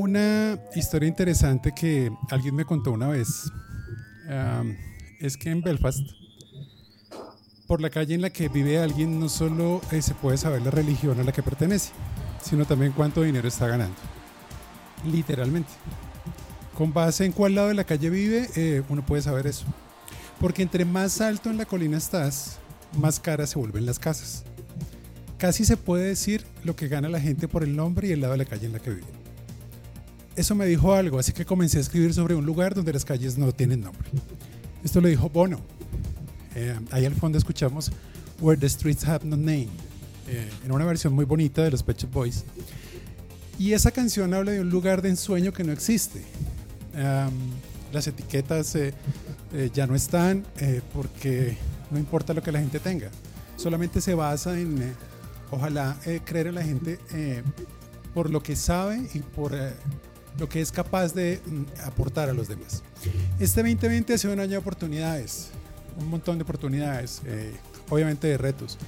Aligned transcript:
una 0.00 0.58
historia 0.74 1.08
interesante 1.08 1.72
que 1.72 2.10
alguien 2.30 2.54
me 2.54 2.64
contó 2.64 2.92
una 2.92 3.08
vez. 3.08 3.50
es 5.20 5.36
que 5.36 5.50
en 5.50 5.60
Belfast, 5.60 6.00
por 7.66 7.80
la 7.80 7.90
calle 7.90 8.14
en 8.14 8.22
la 8.22 8.30
que 8.30 8.48
vive 8.48 8.78
alguien, 8.78 9.20
no 9.20 9.28
solo 9.28 9.80
eh, 9.92 10.00
se 10.02 10.14
puede 10.14 10.38
saber 10.38 10.62
la 10.62 10.70
religión 10.70 11.20
a 11.20 11.22
la 11.22 11.32
que 11.32 11.42
pertenece, 11.42 11.92
sino 12.42 12.64
también 12.64 12.92
cuánto 12.92 13.22
dinero 13.22 13.46
está 13.46 13.68
ganando. 13.68 13.96
Literalmente. 15.04 15.70
Con 16.76 16.92
base 16.92 17.26
en 17.26 17.32
cuál 17.32 17.54
lado 17.54 17.68
de 17.68 17.74
la 17.74 17.84
calle 17.84 18.08
vive, 18.10 18.48
eh, 18.56 18.82
uno 18.88 19.04
puede 19.04 19.22
saber 19.22 19.46
eso. 19.46 19.66
Porque 20.40 20.62
entre 20.62 20.84
más 20.86 21.20
alto 21.20 21.50
en 21.50 21.58
la 21.58 21.66
colina 21.66 21.98
estás, 21.98 22.58
más 22.98 23.20
caras 23.20 23.50
se 23.50 23.58
vuelven 23.58 23.86
las 23.86 23.98
casas. 23.98 24.44
Casi 25.36 25.64
se 25.64 25.76
puede 25.76 26.06
decir 26.06 26.46
lo 26.64 26.74
que 26.74 26.88
gana 26.88 27.08
la 27.08 27.20
gente 27.20 27.48
por 27.48 27.62
el 27.62 27.76
nombre 27.76 28.08
y 28.08 28.12
el 28.12 28.22
lado 28.22 28.32
de 28.32 28.38
la 28.38 28.46
calle 28.46 28.66
en 28.66 28.72
la 28.72 28.78
que 28.78 28.90
vive. 28.90 29.19
Eso 30.40 30.54
me 30.54 30.64
dijo 30.64 30.94
algo, 30.94 31.18
así 31.18 31.34
que 31.34 31.44
comencé 31.44 31.76
a 31.76 31.82
escribir 31.82 32.14
sobre 32.14 32.34
un 32.34 32.46
lugar 32.46 32.74
donde 32.74 32.94
las 32.94 33.04
calles 33.04 33.36
no 33.36 33.52
tienen 33.52 33.82
nombre. 33.82 34.08
Esto 34.82 35.02
lo 35.02 35.08
dijo 35.08 35.28
Bono. 35.28 35.60
Eh, 36.54 36.74
ahí 36.92 37.04
al 37.04 37.14
fondo 37.14 37.36
escuchamos 37.36 37.92
Where 38.40 38.58
the 38.58 38.66
Streets 38.66 39.06
Have 39.06 39.26
No 39.26 39.36
Name, 39.36 39.68
eh, 40.28 40.48
en 40.64 40.72
una 40.72 40.86
versión 40.86 41.12
muy 41.12 41.26
bonita 41.26 41.62
de 41.62 41.70
los 41.70 41.82
Pet 41.82 42.10
Boys. 42.10 42.44
Y 43.58 43.74
esa 43.74 43.90
canción 43.90 44.32
habla 44.32 44.52
de 44.52 44.62
un 44.62 44.70
lugar 44.70 45.02
de 45.02 45.10
ensueño 45.10 45.52
que 45.52 45.62
no 45.62 45.72
existe. 45.72 46.24
las 47.92 48.06
etiquetas 48.06 48.74
eh, 48.76 48.94
ya 49.74 49.86
no 49.86 49.94
están 49.94 50.46
porque 50.94 51.58
no 51.90 51.98
importa 51.98 52.32
lo 52.32 52.42
que 52.42 52.50
la 52.50 52.60
gente 52.60 52.80
tenga. 52.80 53.10
Solamente 53.56 54.00
se 54.00 54.14
basa 54.14 54.58
en, 54.58 54.94
ojalá, 55.50 55.98
creer 56.24 56.46
en 56.46 56.54
la 56.54 56.62
gente 56.62 56.98
por 58.14 58.30
lo 58.30 58.42
que 58.42 58.56
sabe 58.56 59.06
y 59.12 59.18
por 59.18 59.52
lo 60.38 60.48
que 60.48 60.60
es 60.60 60.72
capaz 60.72 61.14
de 61.14 61.40
mm, 61.44 61.86
aportar 61.86 62.28
a 62.28 62.32
los 62.32 62.48
demás. 62.48 62.82
Este 63.38 63.62
2020 63.62 64.14
ha 64.14 64.18
sido 64.18 64.34
un 64.34 64.40
año 64.40 64.52
de 64.52 64.58
oportunidades, 64.58 65.50
un 65.98 66.08
montón 66.08 66.38
de 66.38 66.44
oportunidades, 66.44 67.22
eh, 67.26 67.52
obviamente 67.88 68.28
de 68.28 68.38
retos, 68.38 68.78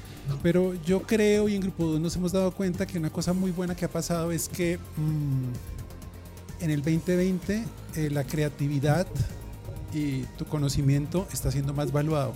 pero 0.43 0.75
yo 0.85 1.03
creo 1.03 1.49
y 1.49 1.57
en 1.57 1.63
Grupo 1.63 1.87
2 1.87 2.01
nos 2.01 2.17
hemos 2.17 2.33
dado 2.33 2.53
cuenta 2.53 2.87
que 2.87 2.99
una 2.99 3.11
cosa 3.11 3.33
muy 3.33 3.51
buena 3.51 3.75
que 3.75 3.85
ha 3.85 3.91
pasado 3.91 4.33
es 4.33 4.49
que 4.49 4.79
mm, 4.79 6.65
en 6.65 6.71
el 6.71 6.83
2020 6.83 7.65
eh, 7.97 8.11
la 8.11 8.25
creatividad 8.25 9.07
y 9.93 10.23
tu 10.39 10.45
conocimiento 10.47 11.27
está 11.33 11.51
siendo 11.51 11.75
más 11.75 11.93
valuado, 11.93 12.33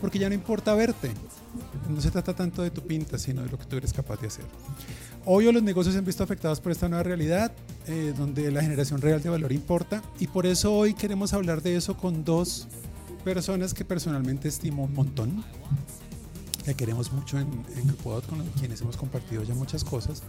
porque 0.00 0.18
ya 0.18 0.28
no 0.28 0.34
importa 0.34 0.74
verte, 0.74 1.10
no 1.88 2.00
se 2.00 2.10
trata 2.10 2.34
tanto 2.34 2.62
de 2.62 2.70
tu 2.70 2.82
pinta, 2.82 3.18
sino 3.18 3.42
de 3.42 3.48
lo 3.48 3.58
que 3.58 3.64
tú 3.64 3.76
eres 3.76 3.92
capaz 3.92 4.20
de 4.20 4.28
hacer. 4.28 4.44
Hoy 5.26 5.52
los 5.52 5.62
negocios 5.62 5.92
se 5.92 5.98
han 5.98 6.04
visto 6.04 6.24
afectados 6.24 6.60
por 6.60 6.72
esta 6.72 6.88
nueva 6.88 7.02
realidad, 7.02 7.52
eh, 7.86 8.14
donde 8.16 8.50
la 8.50 8.62
generación 8.62 9.02
real 9.02 9.22
de 9.22 9.28
valor 9.28 9.52
importa, 9.52 10.02
y 10.18 10.26
por 10.26 10.46
eso 10.46 10.72
hoy 10.72 10.94
queremos 10.94 11.34
hablar 11.34 11.60
de 11.60 11.76
eso 11.76 11.94
con 11.94 12.24
dos 12.24 12.66
personas 13.22 13.74
que 13.74 13.84
personalmente 13.84 14.48
estimo 14.48 14.84
un 14.84 14.94
montón, 14.94 15.44
que 16.64 16.74
queremos 16.74 17.12
mucho 17.12 17.38
en, 17.38 17.48
en 17.76 17.86
Grupo 17.86 18.22
con 18.22 18.42
quienes 18.58 18.80
hemos 18.80 18.96
compartido 18.96 19.42
ya 19.42 19.54
muchas 19.54 19.84
cosas, 19.84 20.22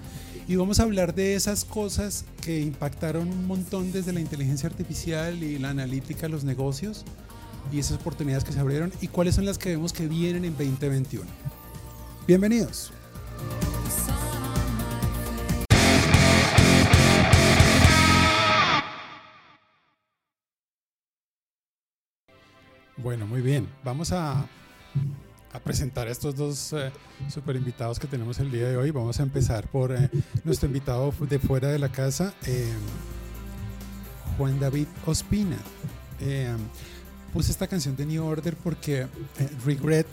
y 0.45 0.57
vamos 0.57 0.81
a 0.81 0.83
hablar 0.83 1.15
de 1.15 1.35
esas 1.35 1.63
cosas 1.63 2.25
que 2.41 2.59
impactaron 2.59 3.29
un 3.29 3.47
montón 3.47 3.93
desde 3.93 4.11
la 4.11 4.19
inteligencia 4.19 4.67
artificial 4.67 5.41
y 5.41 5.57
la 5.57 5.69
analítica 5.69 6.25
a 6.25 6.29
los 6.29 6.43
negocios, 6.43 7.05
y 7.71 7.79
esas 7.79 7.97
oportunidades 7.97 8.43
que 8.43 8.51
se 8.51 8.59
abrieron, 8.59 8.91
y 8.99 9.07
cuáles 9.07 9.35
son 9.35 9.45
las 9.45 9.57
que 9.57 9.69
vemos 9.69 9.93
que 9.93 10.09
vienen 10.09 10.43
en 10.43 10.51
2021. 10.51 11.25
Bienvenidos. 12.27 12.91
Bueno, 23.01 23.25
muy 23.25 23.41
bien. 23.41 23.67
Vamos 23.83 24.11
a, 24.11 24.45
presentar 25.63 26.07
a 26.07 26.11
estos 26.11 26.35
dos 26.35 26.71
eh, 26.73 26.91
super 27.29 27.55
invitados 27.55 27.99
que 27.99 28.07
tenemos 28.07 28.39
el 28.39 28.51
día 28.51 28.69
de 28.69 28.77
hoy. 28.77 28.91
Vamos 28.91 29.19
a 29.19 29.23
empezar 29.23 29.67
por 29.67 29.91
eh, 29.91 30.09
nuestro 30.43 30.67
invitado 30.67 31.11
de 31.19 31.39
fuera 31.39 31.69
de 31.69 31.79
la 31.79 31.89
casa, 31.89 32.33
eh, 32.45 32.71
Juan 34.37 34.59
David 34.59 34.87
Ospina. 35.05 35.57
puse 37.33 37.51
esta 37.51 37.65
canción 37.67 37.95
de 37.95 38.05
New 38.05 38.23
Order 38.23 38.55
porque 38.55 39.07
Regret, 39.65 40.07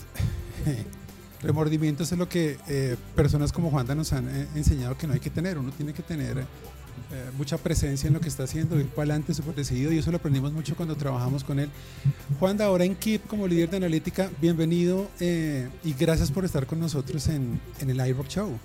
remordimientos 1.43 2.11
es 2.11 2.19
lo 2.19 2.29
que 2.29 2.97
personas 3.15 3.53
como 3.53 3.71
Juan 3.71 3.87
nos 3.97 4.15
han 4.15 4.29
enseñado 4.55 4.97
que 4.97 5.07
no 5.07 5.13
hay 5.13 5.21
que 5.21 5.31
tener. 5.31 5.59
Uno 5.59 5.73
tiene 5.73 5.93
que 5.93 6.03
tener 6.03 6.47
eh, 7.13 7.31
mucha 7.37 7.59
presencia 7.59 8.09
en 8.09 8.15
lo 8.15 8.21
que 8.21 8.29
está 8.29 8.45
haciendo, 8.45 8.79
ir 8.79 8.87
para 8.87 9.03
adelante 9.03 9.35
súper 9.35 9.55
decidido 9.55 9.93
y 9.93 9.99
eso 9.99 10.11
lo 10.11 10.19
aprendimos 10.19 10.53
mucho 10.53 10.77
cuando 10.77 10.97
trabajamos 10.97 11.45
con 11.45 11.59
él. 11.59 11.71
Juan, 12.39 12.61
ahora 12.61 12.85
en 12.85 12.95
KIP 12.95 13.27
como 13.27 13.47
líder 13.47 13.71
de 13.71 13.79
analítica, 13.79 14.31
bienvenido 14.41 15.09
eh, 15.21 15.69
y 15.85 15.95
gracias 15.95 16.31
por 16.31 16.45
estar 16.45 16.67
con 16.67 16.81
nosotros 16.81 17.29
en, 17.29 17.61
en 17.81 17.91
el 17.91 18.07
iRock 18.09 18.29
Show. 18.29 18.59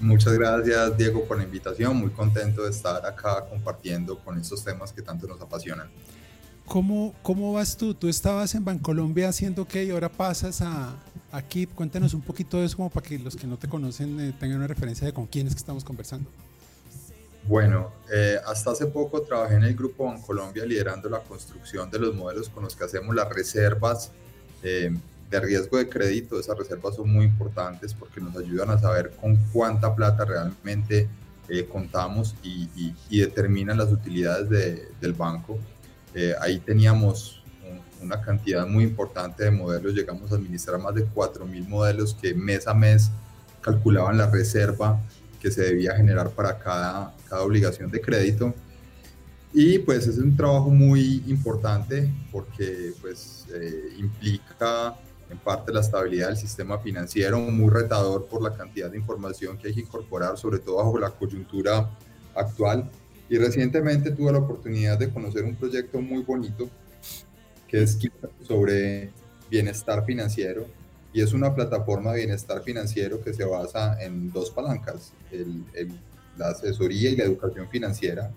Muchas 0.00 0.32
gracias 0.32 0.96
Diego 0.96 1.24
por 1.24 1.36
la 1.38 1.44
invitación, 1.44 1.96
muy 1.96 2.10
contento 2.10 2.64
de 2.64 2.70
estar 2.70 3.04
acá 3.06 3.44
compartiendo 3.48 4.18
con 4.18 4.38
estos 4.38 4.64
temas 4.64 4.92
que 4.92 5.02
tanto 5.02 5.26
nos 5.26 5.40
apasionan. 5.40 5.88
¿Cómo, 6.66 7.14
¿Cómo 7.22 7.52
vas 7.52 7.76
tú? 7.76 7.94
Tú 7.94 8.08
estabas 8.08 8.54
en 8.54 8.64
Bancolombia 8.64 9.28
haciendo 9.28 9.66
qué 9.66 9.84
y 9.84 9.90
ahora 9.90 10.08
pasas 10.08 10.62
a, 10.62 10.94
a 11.30 11.42
KIP. 11.42 11.74
Cuéntanos 11.74 12.14
un 12.14 12.20
poquito 12.20 12.58
de 12.58 12.66
eso 12.66 12.76
como 12.76 12.90
para 12.90 13.06
que 13.06 13.18
los 13.18 13.36
que 13.36 13.46
no 13.46 13.58
te 13.58 13.68
conocen 13.68 14.18
eh, 14.20 14.32
tengan 14.38 14.58
una 14.58 14.66
referencia 14.66 15.06
de 15.06 15.12
con 15.12 15.26
quiénes 15.26 15.54
que 15.54 15.58
estamos 15.58 15.84
conversando. 15.84 16.30
Bueno, 17.44 17.90
eh, 18.12 18.38
hasta 18.46 18.70
hace 18.70 18.86
poco 18.86 19.22
trabajé 19.22 19.56
en 19.56 19.64
el 19.64 19.74
Grupo 19.74 20.04
Bancolombia 20.04 20.64
liderando 20.64 21.08
la 21.08 21.20
construcción 21.20 21.90
de 21.90 21.98
los 21.98 22.14
modelos 22.14 22.48
con 22.48 22.62
los 22.62 22.76
que 22.76 22.84
hacemos 22.84 23.14
las 23.16 23.28
reservas 23.28 24.12
eh, 24.62 24.94
de 25.28 25.40
riesgo 25.40 25.76
de 25.78 25.88
crédito. 25.88 26.38
Esas 26.38 26.56
reservas 26.56 26.94
son 26.94 27.10
muy 27.10 27.24
importantes 27.24 27.94
porque 27.94 28.20
nos 28.20 28.36
ayudan 28.36 28.70
a 28.70 28.78
saber 28.78 29.10
con 29.20 29.36
cuánta 29.52 29.92
plata 29.94 30.24
realmente 30.24 31.08
eh, 31.48 31.66
contamos 31.66 32.36
y, 32.44 32.94
determinan 33.10 33.78
las 33.78 33.90
utilidades 33.90 34.48
del 35.00 35.12
banco. 35.12 35.58
ahí 36.40 36.58
teníamos 36.58 37.42
una 38.00 38.20
cantidad 38.20 38.66
muy 38.66 38.84
importante 38.84 39.44
de 39.44 39.50
modelos, 39.50 39.94
llegamos 39.94 40.30
a 40.32 40.36
administrar 40.36 40.78
más 40.78 40.94
de 40.94 41.06
4.000 41.06 41.68
modelos 41.68 42.14
que 42.14 42.34
mes 42.34 42.66
a 42.66 42.74
mes 42.74 43.10
calculaban 43.60 44.18
la 44.18 44.28
reserva 44.28 45.00
que 45.42 45.50
se 45.50 45.62
debía 45.62 45.96
generar 45.96 46.30
para 46.30 46.56
cada, 46.56 47.14
cada 47.28 47.42
obligación 47.42 47.90
de 47.90 48.00
crédito. 48.00 48.54
Y 49.52 49.80
pues 49.80 50.06
es 50.06 50.16
un 50.18 50.36
trabajo 50.36 50.70
muy 50.70 51.24
importante 51.26 52.08
porque 52.30 52.92
pues 53.00 53.44
eh, 53.52 53.96
implica 53.98 54.94
en 55.28 55.38
parte 55.38 55.72
la 55.72 55.80
estabilidad 55.80 56.28
del 56.28 56.36
sistema 56.36 56.78
financiero, 56.78 57.40
muy 57.40 57.70
retador 57.70 58.26
por 58.26 58.40
la 58.40 58.54
cantidad 58.54 58.90
de 58.90 58.98
información 58.98 59.58
que 59.58 59.68
hay 59.68 59.74
que 59.74 59.80
incorporar, 59.80 60.38
sobre 60.38 60.60
todo 60.60 60.76
bajo 60.76 60.96
la 60.98 61.10
coyuntura 61.10 61.90
actual. 62.36 62.88
Y 63.28 63.36
recientemente 63.36 64.12
tuve 64.12 64.30
la 64.30 64.38
oportunidad 64.38 64.98
de 64.98 65.10
conocer 65.10 65.42
un 65.44 65.56
proyecto 65.56 66.00
muy 66.00 66.22
bonito 66.22 66.70
que 67.66 67.82
es 67.82 67.98
sobre 68.46 69.10
bienestar 69.50 70.04
financiero 70.04 70.66
y 71.12 71.20
es 71.20 71.32
una 71.32 71.54
plataforma 71.54 72.12
de 72.12 72.20
bienestar 72.20 72.62
financiero 72.62 73.20
que 73.22 73.34
se 73.34 73.44
basa 73.44 74.02
en 74.02 74.32
dos 74.32 74.50
palancas, 74.50 75.12
el, 75.30 75.64
la 76.36 76.48
asesoría 76.48 77.10
y 77.10 77.16
la 77.16 77.24
educación 77.24 77.68
financiera. 77.68 78.30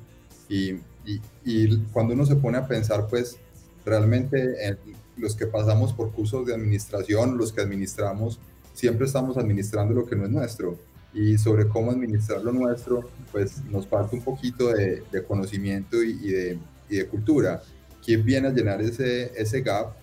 Y, 0.49 0.73
y, 1.05 1.21
y, 1.45 1.77
cuando 1.93 2.13
uno 2.13 2.25
se 2.25 2.35
pone 2.35 2.57
a 2.57 2.67
pensar, 2.67 3.07
pues 3.07 3.37
realmente 3.85 4.77
los 5.17 5.35
que 5.35 5.47
pasamos 5.47 5.93
por 5.93 6.11
cursos 6.11 6.45
de 6.45 6.53
administración, 6.53 7.37
los 7.37 7.53
que 7.53 7.61
administramos, 7.61 8.39
siempre 8.73 9.05
estamos 9.05 9.37
administrando 9.37 9.93
lo 9.93 10.05
que 10.05 10.15
no 10.15 10.25
es 10.25 10.31
nuestro. 10.31 10.77
Y 11.13 11.37
sobre 11.37 11.69
cómo 11.69 11.91
administrar 11.91 12.43
lo 12.43 12.51
nuestro, 12.51 13.09
pues 13.31 13.63
nos 13.65 13.87
falta 13.87 14.17
un 14.17 14.21
poquito 14.21 14.73
de, 14.73 15.01
de 15.09 15.23
conocimiento 15.23 16.03
y, 16.03 16.29
de, 16.29 16.59
y 16.89 16.97
de 16.97 17.07
cultura. 17.07 17.63
¿Quién 18.03 18.25
viene 18.25 18.49
a 18.49 18.51
llenar 18.51 18.81
ese, 18.81 19.31
ese 19.39 19.61
gap? 19.61 19.93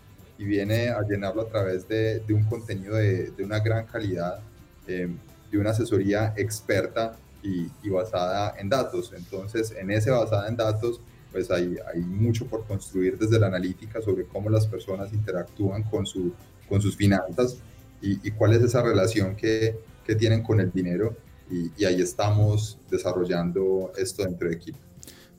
Y 0.42 0.44
viene 0.44 0.88
a 0.88 1.02
llenarlo 1.02 1.42
a 1.42 1.48
través 1.48 1.86
de, 1.86 2.18
de 2.18 2.34
un 2.34 2.42
contenido 2.42 2.96
de, 2.96 3.30
de, 3.30 3.44
una 3.44 3.60
gran 3.60 3.86
calidad, 3.86 4.40
eh, 4.88 5.08
de 5.52 5.58
una 5.58 5.70
asesoría 5.70 6.34
experta 6.36 7.12
y, 7.44 7.68
y, 7.80 7.88
basada 7.90 8.56
en 8.58 8.68
datos. 8.68 9.12
Entonces, 9.16 9.72
en 9.78 9.92
ese 9.92 10.10
basada 10.10 10.48
en 10.48 10.56
datos, 10.56 11.00
pues 11.30 11.48
hay, 11.52 11.76
hay 11.94 12.00
mucho 12.00 12.46
por 12.46 12.66
construir 12.66 13.16
desde 13.16 13.38
la 13.38 13.46
analítica 13.46 14.02
sobre 14.02 14.24
cómo 14.24 14.50
las 14.50 14.66
personas 14.66 15.12
interactúan 15.12 15.84
con, 15.84 16.06
su, 16.06 16.32
con 16.68 16.82
sus 16.82 16.96
finanzas 16.96 17.58
y, 18.00 18.26
y 18.26 18.32
cuál 18.32 18.52
es 18.54 18.62
esa 18.62 18.82
relación 18.82 19.36
que, 19.36 19.78
que 20.04 20.16
tienen 20.16 20.42
con 20.42 20.58
el 20.58 20.72
dinero. 20.72 21.14
Y, 21.48 21.70
y, 21.76 21.84
ahí 21.84 22.02
estamos 22.02 22.78
desarrollando 22.90 23.92
esto 23.96 24.24
dentro 24.24 24.48
de 24.48 24.56
equipo. 24.56 24.78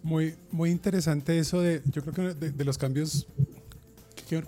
Muy, 0.02 0.36
muy 0.50 0.72
interesante 0.72 1.38
eso 1.40 1.60
de, 1.60 1.82
yo 1.92 2.02
creo 2.04 2.14
que 2.14 2.40
de, 2.40 2.52
de 2.52 2.64
los 2.64 2.78
cambios 2.78 3.28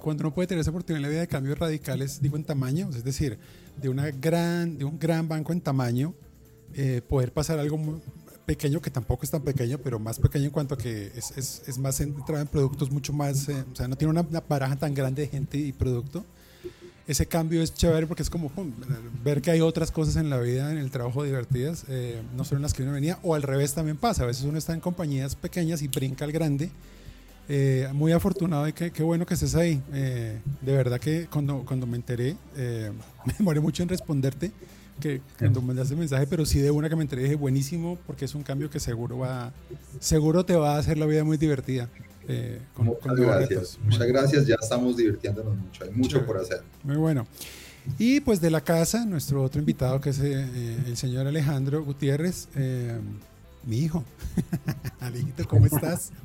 cuando 0.02 0.24
uno 0.24 0.34
puede 0.34 0.48
tener 0.48 0.62
esa 0.62 0.72
oportunidad 0.72 0.98
en 0.98 1.04
la 1.04 1.10
vida 1.10 1.20
de 1.22 1.28
cambios 1.28 1.58
radicales, 1.58 2.22
digo 2.22 2.38
en 2.38 2.44
tamaño, 2.44 2.90
es 2.90 3.04
decir, 3.04 3.38
de, 3.82 3.90
una 3.90 4.10
gran, 4.12 4.78
de 4.78 4.86
un 4.86 4.98
gran 5.00 5.28
banco 5.28 5.54
en 5.54 5.62
tamaño, 5.62 6.14
eh, 6.74 7.02
poder 7.08 7.32
pasar 7.32 7.60
algo 7.60 8.02
pequeño, 8.46 8.82
que 8.82 8.90
tampoco 8.90 9.24
es 9.24 9.32
tan 9.32 9.42
pequeño, 9.42 9.78
pero 9.78 10.00
más 10.00 10.20
pequeño 10.20 10.46
en 10.46 10.52
cuanto 10.52 10.76
a 10.76 10.78
que 10.78 11.12
es, 11.16 11.32
es, 11.38 11.64
es 11.68 11.78
más 11.78 11.96
centrado 11.98 12.42
en 12.42 12.48
productos 12.48 12.92
mucho 12.92 13.14
más, 13.14 13.50
eh, 13.50 13.64
o 13.72 13.76
sea, 13.76 13.88
no 13.88 13.96
tiene 13.96 14.12
una, 14.12 14.22
una, 14.22 14.42
baraja 14.42 14.76
tan 14.76 14.94
grande 14.94 15.24
de 15.24 15.28
gente 15.28 15.58
y 15.58 15.72
producto. 15.72 16.26
Ese 17.08 17.28
cambio 17.28 17.62
es 17.62 17.72
chévere 17.74 18.08
porque 18.08 18.24
es 18.24 18.32
como 18.32 18.50
pum, 18.50 18.72
ver 19.24 19.40
que 19.42 19.52
hay 19.52 19.62
otras 19.62 19.92
cosas 19.92 20.16
en 20.16 20.32
la 20.32 20.40
vida, 20.40 20.72
en 20.72 20.80
el 20.80 20.90
trabajo 20.90 21.24
divertidas, 21.24 21.86
eh, 21.88 22.22
no 22.36 22.44
solo 22.44 22.58
en 22.58 22.64
las 22.64 22.74
que 22.74 22.82
uno 22.82 22.94
venía, 22.94 23.20
o 23.22 23.36
al 23.36 23.44
revés 23.44 23.76
también 23.76 23.98
pasa. 23.98 24.24
A 24.24 24.26
veces 24.26 24.44
uno 24.44 24.58
está 24.58 24.74
en 24.74 24.80
compañías 24.80 25.36
pequeñas 25.36 25.84
y 25.84 25.88
brinca 25.88 26.26
al 26.26 26.32
grande. 26.32 26.72
Eh, 27.48 27.88
muy 27.94 28.12
afortunado 28.12 28.68
y 28.68 28.74
qué, 28.74 28.92
qué, 28.92 29.04
bueno 29.04 29.26
que 29.26 29.36
estés 29.36 29.56
ahí. 29.56 29.82
Eh, 29.94 30.40
de 30.62 30.76
verdad 30.76 31.00
que 31.00 31.28
cuando, 31.28 31.64
cuando 31.66 31.86
me 31.86 31.98
enteré, 31.98 32.36
eh, 32.58 32.92
me 33.26 33.34
demoré 33.34 33.60
mucho 33.60 33.84
en 33.84 33.90
responderte 33.90 34.52
que 35.00 35.22
cuando 35.38 35.62
mandaste 35.62 35.94
el 35.94 36.00
mensaje, 36.00 36.26
pero 36.28 36.46
sí 36.46 36.60
de 36.60 36.72
una 36.72 36.90
que 36.90 36.96
me 36.96 37.04
enteré 37.04 37.24
dije 37.24 37.36
buenísimo 37.36 37.98
porque 38.08 38.26
es 38.26 38.36
un 38.36 38.44
cambio 38.44 38.70
que 38.70 38.80
seguro 38.80 39.20
va, 39.20 39.52
seguro 40.00 40.46
te 40.46 40.56
va 40.56 40.76
a 40.76 40.80
hacer 40.80 40.98
la 40.98 41.06
vida 41.06 41.24
muy 41.24 41.38
divertida. 41.38 41.90
Eh, 42.28 42.60
con, 42.74 42.86
Muchas 42.86 43.04
con 43.04 43.16
gracias. 43.16 43.80
Muchas 43.84 44.08
gracias. 44.08 44.48
Ya 44.48 44.56
estamos 44.60 44.98
divirtiéndonos 44.98 45.56
mucho. 45.58 45.84
Hay 45.84 45.92
mucho 45.92 46.20
sí. 46.20 46.24
por 46.26 46.38
hacer. 46.38 46.64
Muy 46.84 46.96
bueno. 46.96 47.28
Y 48.00 48.20
pues 48.22 48.42
de 48.42 48.50
la 48.50 48.62
casa, 48.62 49.06
nuestro 49.06 49.44
otro 49.44 49.60
invitado 49.60 50.02
que 50.02 50.10
es 50.10 50.20
eh, 50.20 50.78
el 50.88 50.98
señor 50.98 51.28
Alejandro 51.28 51.84
Gutiérrez, 51.84 52.48
eh, 52.56 53.00
mi 53.64 53.78
hijo. 53.80 54.04
Alejito, 55.00 55.48
¿cómo 55.48 55.68
estás? 55.68 56.12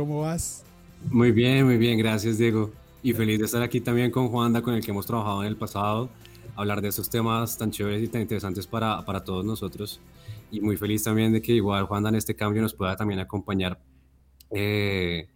¿Cómo 0.00 0.22
vas? 0.22 0.64
Muy 1.10 1.30
bien, 1.30 1.66
muy 1.66 1.76
bien. 1.76 1.98
Gracias, 1.98 2.38
Diego. 2.38 2.72
Y 3.02 3.12
feliz 3.12 3.38
de 3.38 3.44
estar 3.44 3.60
aquí 3.60 3.82
también 3.82 4.10
con 4.10 4.28
Juanda, 4.28 4.62
con 4.62 4.72
el 4.72 4.82
que 4.82 4.92
hemos 4.92 5.04
trabajado 5.04 5.42
en 5.42 5.48
el 5.48 5.58
pasado, 5.58 6.08
hablar 6.56 6.80
de 6.80 6.88
estos 6.88 7.10
temas 7.10 7.58
tan 7.58 7.70
chéveres 7.70 8.02
y 8.02 8.08
tan 8.08 8.22
interesantes 8.22 8.66
para, 8.66 9.04
para 9.04 9.22
todos 9.22 9.44
nosotros. 9.44 10.00
Y 10.50 10.62
muy 10.62 10.78
feliz 10.78 11.04
también 11.04 11.34
de 11.34 11.42
que 11.42 11.52
igual 11.52 11.84
Juanda 11.84 12.08
en 12.08 12.14
este 12.14 12.34
cambio 12.34 12.62
nos 12.62 12.72
pueda 12.72 12.96
también 12.96 13.20
acompañar 13.20 13.78
eh, 14.50 15.28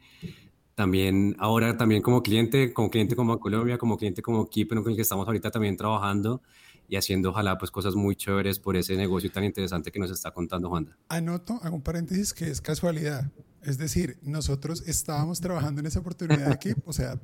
también 0.74 1.36
ahora 1.38 1.76
también 1.76 2.00
como 2.00 2.22
cliente, 2.22 2.72
como 2.72 2.88
cliente 2.88 3.14
como 3.14 3.38
Colombia, 3.38 3.76
como 3.76 3.98
cliente 3.98 4.22
como 4.22 4.48
Keeper, 4.48 4.78
con 4.78 4.92
el 4.92 4.96
que 4.96 5.02
estamos 5.02 5.26
ahorita 5.26 5.50
también 5.50 5.76
trabajando 5.76 6.40
y 6.88 6.96
haciendo 6.96 7.28
ojalá 7.28 7.58
pues 7.58 7.70
cosas 7.70 7.96
muy 7.96 8.16
chéveres 8.16 8.58
por 8.58 8.78
ese 8.78 8.96
negocio 8.96 9.30
tan 9.30 9.44
interesante 9.44 9.92
que 9.92 9.98
nos 9.98 10.10
está 10.10 10.30
contando 10.30 10.70
Juanda. 10.70 10.96
Anoto, 11.10 11.60
hago 11.62 11.76
un 11.76 11.82
paréntesis 11.82 12.32
que 12.32 12.50
es 12.50 12.62
casualidad. 12.62 13.30
Es 13.64 13.78
decir, 13.78 14.18
nosotros 14.22 14.84
estábamos 14.86 15.40
trabajando 15.40 15.80
en 15.80 15.86
esa 15.86 16.00
oportunidad 16.00 16.58
Keep, 16.58 16.86
o 16.86 16.92
sea, 16.92 17.18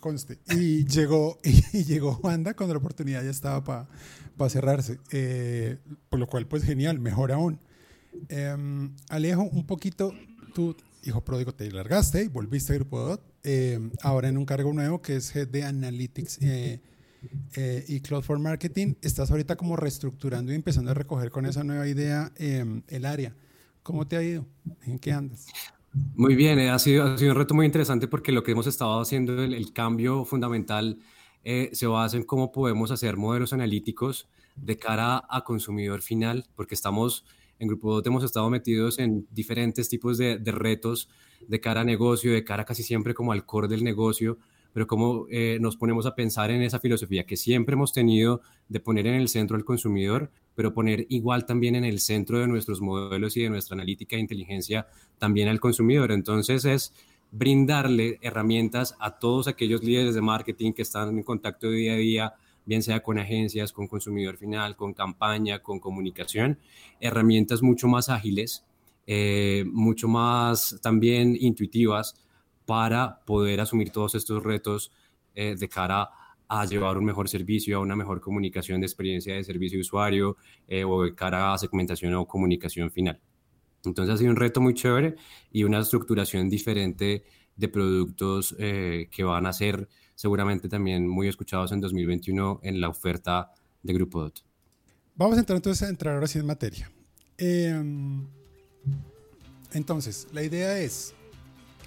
conste. 0.00 0.38
Y 0.50 0.84
llegó, 0.84 1.38
y 1.72 1.84
llegó 1.84 2.14
Juanda 2.14 2.54
cuando 2.54 2.74
la 2.74 2.78
oportunidad 2.78 3.22
ya 3.22 3.30
estaba 3.30 3.64
para 3.64 3.88
pa 4.36 4.48
cerrarse. 4.48 4.98
Eh, 5.10 5.78
por 6.08 6.18
lo 6.18 6.26
cual, 6.26 6.46
pues 6.46 6.64
genial, 6.64 6.98
mejor 6.98 7.32
aún. 7.32 7.58
Eh, 8.28 8.56
Alejo, 9.08 9.42
un 9.42 9.66
poquito 9.66 10.12
tú, 10.50 10.76
hijo 11.04 11.22
pródigo, 11.22 11.54
te 11.54 11.70
largaste 11.70 12.24
y 12.24 12.28
volviste 12.28 12.72
a 12.72 12.76
Grupo 12.76 13.00
Dot, 13.00 13.22
eh, 13.42 13.78
ahora 14.02 14.28
en 14.28 14.36
un 14.36 14.44
cargo 14.44 14.72
nuevo 14.72 15.00
que 15.00 15.16
es 15.16 15.34
Head 15.34 15.48
de 15.48 15.64
Analytics 15.64 16.38
eh, 16.42 16.80
eh, 17.56 17.84
y 17.88 18.00
Cloud 18.00 18.22
for 18.22 18.38
Marketing. 18.38 18.94
Estás 19.02 19.30
ahorita 19.30 19.56
como 19.56 19.76
reestructurando 19.76 20.52
y 20.52 20.54
empezando 20.54 20.90
a 20.90 20.94
recoger 20.94 21.30
con 21.30 21.46
esa 21.46 21.64
nueva 21.64 21.86
idea 21.88 22.32
el 22.36 23.04
área. 23.06 23.34
¿Cómo 23.82 24.06
te 24.06 24.16
ha 24.16 24.22
ido? 24.22 24.46
¿En 24.86 24.98
qué 24.98 25.12
andas? 25.12 25.46
Muy 26.14 26.34
bien, 26.34 26.58
ha 26.60 26.78
sido, 26.78 27.04
ha 27.04 27.18
sido 27.18 27.32
un 27.32 27.38
reto 27.38 27.54
muy 27.54 27.66
interesante 27.66 28.06
porque 28.06 28.32
lo 28.32 28.42
que 28.42 28.52
hemos 28.52 28.66
estado 28.66 29.00
haciendo, 29.00 29.42
el, 29.42 29.54
el 29.54 29.72
cambio 29.72 30.24
fundamental, 30.24 30.98
se 31.42 31.86
basa 31.86 32.16
en 32.16 32.24
cómo 32.24 32.52
podemos 32.52 32.90
hacer 32.90 33.16
modelos 33.16 33.52
analíticos 33.52 34.28
de 34.56 34.76
cara 34.76 35.24
a 35.28 35.42
consumidor 35.42 36.02
final, 36.02 36.46
porque 36.54 36.74
estamos 36.74 37.24
en 37.60 37.68
Grupo 37.68 37.92
Dot 37.92 38.06
hemos 38.06 38.24
estado 38.24 38.48
metidos 38.50 38.98
en 38.98 39.26
diferentes 39.30 39.88
tipos 39.88 40.16
de, 40.16 40.38
de, 40.38 40.50
retos 40.50 41.08
de 41.46 41.60
cara 41.60 41.82
a 41.82 41.84
negocio, 41.84 42.32
de 42.32 42.42
cara 42.42 42.64
casi 42.64 42.82
siempre 42.82 43.14
como 43.14 43.32
al 43.32 43.44
core 43.44 43.68
del 43.68 43.84
negocio, 43.84 44.38
pero 44.72 44.86
cómo 44.86 45.26
eh, 45.30 45.58
nos 45.60 45.76
ponemos 45.76 46.06
a 46.06 46.14
pensar 46.14 46.50
en 46.50 46.62
esa 46.62 46.78
filosofía 46.78 47.26
que 47.26 47.36
siempre 47.36 47.74
hemos 47.74 47.92
tenido 47.92 48.40
de 48.68 48.80
poner 48.80 49.06
en 49.06 49.14
el 49.14 49.28
centro 49.28 49.56
al 49.58 49.64
consumidor, 49.64 50.30
pero 50.60 50.74
poner 50.74 51.06
igual 51.08 51.46
también 51.46 51.74
en 51.74 51.86
el 51.86 52.00
centro 52.00 52.38
de 52.38 52.46
nuestros 52.46 52.82
modelos 52.82 53.34
y 53.38 53.40
de 53.40 53.48
nuestra 53.48 53.72
analítica 53.72 54.16
e 54.16 54.18
inteligencia 54.18 54.86
también 55.16 55.48
al 55.48 55.58
consumidor. 55.58 56.12
Entonces 56.12 56.66
es 56.66 56.92
brindarle 57.30 58.18
herramientas 58.20 58.94
a 59.00 59.18
todos 59.18 59.48
aquellos 59.48 59.82
líderes 59.82 60.14
de 60.14 60.20
marketing 60.20 60.74
que 60.74 60.82
están 60.82 61.16
en 61.16 61.22
contacto 61.22 61.70
día 61.70 61.94
a 61.94 61.96
día 61.96 62.34
bien 62.66 62.82
sea 62.82 63.02
con 63.02 63.18
agencias, 63.18 63.72
con 63.72 63.86
consumidor 63.86 64.36
final, 64.36 64.76
con 64.76 64.92
campaña, 64.92 65.60
con 65.60 65.80
comunicación, 65.80 66.58
herramientas 67.00 67.62
mucho 67.62 67.88
más 67.88 68.10
ágiles, 68.10 68.62
eh, 69.06 69.64
mucho 69.66 70.08
más 70.08 70.78
también 70.82 71.38
intuitivas 71.40 72.16
para 72.66 73.20
poder 73.24 73.62
asumir 73.62 73.92
todos 73.92 74.14
estos 74.14 74.42
retos 74.42 74.92
eh, 75.34 75.56
de 75.58 75.68
cara 75.70 76.10
a 76.52 76.64
llevar 76.64 76.98
un 76.98 77.04
mejor 77.04 77.28
servicio, 77.28 77.76
a 77.76 77.80
una 77.80 77.94
mejor 77.94 78.20
comunicación 78.20 78.80
de 78.80 78.86
experiencia 78.86 79.36
de 79.36 79.44
servicio 79.44 79.76
de 79.78 79.82
usuario 79.82 80.36
eh, 80.66 80.82
o 80.82 81.04
de 81.04 81.14
cara 81.14 81.54
a 81.54 81.58
segmentación 81.58 82.12
o 82.14 82.26
comunicación 82.26 82.90
final. 82.90 83.20
Entonces 83.84 84.12
ha 84.12 84.18
sido 84.18 84.30
un 84.30 84.36
reto 84.36 84.60
muy 84.60 84.74
chévere 84.74 85.14
y 85.52 85.62
una 85.62 85.78
estructuración 85.78 86.50
diferente 86.50 87.22
de 87.54 87.68
productos 87.68 88.56
eh, 88.58 89.08
que 89.12 89.22
van 89.22 89.46
a 89.46 89.52
ser 89.52 89.88
seguramente 90.16 90.68
también 90.68 91.06
muy 91.06 91.28
escuchados 91.28 91.70
en 91.70 91.80
2021 91.80 92.60
en 92.64 92.80
la 92.80 92.88
oferta 92.88 93.52
de 93.84 93.92
Grupo 93.92 94.20
DOT. 94.20 94.40
Vamos 95.14 95.36
a 95.36 95.40
entrar 95.40 95.56
entonces 95.56 95.86
a 95.86 95.88
entrar 95.88 96.14
ahora 96.14 96.26
sí 96.26 96.40
en 96.40 96.46
materia. 96.46 96.90
Eh, 97.38 97.80
entonces, 99.72 100.26
la 100.32 100.42
idea 100.42 100.76
es, 100.78 101.14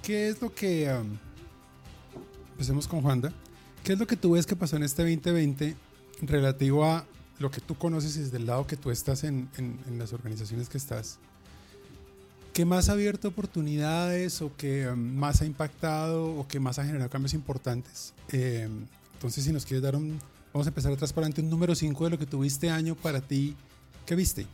¿qué 0.02 0.30
es 0.30 0.42
lo 0.42 0.56
que... 0.56 0.90
Um, 0.90 1.18
empecemos 2.54 2.88
con 2.88 3.02
Juanda. 3.02 3.34
¿Qué 3.84 3.94
es 3.94 4.00
lo 4.00 4.08
que 4.08 4.16
tú 4.16 4.32
ves 4.32 4.46
que 4.46 4.56
pasó 4.56 4.78
en 4.78 4.84
este 4.84 5.02
2020 5.02 5.76
relativo 6.22 6.86
a 6.86 7.06
lo 7.40 7.52
que 7.52 7.60
tú 7.60 7.76
conoces 7.76 8.16
desde 8.16 8.38
el 8.38 8.46
lado 8.46 8.66
que 8.66 8.78
tú 8.78 8.92
estás 8.92 9.26
en, 9.26 9.50
en, 9.58 9.78
en 9.88 10.00
las 10.00 10.14
organizaciones 10.14 10.70
que 10.70 10.78
estás? 10.78 11.20
¿Qué 12.54 12.66
más 12.66 12.88
ha 12.88 12.94
abierto 12.94 13.28
oportunidades 13.28 14.42
o 14.42 14.56
que 14.56 14.88
um, 14.88 14.98
más 14.98 15.42
ha 15.42 15.46
impactado 15.46 16.34
o 16.36 16.48
que 16.48 16.60
más 16.60 16.80
ha 16.80 16.86
generado 16.86 17.10
cambios 17.10 17.34
importantes? 17.34 18.14
Eh, 18.32 18.70
entonces, 19.16 19.44
si 19.44 19.52
nos 19.52 19.66
quieres 19.66 19.82
dar 19.82 19.96
un, 19.96 20.20
vamos 20.54 20.68
a 20.68 20.70
empezar 20.70 20.94
atrás 20.94 21.12
para 21.12 21.28
un 21.28 21.50
número 21.50 21.76
5 21.76 22.04
de 22.06 22.10
lo 22.12 22.20
que 22.20 22.26
tuviste 22.26 22.70
año 22.70 22.96
para 22.96 23.22
ti, 23.22 23.56
¿qué 24.06 24.16
viste? 24.16 24.46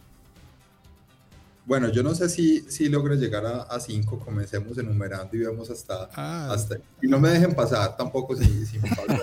Bueno, 1.69 1.89
yo 1.89 2.01
no 2.01 2.16
sé 2.16 2.30
si, 2.30 2.61
si 2.61 2.90
logro 2.90 3.14
llegar 3.14 3.45
a 3.45 3.80
5, 3.80 4.18
comencemos 4.18 4.76
enumerando 4.80 5.38
y 5.38 5.42
vemos 5.42 5.69
hasta, 5.69 6.09
ah. 6.16 6.49
hasta... 6.52 6.78
Y 6.99 7.07
no 7.07 7.19
me 7.19 7.30
dejen 7.30 7.54
pasar 7.54 7.95
tampoco 7.95 8.35
si, 8.35 8.66
si 8.66 8.80
me 8.80 8.90
paso 8.90 9.21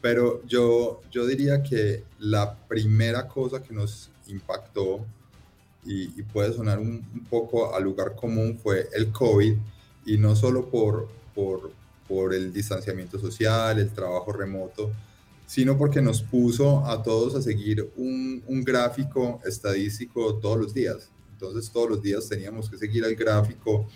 Pero 0.00 0.44
yo, 0.44 1.00
yo 1.08 1.24
diría 1.26 1.62
que 1.62 2.02
la 2.18 2.56
primera 2.66 3.28
cosa 3.28 3.62
que 3.62 3.72
nos 3.72 4.10
impactó 4.26 5.06
y, 5.84 6.18
y 6.18 6.22
puede 6.24 6.52
sonar 6.52 6.80
un, 6.80 7.08
un, 7.14 7.24
poco 7.30 7.76
al 7.76 7.84
lugar 7.84 8.16
común 8.16 8.58
fue 8.60 8.88
el 8.92 9.12
COVID 9.12 9.54
y 10.06 10.18
no 10.18 10.34
solo 10.34 10.68
por, 10.68 11.08
por, 11.32 11.70
por 12.08 12.34
el 12.34 12.52
distanciamiento 12.52 13.20
social, 13.20 13.78
el 13.78 13.90
trabajo 13.90 14.32
remoto, 14.32 14.90
sino 15.46 15.78
porque 15.78 16.02
nos 16.02 16.22
puso 16.22 16.84
a 16.84 17.00
todos 17.04 17.36
a 17.36 17.40
seguir 17.40 17.88
un, 17.96 18.42
un 18.48 18.64
gráfico 18.64 19.40
estadístico 19.44 20.34
todos 20.34 20.58
los 20.58 20.74
días. 20.74 21.08
Entonces 21.40 21.72
todos 21.72 21.88
los 21.88 22.02
días 22.02 22.28
teníamos 22.28 22.68
que 22.68 22.76
seguir 22.76 23.02
el 23.04 23.16
gráfico 23.16 23.88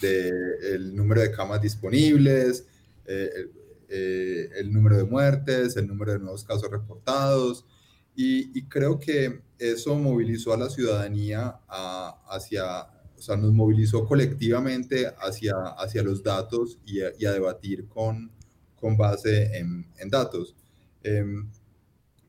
del 0.00 0.90
de 0.90 0.96
número 0.96 1.20
de 1.20 1.32
camas 1.32 1.60
disponibles, 1.60 2.64
eh, 3.06 3.50
eh, 3.88 4.48
el 4.56 4.72
número 4.72 4.96
de 4.96 5.04
muertes, 5.04 5.76
el 5.76 5.88
número 5.88 6.12
de 6.12 6.20
nuevos 6.20 6.44
casos 6.44 6.70
reportados, 6.70 7.66
y, 8.14 8.56
y, 8.56 8.62
creo 8.66 9.00
que 9.00 9.40
eso 9.58 9.96
movilizó 9.96 10.52
a 10.52 10.58
la 10.58 10.68
ciudadanía 10.68 11.58
a, 11.66 12.22
hacia, 12.28 12.82
o 13.16 13.22
sea, 13.22 13.36
nos 13.36 13.52
movilizó 13.52 14.04
colectivamente 14.04 15.10
hacia, 15.18 15.54
hacia 15.78 16.02
los 16.02 16.22
datos 16.22 16.78
y 16.84 17.00
a, 17.00 17.12
y 17.18 17.24
a 17.24 17.32
debatir 17.32 17.88
con, 17.88 18.30
con 18.76 18.96
base 18.96 19.56
en, 19.56 19.86
en 19.98 20.08
datos. 20.10 20.54
Eh, 21.02 21.24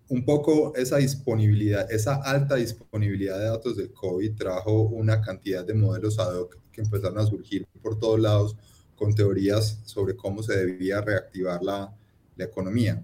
un 0.09 0.25
poco 0.25 0.75
esa 0.75 0.97
disponibilidad, 0.97 1.91
esa 1.91 2.15
alta 2.15 2.55
disponibilidad 2.55 3.39
de 3.39 3.45
datos 3.45 3.77
del 3.77 3.91
COVID 3.91 4.35
trajo 4.35 4.83
una 4.83 5.21
cantidad 5.21 5.65
de 5.65 5.73
modelos 5.73 6.19
ad 6.19 6.35
hoc 6.35 6.57
que 6.71 6.81
empezaron 6.81 7.17
a 7.19 7.25
surgir 7.25 7.65
por 7.81 7.99
todos 7.99 8.19
lados 8.19 8.57
con 8.95 9.13
teorías 9.15 9.79
sobre 9.85 10.15
cómo 10.15 10.43
se 10.43 10.65
debía 10.65 11.01
reactivar 11.01 11.63
la, 11.63 11.95
la 12.35 12.45
economía. 12.45 13.03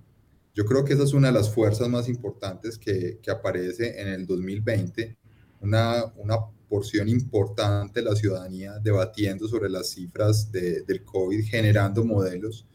Yo 0.53 0.65
creo 0.65 0.84
que 0.84 0.94
esa 0.94 1.03
es 1.03 1.13
una 1.13 1.27
de 1.27 1.34
las 1.34 1.53
fuerzas 1.53 1.88
más 1.88 2.10
importantes 2.10 2.77
que, 2.77 3.20
que 3.22 3.32
aparece 3.32 4.01
en 4.01 4.08
el 4.10 4.25
2020, 4.27 5.18
una, 5.62 6.06
una, 6.18 6.38
porción 6.70 7.10
importante 7.10 8.00
de 8.00 8.06
la 8.08 8.15
ciudadanía 8.15 8.77
debatiendo 8.77 9.48
sobre 9.48 9.72
las 9.72 9.89
cifras 9.89 10.51
de, 10.51 10.84
del 10.84 11.03
COVID, 11.03 11.44
generando 11.44 12.06
modelos. 12.06 12.68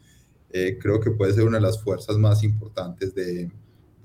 Eh, 0.51 0.77
creo 0.81 0.99
que 0.99 1.11
puede 1.11 1.31
ser 1.31 1.45
una 1.45 1.59
de 1.59 1.63
las 1.63 1.81
fuerzas 1.81 2.17
más 2.17 2.43
importantes 2.43 3.15
de, 3.15 3.49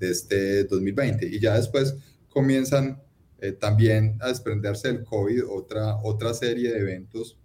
de 0.01 0.11
este 0.11 0.65
2020. 0.65 1.25
Y 1.27 1.39
ya 1.39 1.55
después 1.55 1.95
comienzan 2.27 3.01
Eh, 3.43 3.53
también 3.53 4.17
a 4.21 4.27
desprenderse 4.27 4.87
del 4.87 5.03
COVID, 5.03 5.45
otra, 5.49 5.97
otra 6.03 6.31
serie 6.31 6.71
de 6.71 6.77
eventos 6.77 7.39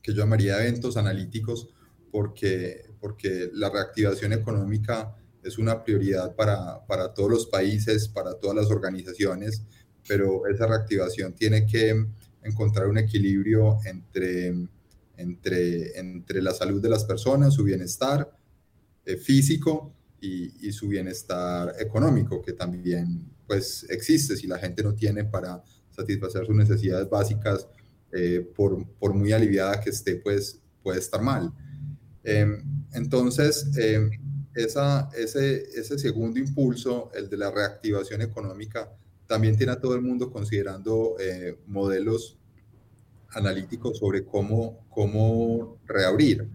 que 0.00 0.12
yo 0.12 0.18
llamaría 0.18 0.62
eventos 0.62 0.96
analíticos, 0.96 1.68
porque, 2.12 2.84
porque 3.00 3.50
la 3.52 3.70
reactivación 3.70 4.32
económica 4.32 5.16
es 5.42 5.58
una 5.58 5.82
prioridad 5.82 6.36
para, 6.36 6.86
para 6.86 7.12
todos 7.12 7.28
los 7.28 7.46
países, 7.46 8.06
para 8.06 8.34
todas 8.34 8.54
las 8.54 8.70
organizaciones, 8.70 9.64
pero 10.06 10.46
esa 10.46 10.68
reactivación 10.68 11.34
tiene 11.34 11.66
que 11.66 12.06
encontrar 12.44 12.86
un 12.86 12.98
equilibrio 12.98 13.78
entre, 13.84 14.54
entre, 15.16 15.98
entre 15.98 16.40
la 16.40 16.54
salud 16.54 16.80
de 16.80 16.88
las 16.88 17.04
personas, 17.04 17.54
su 17.54 17.64
bienestar 17.64 18.30
eh, 19.04 19.16
físico 19.16 19.92
y, 20.20 20.66
y, 20.66 20.72
su 20.72 20.88
bienestar 20.88 21.74
económico, 21.78 22.42
que 22.42 22.52
también 22.52 23.24
pues 23.46 23.86
existe 23.88 24.36
si 24.36 24.46
la 24.46 24.58
gente 24.58 24.82
no 24.82 24.94
tiene 24.94 25.24
para 25.24 25.62
satisfacer 25.90 26.46
sus 26.46 26.54
necesidades 26.54 27.08
básicas, 27.08 27.66
eh, 28.12 28.46
por, 28.54 28.86
por, 28.98 29.14
muy 29.14 29.32
aliviada 29.32 29.80
que 29.80 29.90
esté, 29.90 30.16
pues 30.16 30.60
puede 30.82 30.98
estar 30.98 31.22
mal. 31.22 31.52
Eh, 32.24 32.46
entonces, 32.92 33.66
esa, 34.54 35.08
ese, 35.16 35.62
ese 35.78 35.98
segundo 35.98 36.38
impulso, 36.38 37.10
el 37.14 37.28
de 37.28 37.36
la 37.36 37.50
reactivación 37.50 38.22
económica, 38.22 38.90
también 39.30 39.56
tiene 39.56 39.72
a 39.72 39.80
todo 39.80 39.94
el 39.94 40.02
mundo 40.02 40.32
considerando 40.32 41.14
eh, 41.20 41.56
modelos 41.68 42.36
analíticos 43.28 43.98
sobre 43.98 44.24
cómo, 44.24 44.84
cómo 44.90 45.78
reabrir, 45.86 46.48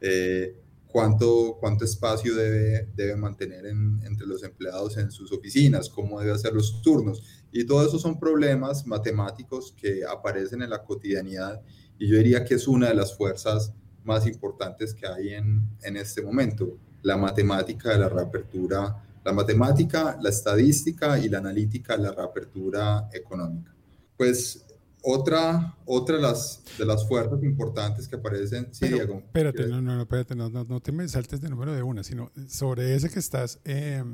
eh, 0.00 0.56
cuánto, 0.92 1.56
cuánto 1.60 1.84
espacio 1.84 2.34
debe, 2.34 2.88
debe 2.94 3.16
mantener 3.16 3.66
entre 3.66 4.26
los 4.26 4.42
empleados 4.42 4.96
en 4.96 5.10
sus 5.10 5.32
oficinas, 5.32 5.88
cómo 5.88 6.20
debe 6.20 6.32
hacer 6.32 6.52
los 6.52 6.82
turnos. 6.82 7.22
Y 7.52 7.64
todo 7.64 7.86
eso 7.86 7.98
son 7.98 8.18
problemas 8.18 8.86
matemáticos 8.86 9.74
que 9.76 10.04
aparecen 10.04 10.62
en 10.62 10.70
la 10.70 10.82
cotidianidad 10.82 11.60
y 11.98 12.08
yo 12.08 12.16
diría 12.16 12.44
que 12.44 12.54
es 12.54 12.66
una 12.66 12.88
de 12.88 12.94
las 12.94 13.16
fuerzas 13.16 13.74
más 14.04 14.26
importantes 14.26 14.94
que 14.94 15.06
hay 15.06 15.34
en, 15.34 15.68
en 15.82 15.96
este 15.96 16.22
momento 16.22 16.78
la 17.02 17.16
matemática 17.16 17.90
de 17.90 17.98
la 17.98 18.08
reapertura, 18.08 19.02
la 19.24 19.32
matemática, 19.32 20.18
la 20.20 20.30
estadística 20.30 21.18
y 21.18 21.28
la 21.28 21.38
analítica 21.38 21.96
de 21.96 22.04
la 22.04 22.12
reapertura 22.12 23.08
económica. 23.12 23.74
Pues 24.16 24.64
otra, 25.02 25.76
otra 25.84 26.16
de, 26.16 26.22
las, 26.22 26.62
de 26.78 26.84
las 26.84 27.06
fuerzas 27.06 27.42
importantes 27.42 28.08
que 28.08 28.16
aparecen, 28.16 28.68
sí, 28.72 28.88
Diego. 28.88 29.18
Espérate, 29.18 29.66
no, 29.66 29.80
no, 29.80 30.00
espérate, 30.00 30.34
no, 30.34 30.48
no, 30.48 30.80
te 30.80 30.92
me 30.92 31.08
saltes 31.08 31.40
de 31.40 31.48
número 31.48 31.74
de 31.74 31.82
una, 31.82 32.02
sino 32.02 32.30
sobre 32.48 32.94
ese 32.94 33.10
que 33.10 33.18
estás, 33.18 33.58
eh, 33.64 34.04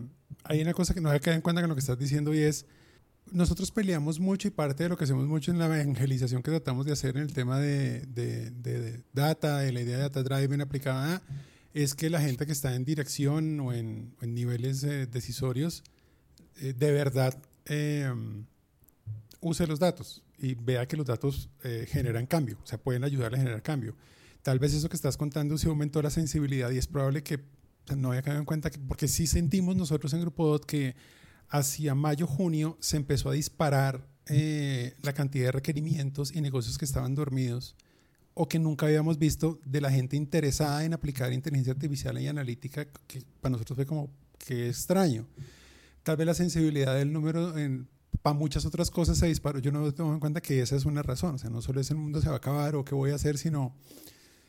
hay 0.45 0.63
una 0.63 0.75
cosa 0.75 0.95
que 0.95 1.01
no 1.01 1.11
hay 1.11 1.21
que 1.21 1.33
en 1.33 1.41
cuenta 1.41 1.61
con 1.61 1.69
lo 1.69 1.75
que 1.75 1.81
estás 1.81 1.99
diciendo 1.99 2.35
y 2.35 2.41
es, 2.41 2.67
nosotros 3.33 3.71
peleamos 3.71 4.21
mucho 4.21 4.49
y 4.49 4.51
parte 4.51 4.85
de 4.85 4.89
lo 4.89 4.97
que 4.97 5.05
hacemos 5.05 5.27
mucho 5.27 5.51
en 5.51 5.59
la 5.59 5.67
evangelización 5.67 6.43
que 6.43 6.51
tratamos 6.51 6.87
de 6.87 6.93
hacer 6.93 7.17
en 7.17 7.23
el 7.23 7.33
tema 7.33 7.59
de, 7.59 8.07
de, 8.07 8.51
de 8.51 9.03
data, 9.13 9.59
de 9.59 9.73
la 9.73 9.81
idea 9.81 9.97
de 9.97 10.03
data 10.03 10.23
driven 10.23 10.61
aplicada 10.61 11.23
es 11.77 11.95
que 11.95 12.09
la 12.09 12.23
gente 12.23 12.47
que 12.47 12.53
está 12.53 12.75
en 12.75 12.87
dirección 12.87 13.61
o 13.61 13.71
en, 13.71 14.17
niveles 14.23 14.83
eh, 14.83 15.07
decisorios 15.07 15.85
eh, 16.61 16.73
de 16.73 16.91
verdad 16.91 17.37
em, 17.67 18.47
use 19.41 19.67
los 19.67 19.79
datos 19.79 20.23
y 20.39 20.55
vea 20.55 20.87
que 20.87 20.97
los 20.97 21.07
datos 21.07 21.51
eh, 21.63 21.87
generan 21.89 22.27
cambio, 22.27 22.59
o 22.63 22.67
sea, 22.67 22.79
pueden 22.79 23.05
ayudarle 23.05 23.39
a 23.39 23.41
generar 23.41 23.63
cambio. 23.63 23.97
Tal 24.43 24.59
vez 24.59 24.75
eso 24.75 24.89
que 24.89 24.97
estás 24.97 25.17
contando 25.17 25.59
sí 25.59 25.67
aumentó 25.67 26.01
la 26.03 26.11
sensibilidad 26.11 26.71
y 26.71 26.79
es 26.79 26.87
probable 26.87 27.23
que 27.23 27.41
no 27.97 28.13
haya 28.13 28.23
quedado 28.23 28.41
en 28.41 28.47
cuenta, 28.47 28.71
que, 28.71 28.79
porque 28.79 29.09
sí 29.09 29.27
sentimos 29.27 29.77
nosotros 29.77 30.13
en 30.13 30.21
Grupo 30.21 30.47
DOT 30.47 30.65
que 30.65 30.97
hacia 31.49 31.95
mayo, 31.95 32.27
junio 32.27 32.77
se 32.81 32.97
empezó 32.97 33.31
a 33.31 33.33
disparar 33.33 34.09
la 34.29 35.13
cantidad 35.13 35.47
de 35.47 35.53
requerimientos 35.53 36.35
y 36.35 36.41
negocios 36.41 36.79
que 36.79 36.85
estaban 36.85 37.15
dormidos 37.15 37.77
o 38.35 38.49
que 38.49 38.59
nunca 38.59 38.87
habíamos 38.87 39.19
visto 39.19 39.61
de 39.65 39.81
la 39.81 39.91
gente 39.91 40.17
interesada 40.17 40.85
en 40.85 40.93
aplicar 40.93 41.33
inteligencia 41.33 41.73
artificial 41.73 42.21
y 42.21 42.27
analítica, 42.27 42.87
que 43.07 43.23
para 43.41 43.53
nosotros 43.53 43.77
fue 43.77 43.87
como 43.87 44.11
que 44.37 44.69
extraño. 44.69 45.27
Tal 46.03 46.17
vez 46.19 46.27
la 46.27 46.35
sensibilidad 46.35 46.95
del 46.95 47.13
número 47.13 47.57
en, 47.57 47.89
para 48.27 48.37
muchas 48.37 48.67
otras 48.67 48.91
cosas 48.91 49.19
se 49.19 49.29
disparó. 49.29 49.61
Yo 49.61 49.71
no 49.71 49.95
tengo 49.95 50.13
en 50.13 50.19
cuenta 50.19 50.41
que 50.41 50.61
esa 50.61 50.75
es 50.75 50.85
una 50.85 51.01
razón. 51.01 51.37
O 51.37 51.39
sea, 51.39 51.49
no 51.49 51.63
solo 51.63 51.81
es 51.81 51.93
el 51.93 51.97
mundo 51.97 52.21
se 52.21 52.27
va 52.27 52.35
a 52.35 52.39
acabar 52.39 52.75
o 52.75 52.85
qué 52.85 52.93
voy 52.93 53.13
a 53.13 53.15
hacer, 53.15 53.39
sino, 53.39 53.77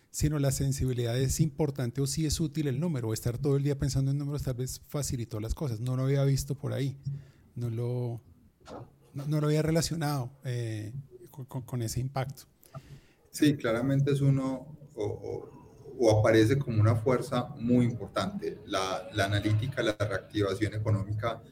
sino 0.10 0.40
la 0.40 0.50
sensibilidad 0.50 1.16
es 1.16 1.40
importante 1.42 2.02
o 2.02 2.08
si 2.08 2.26
es 2.26 2.40
útil 2.40 2.70
el 2.70 2.80
número. 2.80 3.10
O 3.10 3.14
estar 3.14 3.38
todo 3.38 3.56
el 3.56 3.62
día 3.62 3.78
pensando 3.78 4.10
en 4.10 4.18
números 4.18 4.42
tal 4.42 4.56
vez 4.56 4.82
facilitó 4.88 5.40
las 5.40 5.54
cosas. 5.54 5.80
No 5.80 5.96
lo 5.96 6.06
había 6.06 6.24
visto 6.24 6.56
por 6.56 6.74
ahí. 6.74 6.98
No 7.54 7.70
lo, 7.70 8.20
no, 9.14 9.40
lo 9.40 9.46
había 9.46 9.62
relacionado 9.62 10.32
eh, 10.44 10.92
con, 11.30 11.62
con 11.62 11.84
ese 11.84 12.00
impacto. 12.00 12.46
Sí, 13.30 13.56
claramente 13.58 14.12
es 14.12 14.22
uno 14.22 14.76
o, 14.96 16.20
aparece 16.20 16.58
como 16.58 16.82
una 16.82 16.96
fuerza 16.96 17.50
muy 17.60 17.86
importante. 17.86 18.58
La, 18.66 19.08
analítica, 19.24 19.84
la 19.84 19.96
reactivación 20.00 20.74
económica, 20.74 21.44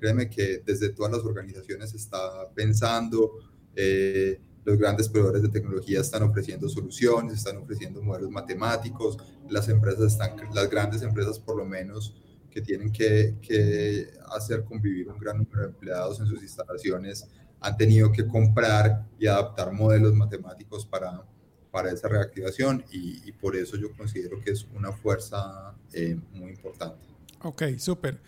créeme 0.00 0.28
que 0.28 0.62
desde 0.64 0.88
todas 0.88 1.12
las 1.12 1.22
organizaciones 1.22 1.94
está 1.94 2.50
pensando, 2.54 3.38
eh, 3.76 4.40
los 4.64 4.78
grandes 4.78 5.08
proveedores 5.08 5.42
de 5.42 5.48
tecnología 5.48 6.00
están 6.00 6.22
ofreciendo 6.22 6.68
soluciones, 6.68 7.34
están 7.34 7.58
ofreciendo 7.58 8.02
modelos 8.02 8.30
matemáticos, 8.30 9.18
las 9.48 9.68
empresas 9.68 10.12
están, 10.12 10.36
las 10.54 10.68
grandes 10.68 11.02
empresas 11.02 11.38
por 11.38 11.56
lo 11.56 11.64
menos 11.64 12.14
que 12.50 12.60
tienen 12.60 12.90
que, 12.90 13.36
que 13.40 14.10
hacer 14.34 14.64
convivir 14.64 15.08
un 15.08 15.18
gran 15.18 15.38
número 15.38 15.62
de 15.62 15.68
empleados 15.68 16.18
en 16.20 16.26
sus 16.26 16.42
instalaciones, 16.42 17.26
han 17.60 17.76
tenido 17.76 18.10
que 18.10 18.26
comprar 18.26 19.06
y 19.18 19.26
adaptar 19.26 19.72
modelos 19.72 20.14
matemáticos 20.14 20.84
para, 20.84 21.24
para 21.70 21.92
esa 21.92 22.08
reactivación 22.08 22.84
y, 22.90 23.32
por 23.32 23.56
eso 23.56 23.76
yo 23.76 23.92
considero 23.96 24.40
que 24.40 24.50
es 24.50 24.66
una 24.74 24.92
fuerza 24.92 25.74
eh, 25.92 26.18
muy 26.32 26.50
importante. 26.50 27.06
Ok, 27.42 27.62
súper. 27.78 28.18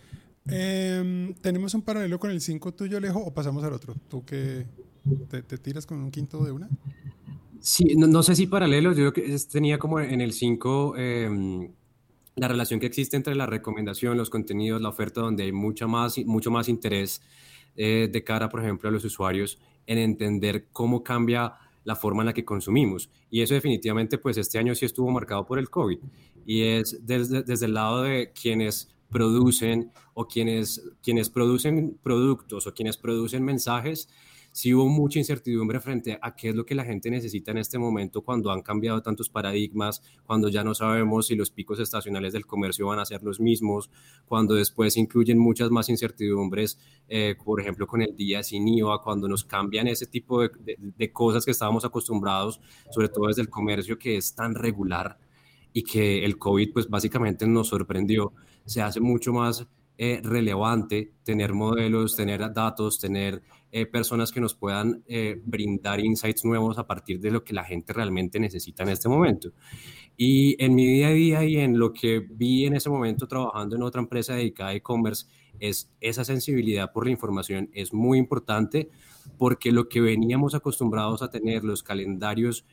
Em, 0.47 1.33
¿Tenemos 1.35 1.73
un 1.73 1.81
paralelo 1.81 2.19
con 2.19 2.31
el 2.31 2.41
5 2.41 2.73
tuyo, 2.73 2.97
Alejo, 2.97 3.19
o 3.19 3.33
pasamos 3.33 3.63
al 3.63 3.73
otro? 3.73 3.95
¿Tú 4.09 4.25
que 4.25 4.65
te, 5.29 5.57
tiras 5.57 5.85
con 5.85 5.99
un 5.99 6.11
quinto 6.11 6.43
de 6.43 6.51
una? 6.51 6.69
Sí, 7.59 7.95
no, 7.95 8.23
sé 8.23 8.35
si 8.35 8.47
paralelo, 8.47 8.93
yo 8.93 9.13
que 9.13 9.37
tenía 9.49 9.77
como 9.77 10.01
en 10.01 10.19
el 10.19 10.33
5 10.33 10.97
em, 10.97 11.71
la 12.35 12.47
relación 12.49 12.79
que 12.79 12.87
existe 12.87 13.15
entre 13.15 13.35
la 13.35 13.45
recomendación, 13.45 14.17
los 14.17 14.29
contenidos, 14.29 14.81
la 14.81 14.89
oferta, 14.89 15.21
donde 15.21 15.43
hay 15.43 15.53
mucha 15.53 15.87
más, 15.87 16.17
mucho 16.25 16.51
más 16.51 16.67
interés 16.67 17.21
eh, 17.77 18.09
de 18.11 18.23
cara, 18.23 18.49
por 18.49 18.61
ejemplo, 18.61 18.89
a 18.89 18.91
los 18.91 19.05
usuarios 19.05 19.59
en 19.87 19.97
entender 19.97 20.67
cómo 20.73 21.03
cambia 21.03 21.53
la 21.85 21.95
forma 21.95 22.21
en 22.21 22.27
la 22.27 22.33
que 22.33 22.43
consumimos. 22.43 23.09
Y 23.29 23.41
eso 23.41 23.53
definitivamente, 23.53 24.17
pues 24.17 24.37
este 24.37 24.57
año 24.57 24.75
sí 24.75 24.85
estuvo 24.85 25.09
marcado 25.09 25.45
por 25.45 25.57
el 25.57 25.69
COVID. 25.69 25.99
Y 26.45 26.63
es 26.63 26.99
desde, 27.05 27.43
desde 27.43 27.65
el 27.65 27.73
lado 27.73 28.03
de 28.03 28.31
quienes 28.33 28.92
producen 29.13 29.91
o 30.13 30.27
quienes, 30.27 30.83
quienes 31.01 31.29
producen 31.29 31.97
productos 32.03 32.67
o 32.67 32.73
quienes 32.73 32.97
producen 32.97 33.43
mensajes, 33.45 34.09
sí 34.53 34.73
hubo 34.73 34.87
mucha 34.87 35.19
incertidumbre 35.19 35.79
frente 35.79 36.17
a 36.21 36.35
qué 36.35 36.49
es 36.49 36.55
lo 36.55 36.65
que 36.65 36.75
la 36.75 36.85
gente 36.85 37.09
necesita 37.09 37.51
en 37.51 37.57
este 37.57 37.79
momento 37.79 38.21
cuando 38.21 38.51
han 38.51 38.61
cambiado 38.61 39.01
tantos 39.01 39.27
paradigmas, 39.27 40.01
cuando 40.25 40.47
ya 40.47 40.63
no 40.63 40.75
sabemos 40.75 41.27
si 41.27 41.35
los 41.35 41.49
picos 41.49 41.79
estacionales 41.79 42.33
del 42.33 42.45
comercio 42.45 42.87
van 42.87 42.99
a 42.99 43.05
ser 43.05 43.23
los 43.23 43.39
mismos, 43.39 43.89
cuando 44.27 44.53
después 44.53 44.95
incluyen 44.95 45.39
muchas 45.39 45.71
más 45.71 45.89
incertidumbres, 45.89 46.77
eh, 47.09 47.35
por 47.43 47.59
ejemplo, 47.59 47.87
con 47.87 48.01
el 48.03 48.15
día 48.15 48.43
sin 48.43 48.67
IVA, 48.67 49.01
cuando 49.01 49.27
nos 49.27 49.43
cambian 49.43 49.87
ese 49.87 50.05
tipo 50.05 50.41
de, 50.41 50.51
de 50.77 51.11
cosas 51.11 51.45
que 51.45 51.51
estábamos 51.51 51.83
acostumbrados, 51.83 52.61
sobre 52.91 53.09
todo 53.09 53.27
desde 53.27 53.41
el 53.41 53.49
comercio 53.49 53.97
que 53.97 54.17
es 54.17 54.35
tan 54.35 54.53
regular 54.53 55.17
y 55.73 55.83
que 55.83 56.23
el 56.23 56.37
COVID 56.37 56.71
pues 56.71 56.87
básicamente 56.87 57.47
nos 57.47 57.69
sorprendió, 57.69 58.33
se 58.65 58.81
hace 58.81 58.99
mucho 58.99 59.33
más 59.33 59.67
eh, 59.97 60.21
relevante 60.23 61.13
tener 61.23 61.53
modelos, 61.53 62.15
tener 62.15 62.51
datos, 62.51 62.99
tener 62.99 63.43
eh, 63.71 63.85
personas 63.85 64.31
que 64.31 64.41
nos 64.41 64.55
puedan 64.55 65.03
eh, 65.07 65.39
brindar 65.45 65.99
insights 65.99 66.43
nuevos 66.45 66.79
a 66.79 66.87
partir 66.87 67.19
de 67.19 67.29
lo 67.29 67.43
que 67.43 67.53
la 67.53 67.63
gente 67.63 67.93
realmente 67.93 68.39
necesita 68.39 68.83
en 68.83 68.89
este 68.89 69.07
momento. 69.07 69.51
Y 70.17 70.61
en 70.63 70.73
mi 70.73 70.87
día 70.87 71.07
a 71.07 71.11
día 71.11 71.43
y 71.43 71.57
en 71.57 71.77
lo 71.77 71.93
que 71.93 72.19
vi 72.19 72.65
en 72.65 72.75
ese 72.75 72.89
momento 72.89 73.27
trabajando 73.27 73.75
en 73.75 73.83
otra 73.83 74.01
empresa 74.01 74.33
dedicada 74.33 74.71
a 74.71 74.73
e-commerce, 74.73 75.27
es 75.59 75.91
esa 76.01 76.25
sensibilidad 76.25 76.91
por 76.91 77.05
la 77.05 77.11
información 77.11 77.69
es 77.73 77.93
muy 77.93 78.17
importante 78.17 78.89
porque 79.37 79.71
lo 79.71 79.87
que 79.87 80.01
veníamos 80.01 80.55
acostumbrados 80.55 81.21
a 81.21 81.29
tener, 81.29 81.63
los 81.63 81.83
calendarios 81.83 82.65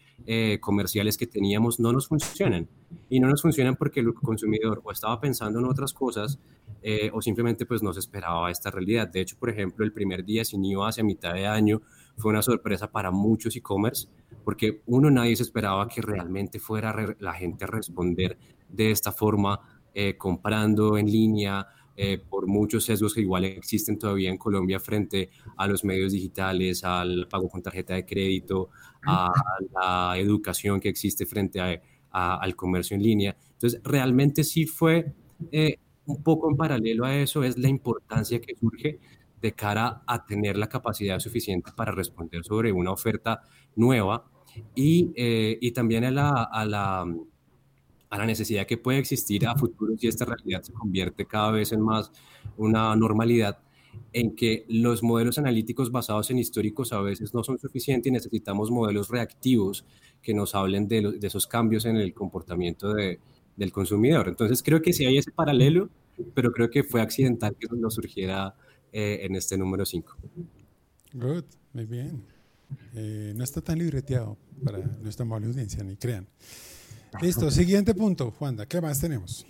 comerciales 0.60 1.16
que 1.16 1.26
teníamos, 1.26 1.80
no 1.80 1.92
nos 1.92 2.08
funcionan. 2.08 2.68
Y 3.08 3.20
no 3.20 3.28
nos 3.28 3.42
funcionan 3.42 3.76
porque 3.76 4.00
el 4.00 4.14
consumidor 4.14 4.80
o 4.84 4.92
estaba 4.92 5.20
pensando 5.20 5.58
en 5.58 5.64
otras 5.64 5.92
cosas 5.92 6.38
eh, 6.82 7.10
o 7.12 7.20
simplemente 7.20 7.66
pues 7.66 7.82
no 7.82 7.92
se 7.92 8.00
esperaba 8.00 8.50
esta 8.50 8.70
realidad. 8.70 9.08
De 9.08 9.20
hecho, 9.20 9.36
por 9.38 9.50
ejemplo, 9.50 9.84
el 9.84 9.92
primer 9.92 10.24
día 10.24 10.44
sin 10.44 10.64
IVA 10.64 10.88
hacia 10.88 11.04
mitad 11.04 11.34
de 11.34 11.46
año 11.46 11.82
fue 12.16 12.30
una 12.30 12.42
sorpresa 12.42 12.90
para 12.90 13.10
muchos 13.10 13.54
e-commerce 13.56 14.08
porque 14.44 14.82
uno, 14.86 15.10
nadie 15.10 15.36
se 15.36 15.42
esperaba 15.42 15.88
que 15.88 16.00
realmente 16.00 16.58
fuera 16.58 17.14
la 17.18 17.34
gente 17.34 17.64
a 17.64 17.66
responder 17.66 18.38
de 18.68 18.90
esta 18.90 19.12
forma, 19.12 19.60
eh, 19.92 20.16
comprando 20.16 20.96
en 20.96 21.06
línea 21.06 21.66
eh, 21.96 22.18
por 22.18 22.46
muchos 22.46 22.84
sesgos 22.84 23.14
que 23.14 23.20
igual 23.20 23.44
existen 23.44 23.98
todavía 23.98 24.30
en 24.30 24.38
Colombia 24.38 24.80
frente 24.80 25.30
a 25.56 25.66
los 25.66 25.84
medios 25.84 26.12
digitales, 26.12 26.84
al 26.84 27.28
pago 27.28 27.48
con 27.48 27.62
tarjeta 27.62 27.94
de 27.94 28.06
crédito, 28.06 28.70
a 29.06 29.30
la 29.74 30.18
educación 30.18 30.80
que 30.80 30.88
existe 30.88 31.26
frente 31.26 31.60
al 32.10 32.56
comercio 32.56 32.96
en 32.96 33.02
línea. 33.02 33.36
Entonces, 33.52 33.80
realmente 33.84 34.44
sí 34.44 34.66
fue 34.66 35.12
eh, 35.52 35.76
un 36.06 36.22
poco 36.22 36.50
en 36.50 36.56
paralelo 36.56 37.04
a 37.04 37.14
eso, 37.16 37.44
es 37.44 37.58
la 37.58 37.68
importancia 37.68 38.40
que 38.40 38.54
surge 38.56 38.98
de 39.40 39.52
cara 39.52 40.02
a 40.06 40.24
tener 40.26 40.56
la 40.56 40.68
capacidad 40.68 41.18
suficiente 41.18 41.72
para 41.74 41.92
responder 41.92 42.44
sobre 42.44 42.72
una 42.72 42.92
oferta 42.92 43.42
nueva 43.76 44.30
y, 44.74 45.12
eh, 45.16 45.58
y 45.60 45.72
también 45.72 46.04
a 46.04 46.10
la, 46.10 46.42
a 46.44 46.64
la 46.66 47.06
a 48.10 48.18
la 48.18 48.26
necesidad 48.26 48.66
que 48.66 48.76
puede 48.76 48.98
existir 48.98 49.46
a 49.46 49.56
futuro 49.56 49.96
si 49.96 50.08
esta 50.08 50.24
realidad 50.24 50.62
se 50.62 50.72
convierte 50.72 51.26
cada 51.26 51.52
vez 51.52 51.72
en 51.72 51.80
más 51.80 52.10
una 52.56 52.94
normalidad 52.96 53.58
en 54.12 54.34
que 54.36 54.64
los 54.68 55.02
modelos 55.02 55.38
analíticos 55.38 55.90
basados 55.90 56.30
en 56.30 56.38
históricos 56.38 56.92
a 56.92 57.00
veces 57.00 57.32
no 57.34 57.42
son 57.42 57.58
suficientes 57.58 58.10
y 58.10 58.12
necesitamos 58.12 58.70
modelos 58.70 59.08
reactivos 59.08 59.84
que 60.22 60.34
nos 60.34 60.54
hablen 60.54 60.88
de, 60.88 61.18
de 61.18 61.26
esos 61.26 61.46
cambios 61.46 61.86
en 61.86 61.96
el 61.96 62.12
comportamiento 62.12 62.92
de, 62.92 63.20
del 63.56 63.72
consumidor. 63.72 64.28
Entonces 64.28 64.62
creo 64.62 64.80
que 64.82 64.92
sí 64.92 65.04
hay 65.04 65.18
ese 65.18 65.30
paralelo, 65.30 65.90
pero 66.34 66.50
creo 66.52 66.70
que 66.70 66.82
fue 66.82 67.00
accidental 67.00 67.56
que 67.58 67.68
nos 67.76 67.94
surgiera 67.94 68.54
eh, 68.92 69.20
en 69.22 69.36
este 69.36 69.56
número 69.56 69.84
5. 69.84 70.16
Good, 71.12 71.44
muy 71.74 71.86
bien. 71.86 72.24
Eh, 72.94 73.32
no 73.36 73.44
está 73.44 73.60
tan 73.60 73.78
libreteado 73.78 74.36
para 74.64 74.78
nuestra 74.78 75.24
amable 75.24 75.48
audiencia, 75.48 75.82
ni 75.84 75.96
crean. 75.96 76.26
Listo, 77.18 77.50
siguiente 77.50 77.94
punto, 77.94 78.30
Juanda, 78.30 78.64
¿qué 78.66 78.80
más 78.80 79.00
tenemos? 79.00 79.44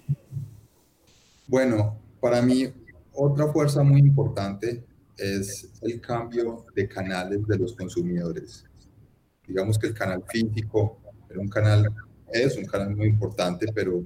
Bueno, 1.46 1.98
para 2.20 2.42
mí 2.42 2.66
otra 3.12 3.46
fuerza 3.52 3.82
muy 3.82 4.00
importante 4.00 4.82
es 5.16 5.70
el 5.82 6.00
cambio 6.00 6.64
de 6.74 6.88
canales 6.88 7.46
de 7.46 7.58
los 7.58 7.74
consumidores. 7.74 8.64
Digamos 9.46 9.78
que 9.78 9.88
el 9.88 9.94
canal 9.94 10.24
físico 10.26 10.98
era 11.28 11.38
un 11.38 11.48
canal, 11.48 11.94
es 12.32 12.56
un 12.56 12.64
canal 12.64 12.96
muy 12.96 13.08
importante, 13.08 13.66
pero, 13.74 14.02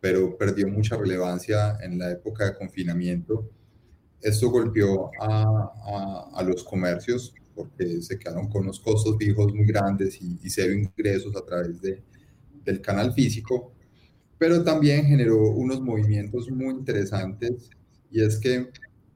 pero 0.00 0.36
perdió 0.36 0.68
mucha 0.68 0.96
relevancia 0.96 1.78
en 1.80 1.98
la 1.98 2.10
época 2.10 2.44
de 2.44 2.54
confinamiento. 2.56 3.48
Esto 4.20 4.50
golpeó 4.50 5.10
a, 5.20 5.42
a, 5.42 6.30
a 6.34 6.42
los 6.42 6.62
comercios 6.62 7.34
porque 7.54 8.02
se 8.02 8.18
quedaron 8.18 8.48
con 8.48 8.62
unos 8.62 8.78
costos 8.78 9.16
fijos 9.18 9.52
muy 9.52 9.66
grandes 9.66 10.20
y, 10.20 10.38
y 10.42 10.50
cero 10.50 10.72
ingresos 10.72 11.34
a 11.34 11.44
través 11.44 11.80
de, 11.80 12.02
del 12.70 12.80
canal 12.80 13.12
físico, 13.12 13.72
pero 14.38 14.62
también 14.62 15.04
generó 15.04 15.50
unos 15.50 15.80
movimientos 15.80 16.50
muy 16.50 16.74
interesantes 16.74 17.70
y 18.10 18.22
es 18.22 18.38
que 18.38 18.70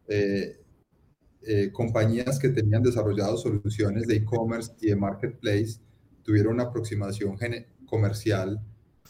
eh, 0.09 0.61
eh, 1.43 1.71
compañías 1.73 2.39
que 2.39 2.49
tenían 2.49 2.83
desarrollado 2.83 3.37
soluciones 3.37 4.07
de 4.07 4.17
e-commerce 4.17 4.73
y 4.81 4.89
de 4.89 4.97
marketplace 4.97 5.79
tuvieron 6.23 6.55
una 6.55 6.65
aproximación 6.65 7.37
comercial 7.87 8.61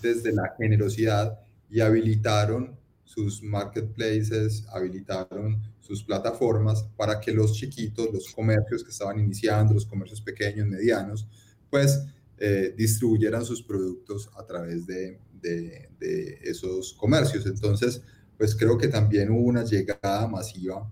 desde 0.02 0.32
la 0.32 0.54
generosidad 0.58 1.38
y 1.70 1.80
habilitaron 1.80 2.76
sus 3.04 3.42
marketplaces, 3.42 4.66
habilitaron 4.72 5.62
sus 5.80 6.02
plataformas 6.02 6.82
para 6.96 7.20
que 7.20 7.32
los 7.32 7.52
chiquitos, 7.52 8.08
los 8.12 8.32
comercios 8.32 8.82
que 8.82 8.90
estaban 8.90 9.20
iniciando, 9.20 9.74
los 9.74 9.86
comercios 9.86 10.20
pequeños, 10.20 10.66
medianos, 10.66 11.28
pues 11.70 12.04
eh, 12.46 12.74
distribuyeran 12.76 13.42
sus 13.42 13.62
productos 13.62 14.28
a 14.36 14.44
través 14.44 14.86
de, 14.86 15.18
esos 16.42 16.92
comercios. 16.92 17.46
Entonces, 17.46 18.02
pues 18.36 18.54
creo 18.54 18.76
que 18.76 18.88
también 18.88 19.30
hubo 19.30 19.46
una 19.46 19.64
llegada 19.64 20.26
masiva 20.26 20.86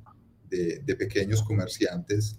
de, 0.49 0.97
pequeños 0.99 1.43
comerciantes, 1.43 2.39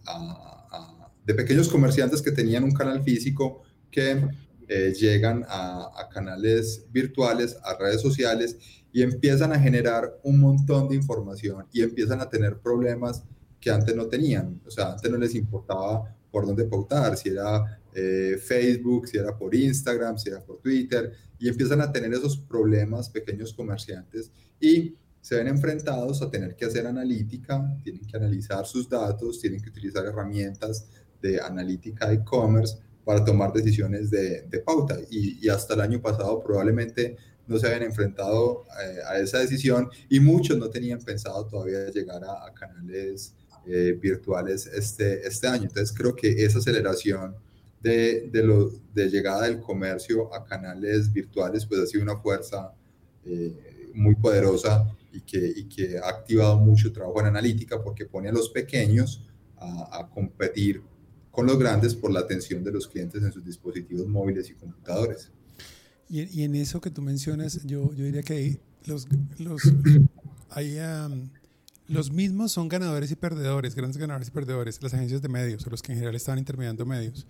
de 1.25 1.33
pequeños 1.35 1.69
comerciantes 1.69 2.23
que 2.23 2.31
tenían 2.31 2.63
un 2.63 2.71
canal 2.71 3.03
físico 3.03 3.61
que 3.91 4.27
eh, 4.67 4.93
llegan 4.99 5.45
a, 5.47 5.91
a, 5.95 6.09
canales 6.09 6.87
virtuales, 6.91 7.55
a 7.63 7.77
redes 7.77 8.01
sociales 8.01 8.57
y 8.91 9.03
empiezan 9.03 9.53
a 9.53 9.59
generar 9.59 10.19
un 10.23 10.39
montón 10.39 10.89
de 10.89 10.95
información 10.95 11.67
y 11.71 11.83
empiezan 11.83 12.19
a 12.19 12.29
tener 12.31 12.57
problemas 12.57 13.23
que 13.59 13.69
antes 13.69 13.95
no 13.95 14.07
tenían. 14.07 14.59
O 14.65 14.71
sea, 14.71 14.93
antes 14.93 15.11
no 15.11 15.17
les 15.17 15.35
importaba 15.35 16.15
por 16.31 16.47
dónde 16.47 16.65
pautar, 16.65 17.15
si 17.15 17.29
era 17.29 17.79
eh, 17.95 18.37
Facebook, 18.37 19.07
si 19.07 19.17
era 19.17 19.37
por 19.37 19.53
Instagram, 19.53 20.17
si 20.17 20.29
era 20.29 20.43
por 20.43 20.59
Twitter, 20.59 21.11
y 21.39 21.47
empiezan 21.47 21.81
a 21.81 21.91
tener 21.91 22.13
esos 22.13 22.37
problemas 22.37 23.09
pequeños 23.09 23.53
comerciantes 23.53 24.31
y 24.59 24.95
se 25.23 25.35
ven 25.35 25.47
enfrentados 25.47 26.21
a 26.21 26.29
tener 26.29 26.55
que 26.55 26.65
hacer 26.65 26.85
analítica, 26.85 27.77
tienen 27.81 28.05
que 28.05 28.17
analizar 28.17 28.65
sus 28.65 28.89
datos, 28.89 29.39
tienen 29.39 29.61
que 29.61 29.69
utilizar 29.69 30.05
herramientas 30.05 30.87
de 31.21 31.39
analítica 31.39 32.11
e-commerce 32.11 32.77
para 33.05 33.23
tomar 33.23 33.53
decisiones 33.53 34.09
de, 34.11 34.63
pauta. 34.65 34.97
Y, 35.09 35.47
hasta 35.47 35.75
el 35.75 35.81
año 35.81 36.01
pasado 36.01 36.43
probablemente 36.43 37.15
no 37.47 37.57
se 37.57 37.67
habían 37.67 37.83
enfrentado 37.83 38.63
eh, 38.83 38.99
a 39.07 39.17
esa 39.17 39.39
decisión 39.39 39.89
y 40.09 40.19
muchos 40.19 40.57
no 40.57 40.69
tenían 40.69 40.99
pensado 40.99 41.45
todavía 41.47 41.89
llegar 41.89 42.21
a, 42.23 42.53
canales 42.53 43.35
eh, 43.65 43.97
virtuales 44.01 44.67
este, 44.67 45.25
este 45.25 45.47
año. 45.47 45.63
Entonces 45.63 45.93
creo 45.95 46.15
que 46.15 46.43
esa 46.43 46.59
aceleración 46.59 47.35
de, 47.83 48.29
de, 48.31 48.43
lo, 48.43 48.71
de 48.93 49.09
llegada 49.09 49.43
del 49.43 49.59
comercio 49.59 50.33
a 50.33 50.45
canales 50.45 51.11
virtuales, 51.11 51.65
pues 51.65 51.81
ha 51.81 51.85
sido 51.85 52.01
una 52.01 52.17
fuerza 52.17 52.73
eh, 53.25 53.91
muy 53.93 54.15
poderosa 54.15 54.87
y 55.11 55.19
que, 55.21 55.53
y 55.55 55.65
que 55.65 55.99
ha 55.99 56.07
activado 56.07 56.57
mucho 56.57 56.91
trabajo 56.93 57.19
en 57.19 57.27
analítica 57.27 57.83
porque 57.83 58.05
pone 58.05 58.29
a 58.29 58.31
los 58.31 58.49
pequeños 58.49 59.25
a, 59.57 59.99
a, 59.99 60.09
competir 60.09 60.81
con 61.29 61.45
los 61.45 61.59
grandes 61.59 61.93
por 61.93 62.11
la 62.11 62.21
atención 62.21 62.63
de 62.63 62.71
los 62.71 62.87
clientes 62.87 63.21
en 63.21 63.31
sus 63.31 63.43
dispositivos 63.43 64.07
móviles 64.07 64.49
y 64.49 64.53
computadores. 64.53 65.29
Y, 66.09 66.39
y 66.39 66.43
en 66.43 66.55
eso 66.55 66.79
que 66.79 66.89
tú 66.89 67.01
mencionas, 67.01 67.63
yo, 67.65 67.93
yo 67.93 68.05
diría 68.05 68.23
que 68.23 68.59
los, 68.85 69.07
los, 69.39 69.61
hay, 70.49 70.77
um, 70.79 71.29
los 71.87 72.11
mismos 72.11 72.53
son 72.53 72.69
ganadores 72.69 73.11
y 73.11 73.15
perdedores, 73.15 73.75
grandes 73.75 73.97
ganadores 73.97 74.29
y 74.29 74.31
perdedores, 74.31 74.81
las 74.81 74.93
agencias 74.93 75.21
de 75.21 75.27
medios, 75.27 75.65
o 75.67 75.69
los 75.69 75.81
que 75.81 75.91
en 75.91 75.97
general 75.97 76.15
están 76.15 76.39
intermediando 76.39 76.85
medios. 76.85 77.25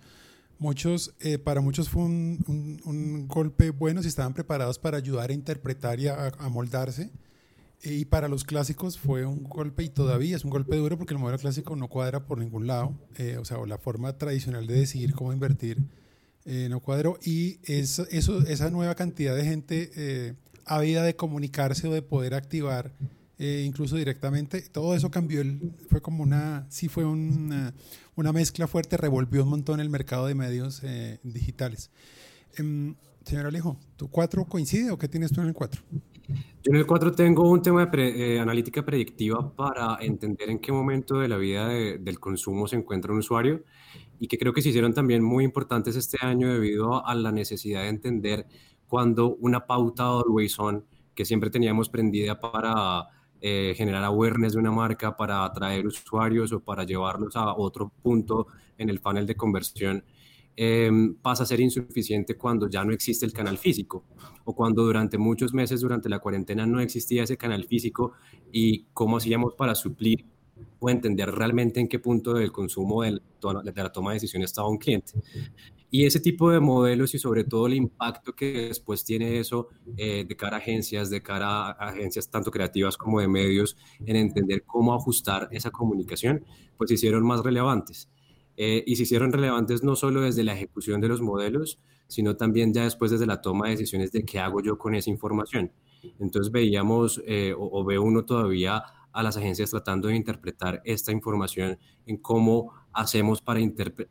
Muchos, 0.58 1.14
eh, 1.20 1.38
para 1.38 1.60
muchos 1.60 1.88
fue 1.88 2.02
un, 2.02 2.80
un, 2.84 3.28
golpe 3.28 3.70
bueno 3.70 4.02
si 4.02 4.08
estaban 4.08 4.34
preparados 4.34 4.78
para 4.78 4.98
ayudar 4.98 5.30
a 5.30 5.32
interpretar 5.32 5.98
y 6.00 6.08
a, 6.08 6.32
moldarse. 6.50 7.10
Y 7.82 8.06
para 8.06 8.28
los 8.28 8.44
clásicos 8.44 8.98
fue 8.98 9.26
un 9.26 9.44
golpe 9.44 9.82
y 9.82 9.88
todavía 9.88 10.36
es 10.36 10.44
un 10.44 10.50
golpe 10.50 10.76
duro 10.76 10.96
porque 10.96 11.12
el 11.12 11.20
modelo 11.20 11.38
clásico 11.38 11.76
no 11.76 11.88
cuadra 11.88 12.26
por 12.26 12.38
ningún 12.38 12.66
lado. 12.66 12.94
Eh, 13.16 13.36
o 13.38 13.44
sea, 13.44 13.58
la 13.66 13.78
forma 13.78 14.16
tradicional 14.16 14.66
de 14.66 14.74
decidir 14.74 15.14
cómo 15.14 15.32
invertir 15.32 15.78
eh, 16.44 16.68
no 16.70 16.80
cuadró. 16.80 17.18
Y 17.22 17.58
esa 17.64 18.70
nueva 18.70 18.94
cantidad 18.94 19.36
de 19.36 19.44
gente 19.44 20.36
habida 20.64 21.02
de 21.02 21.16
comunicarse 21.16 21.88
o 21.88 21.92
de 21.92 22.00
poder 22.00 22.34
activar 22.34 22.92
eh, 23.38 23.64
incluso 23.66 23.96
directamente. 23.96 24.62
Todo 24.62 24.94
eso 24.94 25.10
cambió, 25.10 25.40
el, 25.40 25.72
fue 25.88 26.00
como 26.00 26.22
una, 26.22 26.66
sí 26.70 26.88
fue 26.88 27.04
una, 27.04 27.74
una, 28.14 28.32
mezcla 28.32 28.66
fuerte, 28.66 28.96
revolvió 28.96 29.44
un 29.44 29.50
montón 29.50 29.80
el 29.80 29.90
mercado 29.90 30.26
de 30.26 30.34
medios 30.34 30.82
eh, 30.84 31.18
digitales. 31.22 31.90
Eh, 32.58 32.94
señor 33.24 33.46
Alejo, 33.46 33.78
¿tu 33.96 34.08
4 34.08 34.44
coincide 34.46 34.90
o 34.90 34.98
qué 34.98 35.08
tienes 35.08 35.32
tú 35.32 35.40
en 35.40 35.48
el 35.48 35.54
4? 35.54 35.82
Yo 36.28 36.72
en 36.72 36.76
el 36.76 36.86
4 36.86 37.12
tengo 37.12 37.50
un 37.50 37.60
tema 37.60 37.80
de 37.80 37.86
pre, 37.88 38.34
eh, 38.34 38.40
analítica 38.40 38.84
predictiva 38.84 39.54
para 39.54 39.98
entender 40.00 40.48
en 40.48 40.58
qué 40.58 40.72
momento 40.72 41.18
de 41.18 41.28
la 41.28 41.36
vida 41.36 41.68
de, 41.68 41.98
del 41.98 42.18
consumo 42.18 42.66
se 42.66 42.76
encuentra 42.76 43.12
un 43.12 43.18
usuario 43.18 43.62
y 44.18 44.28
que 44.28 44.38
creo 44.38 44.52
que 44.52 44.62
se 44.62 44.70
hicieron 44.70 44.94
también 44.94 45.22
muy 45.22 45.44
importantes 45.44 45.96
este 45.96 46.18
año 46.24 46.52
debido 46.52 47.06
a 47.06 47.14
la 47.14 47.32
necesidad 47.32 47.82
de 47.82 47.88
entender 47.88 48.46
cuando 48.86 49.34
una 49.36 49.66
pauta 49.66 50.04
always 50.04 50.58
on 50.58 50.84
que 51.14 51.24
siempre 51.24 51.50
teníamos 51.50 51.88
prendida 51.88 52.40
para 52.40 53.08
eh, 53.40 53.74
generar 53.76 54.04
awareness 54.04 54.54
de 54.54 54.58
una 54.60 54.72
marca 54.72 55.16
para 55.16 55.44
atraer 55.44 55.86
usuarios 55.86 56.52
o 56.52 56.60
para 56.60 56.84
llevarlos 56.84 57.36
a 57.36 57.54
otro 57.56 57.92
punto 58.02 58.46
en 58.78 58.88
el 58.88 59.00
panel 59.00 59.26
de 59.26 59.36
conversión, 59.36 60.04
em, 60.56 61.14
pasa 61.16 61.42
a 61.42 61.46
ser 61.46 61.60
insuficiente 61.60 62.36
cuando 62.36 62.68
ya 62.68 62.84
no 62.84 62.92
existe 62.92 63.26
el 63.26 63.32
canal 63.32 63.58
físico 63.58 64.04
o 64.44 64.54
cuando 64.54 64.84
durante 64.84 65.18
muchos 65.18 65.52
meses 65.52 65.80
durante 65.80 66.08
la 66.08 66.20
cuarentena 66.20 66.66
no 66.66 66.80
existía 66.80 67.24
ese 67.24 67.36
canal 67.36 67.64
físico 67.64 68.12
y 68.52 68.84
cómo 68.92 69.16
hacíamos 69.16 69.54
para 69.54 69.74
suplir 69.74 70.26
o 70.78 70.90
entender 70.90 71.30
realmente 71.30 71.80
en 71.80 71.88
qué 71.88 71.98
punto 71.98 72.34
del 72.34 72.52
consumo 72.52 73.02
de 73.02 73.20
la 73.40 73.92
toma 73.92 74.10
de 74.10 74.16
decisión 74.16 74.42
estaba 74.42 74.68
un 74.68 74.78
cliente. 74.78 75.12
Y 75.90 76.06
ese 76.06 76.18
tipo 76.18 76.50
de 76.50 76.58
modelos 76.58 77.14
y 77.14 77.18
sobre 77.18 77.44
todo 77.44 77.68
el 77.68 77.74
impacto 77.74 78.34
que 78.34 78.66
después 78.68 79.04
tiene 79.04 79.38
eso 79.38 79.68
eh, 79.96 80.24
de 80.26 80.36
cara 80.36 80.56
a 80.56 80.60
agencias, 80.60 81.08
de 81.08 81.22
cara 81.22 81.68
a 81.68 81.70
agencias 81.70 82.28
tanto 82.28 82.50
creativas 82.50 82.96
como 82.96 83.20
de 83.20 83.28
medios, 83.28 83.76
en 84.04 84.16
entender 84.16 84.64
cómo 84.64 84.92
ajustar 84.92 85.48
esa 85.52 85.70
comunicación, 85.70 86.44
pues 86.76 86.88
se 86.88 86.94
hicieron 86.94 87.24
más 87.24 87.44
relevantes. 87.44 88.10
Eh, 88.56 88.84
y 88.86 88.96
se 88.96 89.02
hicieron 89.02 89.32
relevantes 89.32 89.82
no 89.82 89.96
solo 89.96 90.20
desde 90.20 90.44
la 90.44 90.54
ejecución 90.54 91.00
de 91.00 91.08
los 91.08 91.20
modelos, 91.20 91.80
sino 92.06 92.36
también 92.36 92.72
ya 92.72 92.84
después 92.84 93.10
desde 93.10 93.26
la 93.26 93.40
toma 93.40 93.66
de 93.66 93.72
decisiones 93.72 94.12
de 94.12 94.24
qué 94.24 94.38
hago 94.38 94.60
yo 94.62 94.78
con 94.78 94.94
esa 94.94 95.10
información. 95.10 95.72
Entonces 96.18 96.52
veíamos 96.52 97.22
eh, 97.26 97.54
o, 97.56 97.84
ve 97.84 97.98
uno 97.98 98.24
todavía 98.24 98.82
a 99.14 99.22
las 99.22 99.36
agencias 99.36 99.70
tratando 99.70 100.08
de 100.08 100.16
interpretar 100.16 100.82
esta 100.84 101.12
información 101.12 101.78
en 102.04 102.18
cómo 102.18 102.72
hacemos 102.92 103.40
para, 103.40 103.60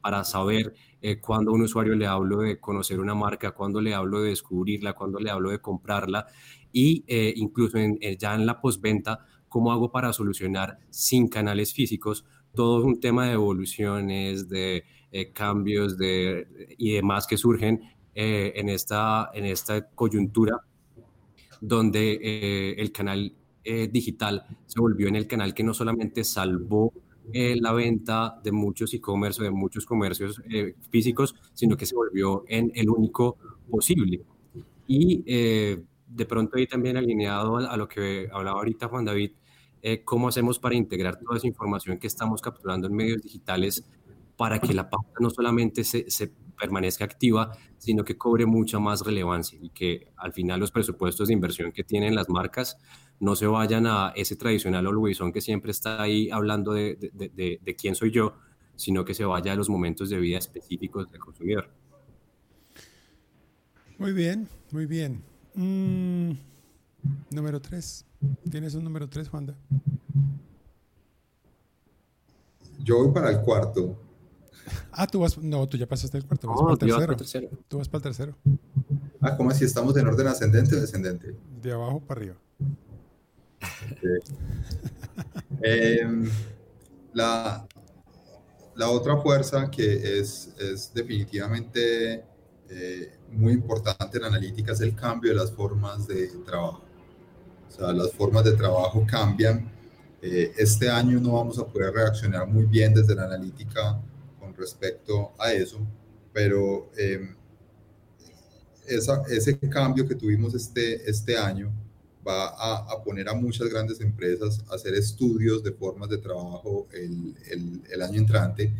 para 0.01 0.23
saber 0.23 0.73
eh, 1.01 1.19
cuándo 1.19 1.51
a 1.51 1.53
un 1.53 1.61
usuario 1.61 1.95
le 1.95 2.07
hablo 2.07 2.39
de 2.39 2.59
conocer 2.59 2.99
una 2.99 3.13
marca, 3.13 3.51
cuándo 3.51 3.81
le 3.81 3.93
hablo 3.93 4.21
de 4.21 4.29
descubrirla, 4.29 4.93
cuándo 4.93 5.19
le 5.19 5.29
hablo 5.29 5.51
de 5.51 5.59
comprarla 5.59 6.25
y 6.71 7.03
eh, 7.07 7.33
incluso 7.35 7.77
ya 8.17 8.33
en 8.33 8.45
la 8.45 8.59
postventa, 8.59 9.19
cómo 9.47 9.71
hago 9.71 9.91
para 9.91 10.11
solucionar 10.13 10.79
sin 10.89 11.27
canales 11.27 11.73
físicos 11.73 12.25
todo 12.55 12.83
un 12.83 12.99
tema 12.99 13.27
de 13.27 13.33
evoluciones, 13.33 14.49
de 14.49 14.83
cambios 15.33 15.95
de, 15.97 16.75
y 16.77 16.93
demás 16.93 17.27
que 17.27 17.37
surgen 17.37 17.81
en, 18.15 18.69
esta, 18.69 19.29
en 19.33 19.45
esta 19.45 19.87
coyuntura 19.89 20.57
donde 21.61 22.19
eh, 22.21 22.75
el 22.77 22.91
canal 22.91 23.33
eh, 23.63 23.87
digital 23.91 24.45
se 24.65 24.79
volvió 24.79 25.07
en 25.07 25.15
el 25.15 25.27
canal 25.27 25.53
que 25.53 25.63
no 25.63 25.73
solamente 25.73 26.23
salvó 26.23 26.93
eh, 27.31 27.55
la 27.59 27.71
venta 27.71 28.39
de 28.43 28.51
muchos 28.51 28.93
e-commerce 28.93 29.41
de 29.41 29.51
muchos 29.51 29.85
comercios 29.85 30.41
físicos, 30.89 31.35
sino 31.53 31.77
que 31.77 31.85
se 31.85 31.95
volvió 31.95 32.43
en 32.47 32.71
el 32.75 32.89
único 32.89 33.37
posible. 33.69 34.21
Y 34.87 35.23
de 35.23 36.25
pronto 36.27 36.57
ahí 36.57 36.67
también 36.67 36.97
alineado 36.97 37.57
a, 37.57 37.77
lo 37.77 37.87
que 37.87 38.29
hablaba 38.31 38.59
ahorita 38.59 38.89
Juan 38.89 39.05
David, 39.05 39.31
cómo 40.03 40.27
hacemos 40.27 40.59
para 40.59 40.75
integrar 40.75 41.17
toda 41.17 41.37
esa 41.37 41.47
información 41.47 41.97
que 41.97 42.07
estamos 42.07 42.41
capturando 42.41 42.87
en 42.87 42.93
medios 42.93 43.21
digitales 43.21 43.85
para 44.35 44.59
que 44.59 44.73
la 44.73 44.89
pauta 44.89 45.13
no 45.21 45.29
solamente 45.29 45.85
se 45.85 46.31
permanezca 46.59 47.03
activa, 47.03 47.51
sino 47.77 48.03
que 48.03 48.17
cobre 48.17 48.45
mucha 48.45 48.79
más 48.79 49.01
relevancia 49.01 49.59
y 49.61 49.69
que 49.69 50.07
al 50.15 50.33
final 50.33 50.59
los 50.59 50.71
presupuestos 50.71 51.27
de 51.27 51.33
inversión 51.33 51.71
que 51.71 51.83
tienen 51.83 52.15
las 52.15 52.29
marcas 52.29 52.77
no 53.23 53.37
se 53.37 53.47
vayan 53.47 53.87
a 53.87 54.11
ese 54.17 54.35
tradicional 54.35 54.85
always 54.85 55.17
que 55.33 55.39
siempre 55.39 55.71
está 55.71 56.01
ahí 56.01 56.29
hablando 56.29 56.73
de, 56.73 56.97
de, 57.13 57.59
de, 57.63 57.75
quién 57.77 57.95
soy 57.95 58.11
yo, 58.11 58.33
sino 58.75 59.05
que 59.05 59.13
se 59.13 59.23
vaya 59.23 59.53
a 59.53 59.55
los 59.55 59.69
momentos 59.69 60.09
de 60.09 60.19
vida 60.19 60.37
específicos 60.37 61.09
del 61.09 61.21
consumidor. 61.21 61.69
Muy 63.97 64.11
bien, 64.11 64.49
muy 64.71 64.85
bien. 64.87 65.23
Mm, 65.55 66.31
número 67.29 67.61
3. 67.61 68.05
¿Tienes 68.51 68.75
un 68.75 68.83
número 68.83 69.07
3, 69.07 69.29
Juanda? 69.29 69.55
Yo 72.79 73.05
voy 73.05 73.13
para 73.13 73.29
el 73.29 73.39
cuarto. 73.39 73.97
Ah, 74.91 75.07
tú 75.07 75.21
vas, 75.21 75.37
no, 75.37 75.65
tú 75.69 75.77
ya 75.77 75.87
pasaste 75.87 76.17
el 76.17 76.25
cuarto, 76.25 76.49
vas 76.49 76.77
para 76.77 77.11
el 77.11 77.15
tercero. 77.15 77.49
Tú 77.69 77.77
vas 77.77 77.87
para 77.87 77.99
el 77.99 78.03
tercero. 78.03 78.35
Ah, 79.21 79.37
¿cómo 79.37 79.49
así? 79.49 79.63
¿Estamos 79.63 79.95
en 79.95 80.07
orden 80.07 80.27
ascendente 80.27 80.75
o 80.75 80.81
descendente? 80.81 81.37
De 81.61 81.71
abajo 81.71 82.01
para 82.01 82.19
arriba. 82.19 82.35
Em, 85.61 86.29
la, 87.13 87.65
la 88.75 88.89
otra 88.89 89.17
fuerza 89.17 89.69
que 89.69 90.19
es, 90.19 90.53
es 90.59 90.93
definitivamente 90.93 92.23
eh, 92.69 93.11
muy 93.31 93.53
importante 93.53 94.17
en 94.17 94.23
analítica 94.23 94.73
es 94.73 94.81
el 94.81 94.95
cambio 94.95 95.31
de 95.31 95.37
las 95.37 95.51
formas 95.51 96.07
de 96.07 96.27
trabajo. 96.45 96.81
O 97.67 97.71
sea, 97.71 97.93
las 97.93 98.11
formas 98.11 98.43
de 98.43 98.53
trabajo 98.53 99.05
cambian. 99.07 99.71
Eh, 100.21 100.53
este 100.57 100.89
año 100.89 101.19
no 101.19 101.33
vamos 101.33 101.59
a 101.59 101.65
poder 101.65 101.93
reaccionar 101.93 102.47
muy 102.47 102.65
bien 102.65 102.93
desde 102.93 103.15
la 103.15 103.25
analítica 103.25 103.99
respecto 104.57 105.33
a 105.39 105.51
eso, 105.51 105.79
pero 106.31 106.91
em, 106.95 107.35
esa, 108.87 109.23
ese 109.29 109.57
cambio 109.57 110.07
que 110.07 110.15
tuvimos 110.15 110.53
este, 110.53 111.09
este 111.09 111.37
año 111.37 111.71
va 112.25 112.47
a, 112.47 113.03
poner 113.03 113.27
a 113.29 113.33
muchas 113.33 113.69
grandes 113.69 113.99
empresas 114.01 114.63
a 114.69 114.75
hacer 114.75 114.93
estudios 114.93 115.63
de 115.63 115.71
formas 115.71 116.09
de 116.09 116.17
trabajo 116.17 116.87
el, 116.91 118.01
año 118.01 118.19
entrante. 118.19 118.73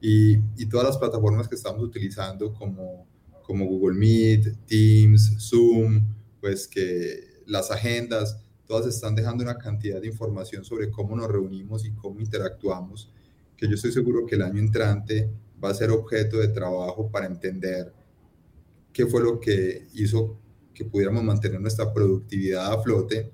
Y, 0.00 0.36
y, 0.56 0.66
todas 0.66 0.86
las 0.86 0.98
plataformas 0.98 1.48
que 1.48 1.54
estamos 1.54 1.82
utilizando 1.82 2.54
como, 2.54 3.06
como 3.42 3.66
Google 3.66 3.98
Meet, 3.98 4.66
Teams, 4.66 5.36
Zoom, 5.38 6.02
pues 6.40 6.66
que 6.66 7.42
las 7.46 7.70
agendas, 7.70 8.38
todas 8.66 8.86
están 8.86 9.14
dejando 9.14 9.44
una 9.44 9.58
cantidad 9.58 10.00
de 10.00 10.06
información 10.06 10.64
sobre 10.64 10.90
cómo 10.90 11.16
nos 11.16 11.28
reunimos 11.28 11.84
y 11.84 11.90
cómo 11.92 12.20
interactuamos 12.20 13.10
que 13.60 13.68
yo 13.68 13.74
estoy 13.74 13.92
seguro 13.92 14.24
que 14.24 14.36
el 14.36 14.42
año 14.42 14.58
entrante 14.58 15.28
va 15.62 15.68
a 15.68 15.74
ser 15.74 15.90
objeto 15.90 16.38
de 16.38 16.48
trabajo 16.48 17.10
para 17.10 17.26
entender 17.26 17.92
qué 18.90 19.04
fue 19.04 19.22
lo 19.22 19.38
que 19.38 19.86
hizo 19.92 20.39
que 20.74 20.84
pudiéramos 20.84 21.22
mantener 21.24 21.60
nuestra 21.60 21.92
productividad 21.92 22.72
a 22.72 22.82
flote 22.82 23.30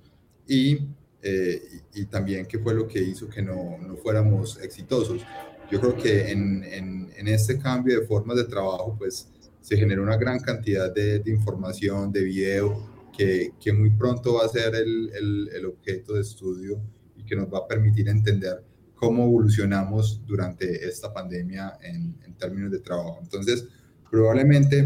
y, 0.46 0.79
eh, 1.22 1.62
y, 1.94 2.07
también 2.07 2.46
qué 2.46 2.59
fue 2.59 2.75
lo 2.75 2.87
que 2.87 3.01
hizo 3.01 3.29
que 3.29 3.42
no, 3.42 3.79
no 3.79 3.96
fuéramos 3.96 4.59
exitosos. 4.62 5.22
Yo 5.70 5.81
creo 5.81 5.96
que 5.96 6.31
en, 6.31 6.62
en, 6.64 7.11
en, 7.16 7.29
este 7.29 7.59
cambio 7.59 8.01
de 8.01 8.07
formas 8.07 8.37
de 8.37 8.44
trabajo, 8.44 8.94
pues 8.96 9.29
se 9.61 9.77
generó 9.77 10.03
una 10.03 10.16
gran 10.16 10.38
cantidad 10.38 10.92
de, 10.94 11.18
de 11.18 11.31
información, 11.31 12.12
de 12.12 12.22
video, 12.22 12.94
que, 13.16 13.53
que, 13.61 13.72
muy 13.72 13.90
pronto 13.90 14.35
va 14.35 14.44
a 14.44 14.49
ser 14.49 14.75
el, 14.77 15.11
el, 15.14 15.49
el 15.55 15.66
objeto 15.66 16.14
de 16.14 16.20
estudio 16.20 16.81
y 17.16 17.25
que 17.25 17.35
nos 17.35 17.53
va 17.53 17.59
a 17.59 17.66
permitir 17.66 18.09
entender 18.09 18.62
cómo 18.96 19.25
evolucionamos 19.25 20.22
durante 20.27 20.88
esta 20.88 21.12
pandemia 21.12 21.79
en, 21.83 22.16
términos 22.38 22.70
de 22.70 22.81
trabajo. 22.81 23.18
Entonces, 23.22 23.66
probablemente 24.11 24.85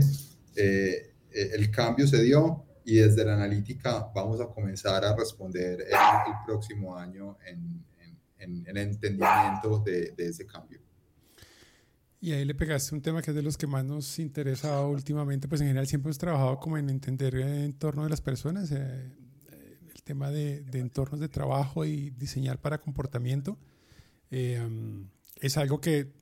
eh, 0.54 1.09
eh, 1.32 1.50
el 1.54 1.70
cambio 1.70 2.06
se 2.06 2.22
dio 2.22 2.64
y 2.84 2.96
desde 2.96 3.24
la 3.24 3.34
analítica 3.34 4.10
vamos 4.14 4.40
a 4.40 4.46
comenzar 4.46 5.04
a 5.04 5.14
responder 5.14 5.82
el, 5.82 6.34
próximo 6.46 6.96
año 6.96 7.36
en, 7.46 7.84
el 8.38 8.76
entendimiento 8.76 9.78
de, 9.84 10.14
ese 10.16 10.46
cambio. 10.46 10.80
Y 12.22 12.32
ahí 12.32 12.44
le 12.44 12.54
pegaste 12.54 12.94
un 12.94 13.02
tema 13.02 13.22
que 13.22 13.30
es 13.30 13.34
de 13.34 13.42
los 13.42 13.56
que 13.56 13.66
más 13.66 13.84
nos 13.84 14.18
interesa 14.18 14.80
últimamente, 14.86 15.46
pues 15.46 15.60
en 15.60 15.68
general 15.68 15.86
siempre 15.86 16.08
hemos 16.08 16.18
trabajado 16.18 16.58
como 16.58 16.78
en 16.78 16.90
entender 16.90 17.34
el 17.34 17.64
entorno 17.64 18.04
de 18.04 18.10
las 18.10 18.20
personas, 18.20 18.72
eh, 18.72 19.10
el 19.94 20.02
tema 20.02 20.30
de, 20.30 20.62
de, 20.62 20.80
entornos 20.80 21.20
de 21.20 21.28
trabajo 21.28 21.84
y 21.84 22.10
diseñar 22.10 22.60
para 22.60 22.78
comportamiento. 22.78 23.58
Em, 24.30 25.08
es 25.40 25.56
algo 25.56 25.80
que 25.80 26.12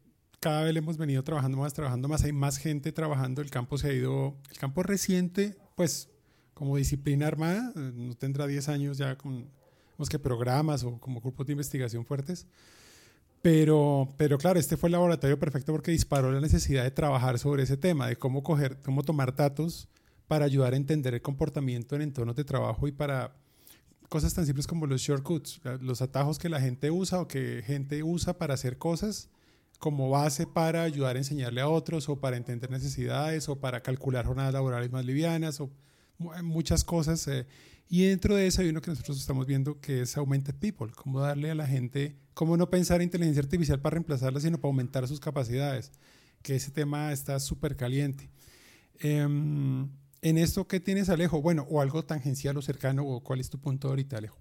cada 0.41 0.63
vez 0.63 0.77
hemos 0.77 0.97
venido 0.97 1.23
trabajando 1.25 1.59
más, 1.59 1.73
trabajando 1.73 2.09
más, 2.09 2.25
hay 2.25 2.33
más 2.33 2.59
gente 2.59 2.93
trabajando, 2.93 3.43
el 3.43 3.51
campo 3.51 3.79
se 3.79 3.89
ha 3.89 3.93
ido, 3.93 4.37
el 4.51 4.59
campo 4.59 4.83
reciente, 4.83 5.57
pues 5.75 6.09
como 6.55 6.77
disciplina 6.77 7.27
armada, 7.27 7.73
eh, 7.77 7.93
no 7.95 8.15
tendrá 8.15 8.47
10 8.47 8.69
años 8.69 8.99
ya 8.99 9.17
con 9.17 9.49
los 9.97 10.09
que 10.09 10.19
programas 10.19 10.85
o 10.85 10.99
como 10.99 11.21
grupos 11.21 11.47
de 11.47 11.53
investigación 11.53 12.05
fuertes, 12.05 12.47
pero, 13.43 14.09
pero 14.17 14.39
claro, 14.39 14.59
este 14.59 14.77
fue 14.77 14.89
el 14.89 14.93
laboratorio 14.93 15.39
perfecto 15.39 15.73
porque 15.73 15.91
disparó 15.91 16.33
la 16.33 16.41
necesidad 16.41 16.85
de 16.85 16.91
trabajar 16.91 17.39
sobre 17.39 17.63
ese 17.63 17.77
tema, 17.77 18.07
de 18.07 18.17
cómo 18.17 18.43
coger, 18.43 18.81
cómo 18.83 19.03
tomar 19.03 19.35
datos 19.35 19.89
para 20.27 20.45
ayudar 20.45 20.75
a 20.75 20.77
entender 20.77 21.15
el 21.15 21.23
comportamiento 21.23 21.97
en 21.97 22.03
entornos 22.03 22.37
de 22.37 22.45
trabajo 22.45 22.87
y 22.87 22.93
para 22.93 23.35
cosas 24.09 24.35
tan 24.35 24.47
simples 24.47 24.67
como 24.67 24.87
los 24.87 25.01
shortcuts, 25.01 25.61
los 25.81 26.03
atajos 26.03 26.39
que 26.39 26.49
la 26.49 26.61
gente 26.61 26.91
usa 26.91 27.21
o 27.21 27.29
que 27.29 27.63
gente 27.65 28.03
usa 28.03 28.39
para 28.39 28.55
hacer 28.55 28.79
cosas 28.79 29.31
como 29.79 30.11
base 30.11 30.47
para 30.47 30.83
ayudar 30.83 31.17
a 31.17 31.21
enseñarle 31.21 31.61
a 31.61 31.69
otros 31.69 32.09
o 32.09 32.21
para 32.21 32.37
entender 32.37 32.71
necesidades 32.71 33.49
o 33.49 33.61
para 33.61 33.81
calcular 33.83 34.27
jornadas 34.27 34.53
laborales 34.53 34.91
más 34.91 35.05
livianas 35.05 35.61
o 35.61 35.71
muchas 36.43 36.85
cosas. 36.85 37.27
Eh. 37.29 37.47
y 37.89 38.05
dentro 38.05 38.35
de 38.35 38.47
eso 38.47 38.61
hay 38.61 38.69
uno 38.69 38.81
que 38.81 38.91
nosotros 38.91 39.19
estamos 39.19 39.47
viendo 39.47 39.81
que 39.81 40.03
es 40.03 40.17
Augmented 40.17 40.57
People, 40.57 40.93
cómo 40.95 41.21
darle 41.21 41.51
a 41.51 41.55
la 41.55 41.67
gente, 41.67 42.17
cómo 42.35 42.57
no 42.57 42.71
pensar 42.71 43.01
en 43.01 43.05
inteligencia 43.05 43.43
artificial 43.43 43.81
para 43.81 43.95
reemplazarla, 43.95 44.41
sino 44.41 44.59
para 44.59 44.71
aumentar 44.71 45.07
sus 45.07 45.21
capacidades, 45.21 45.93
que 46.43 46.57
ese 46.57 46.71
tema 46.73 47.13
está 47.13 47.39
súper 47.39 47.77
caliente. 47.77 48.31
Em, 49.01 49.89
en 50.23 50.39
esto, 50.39 50.67
¿qué 50.67 50.81
tienes, 50.81 51.09
Alejo? 51.09 51.41
Bueno, 51.41 51.67
o 51.71 51.81
algo 51.81 52.05
tangencial 52.05 52.57
o 52.57 52.63
cercano, 52.63 53.07
o 53.07 53.23
cuál 53.23 53.41
es 53.41 53.49
tu 53.49 53.61
punto 53.61 53.89
ahorita, 53.89 54.19
Alejo. 54.19 54.39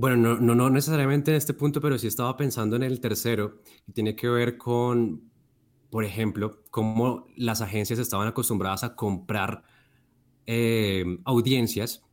Bueno, 0.00 0.16
no, 0.16 0.38
no, 0.40 0.54
no 0.54 0.70
necesariamente 0.70 1.32
en 1.32 1.36
este 1.36 1.54
punto, 1.54 1.80
pero 1.80 1.98
sí 1.98 2.06
estaba 2.06 2.36
pensando 2.36 2.76
en 2.76 2.84
el 2.84 3.00
tercero, 3.00 3.62
y 3.84 3.90
tiene 3.92 4.14
que 4.14 4.28
ver 4.28 4.56
con, 4.56 5.28
por 5.90 6.04
ejemplo, 6.04 6.62
cómo 6.70 7.26
las 7.36 7.62
agencias 7.62 7.98
estaban 7.98 8.28
acostumbradas 8.28 8.84
a 8.84 8.94
comprar 8.94 9.64
eh, 10.46 11.04
audiencias 11.24 12.04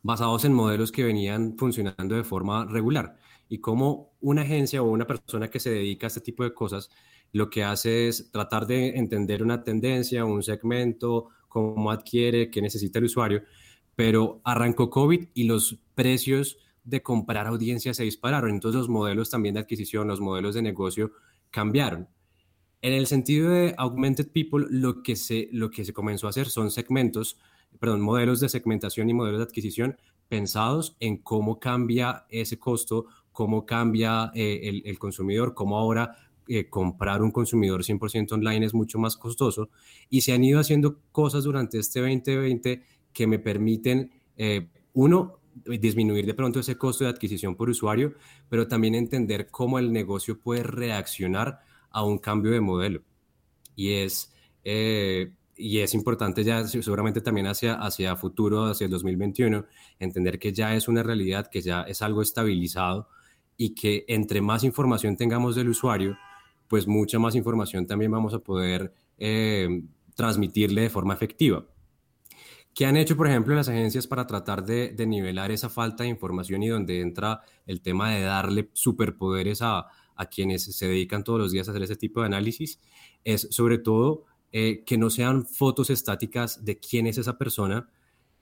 basados 0.00 0.44
en 0.44 0.52
modelos 0.52 0.92
que 0.92 1.02
venían 1.02 1.56
funcionando 1.58 2.14
de 2.14 2.22
forma 2.22 2.66
regular 2.66 3.16
y 3.48 3.58
cómo 3.58 4.12
una 4.20 4.42
agencia 4.42 4.80
o 4.80 4.88
una 4.88 5.08
persona 5.08 5.50
que 5.50 5.58
se 5.58 5.70
dedica 5.70 6.06
a 6.06 6.08
este 6.08 6.20
tipo 6.20 6.44
de 6.44 6.54
cosas 6.54 6.88
lo 7.32 7.50
que 7.50 7.64
hace 7.64 8.06
es 8.06 8.30
tratar 8.30 8.64
de 8.68 8.90
entender 8.90 9.42
una 9.42 9.64
tendencia, 9.64 10.24
un 10.24 10.44
segmento, 10.44 11.30
cómo 11.48 11.90
adquiere, 11.90 12.48
qué 12.48 12.62
necesita 12.62 13.00
el 13.00 13.06
usuario, 13.06 13.42
pero 13.96 14.40
arrancó 14.44 14.88
COVID 14.88 15.30
y 15.34 15.44
los 15.44 15.80
precios 15.96 16.58
de 16.88 17.02
comprar 17.02 17.46
audiencias 17.46 17.96
se 17.96 18.04
dispararon, 18.04 18.50
entonces 18.50 18.78
los 18.78 18.88
modelos 18.88 19.30
también 19.30 19.54
de 19.54 19.60
adquisición, 19.60 20.08
los 20.08 20.20
modelos 20.20 20.54
de 20.54 20.62
negocio 20.62 21.12
cambiaron. 21.50 22.08
En 22.80 22.92
el 22.92 23.06
sentido 23.06 23.50
de 23.50 23.74
Augmented 23.76 24.30
People, 24.32 24.66
lo 24.70 25.02
que 25.02 25.16
se, 25.16 25.48
lo 25.52 25.70
que 25.70 25.84
se 25.84 25.92
comenzó 25.92 26.26
a 26.26 26.30
hacer 26.30 26.48
son 26.48 26.70
segmentos 26.70 27.38
perdón, 27.78 28.00
modelos 28.00 28.40
de 28.40 28.48
segmentación 28.48 29.08
y 29.10 29.14
modelos 29.14 29.38
de 29.38 29.44
adquisición 29.44 29.96
pensados 30.28 30.96
en 31.00 31.18
cómo 31.18 31.58
cambia 31.58 32.26
ese 32.28 32.58
costo, 32.58 33.06
cómo 33.32 33.64
cambia 33.64 34.30
eh, 34.34 34.82
el, 34.84 34.98
consumidor, 34.98 35.54
cómo 35.54 35.78
ahora 35.78 36.16
eh, 36.48 36.68
comprar 36.68 37.22
un 37.22 37.30
consumidor 37.30 37.82
100% 37.82 38.32
online 38.32 38.66
es 38.66 38.74
mucho 38.74 38.98
más 38.98 39.16
costoso. 39.16 39.70
Y 40.10 40.22
se 40.22 40.32
han 40.32 40.44
ido 40.44 40.60
haciendo 40.60 41.00
cosas 41.12 41.44
durante 41.44 41.78
este 41.78 42.00
2020 42.00 42.82
que 43.12 43.26
me 43.26 43.38
permiten, 43.38 44.10
eh, 44.36 44.68
uno, 44.92 45.38
disminuir 45.80 46.26
de 46.26 46.34
pronto 46.34 46.60
ese 46.60 46.76
costo 46.76 47.04
de 47.04 47.10
adquisición 47.10 47.54
por 47.54 47.70
usuario, 47.70 48.14
pero 48.48 48.68
también 48.68 48.94
entender 48.94 49.50
cómo 49.50 49.78
el 49.78 49.92
negocio 49.92 50.38
puede 50.38 50.62
reaccionar 50.62 51.60
a 51.90 52.04
un 52.04 52.18
cambio 52.18 52.52
de 52.52 52.60
modelo. 52.60 53.02
Y 53.76 53.92
es, 53.92 54.32
y 54.64 55.78
es 55.78 55.94
importante 55.94 56.44
ya 56.44 56.66
seguramente 56.66 57.20
también 57.20 57.46
hacia, 57.46 57.74
hacia 57.74 58.16
futuro, 58.16 58.64
hacia 58.64 58.86
el 58.86 58.90
2021, 58.90 59.66
entender 59.98 60.38
que 60.38 60.52
ya 60.52 60.74
es 60.74 60.88
una 60.88 61.02
realidad, 61.02 61.48
que 61.50 61.60
ya 61.60 61.82
es 61.82 62.02
algo 62.02 62.22
estabilizado 62.22 63.08
y 63.56 63.74
que 63.74 64.04
entre 64.08 64.40
más 64.40 64.64
información 64.64 65.16
tengamos 65.16 65.56
del 65.56 65.68
usuario, 65.68 66.16
pues 66.68 66.86
mucha 66.86 67.18
más 67.18 67.34
información 67.34 67.86
también 67.86 68.10
vamos 68.10 68.34
a 68.34 68.38
poder 68.38 68.92
eh, 69.18 69.82
transmitirle 70.14 70.82
de 70.82 70.90
forma 70.90 71.14
efectiva. 71.14 71.64
¿Qué 72.78 72.86
han 72.86 72.96
hecho, 72.96 73.16
por 73.16 73.26
ejemplo, 73.26 73.56
las 73.56 73.68
agencias 73.68 74.06
para 74.06 74.28
tratar 74.28 74.64
de, 74.64 74.90
de, 74.90 75.04
nivelar 75.04 75.50
esa 75.50 75.68
falta 75.68 76.04
de 76.04 76.10
información 76.10 76.62
y 76.62 76.68
donde 76.68 77.00
entra 77.00 77.40
el 77.66 77.80
tema 77.82 78.12
de 78.12 78.22
darle 78.22 78.70
superpoderes 78.72 79.62
a, 79.62 79.88
a 80.14 80.26
quienes 80.26 80.62
se 80.62 80.86
dedican 80.86 81.24
todos 81.24 81.40
los 81.40 81.50
días 81.50 81.66
a 81.66 81.72
hacer 81.72 81.82
ese 81.82 81.96
tipo 81.96 82.20
de 82.20 82.26
análisis? 82.26 82.78
Es 83.24 83.48
sobre 83.50 83.78
todo 83.78 84.26
eh, 84.52 84.84
que 84.86 84.96
no 84.96 85.10
sean 85.10 85.44
fotos 85.44 85.90
estáticas 85.90 86.64
de 86.64 86.78
quién 86.78 87.08
es 87.08 87.18
esa 87.18 87.36
persona, 87.36 87.90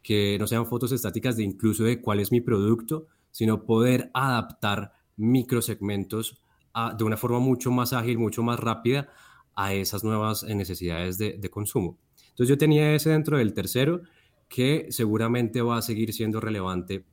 que 0.03 0.37
no 0.39 0.47
sean 0.47 0.67
fotos 0.67 0.93
estáticas 0.93 1.39
de 1.39 1.45
incluso 1.45 1.85
de 1.85 2.03
cuál 2.03 2.21
es 2.21 2.31
mi 2.31 2.43
producto, 2.43 3.07
sino 3.31 3.65
poder 3.65 4.11
adaptar 4.13 4.93
microsegmentos 5.17 6.43
a, 6.75 6.93
de 6.93 7.05
una 7.05 7.17
forma 7.17 7.39
mucho 7.39 7.71
más 7.71 7.95
ágil, 7.95 8.19
mucho 8.19 8.43
más 8.43 8.61
rápida 8.61 9.09
a 9.55 9.73
esas 9.73 10.05
nuevas 10.05 10.43
necesidades 10.43 11.17
de, 11.17 11.39
de 11.39 11.49
consumo. 11.49 11.97
Entonces 12.29 12.49
yo 12.51 12.59
tenía 12.59 12.95
ese 12.95 13.09
dentro 13.09 13.39
del 13.39 13.55
tercero 13.55 14.03
que 14.49 14.87
seguramente 14.91 15.61
va 15.63 15.79
a 15.79 15.83
seguir 15.83 16.13
siendo 16.13 16.41
relevante 16.41 17.05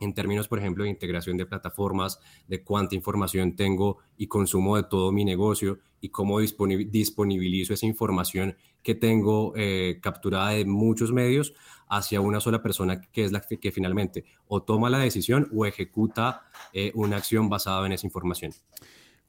en 0.00 0.14
términos, 0.14 0.48
por 0.48 0.58
ejemplo, 0.58 0.84
de 0.84 0.90
integración 0.90 1.36
de 1.36 1.46
plataformas, 1.46 2.18
de 2.48 2.64
cuánta 2.64 2.94
información 2.94 3.54
tengo 3.54 3.98
y 4.16 4.26
consumo 4.26 4.76
de 4.76 4.84
todo 4.84 5.12
mi 5.12 5.24
negocio 5.24 5.78
y 6.00 6.08
cómo 6.08 6.40
disponibilizo 6.40 7.74
esa 7.74 7.86
información 7.86 8.56
que 8.82 8.94
tengo 8.94 9.52
eh, 9.56 10.00
capturada 10.02 10.50
de 10.50 10.64
muchos 10.64 11.12
medios 11.12 11.52
hacia 11.86 12.22
una 12.22 12.40
sola 12.40 12.62
persona 12.62 13.00
que 13.00 13.24
es 13.24 13.32
la 13.32 13.40
que, 13.40 13.70
finalmente 13.70 14.24
o 14.48 14.62
toma 14.62 14.88
la 14.88 14.98
decisión 14.98 15.48
o 15.54 15.66
ejecuta 15.66 16.48
eh, 16.72 16.92
una 16.94 17.18
acción 17.18 17.50
basada 17.50 17.84
en 17.84 17.92
esa 17.92 18.06
información. 18.06 18.54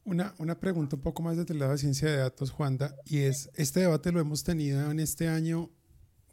Una, 0.06 0.34
una 0.39 0.60
pregunta 0.60 0.95
un 0.95 1.02
poco 1.02 1.21
más 1.21 1.38
desde 1.38 1.54
el 1.54 1.60
lado 1.60 1.74
de 1.74 1.78
ciencia 1.78 2.10
de 2.10 2.17
datos, 2.17 2.50
Juanda, 2.50 2.95
y 3.06 3.19
es, 3.19 3.52
este 3.56 3.82
debate 3.82 4.12
lo 4.12 4.19
hemos 4.19 4.43
tenido 4.43 4.89
en 4.89 5.00
este 5.00 5.28
año 5.28 5.69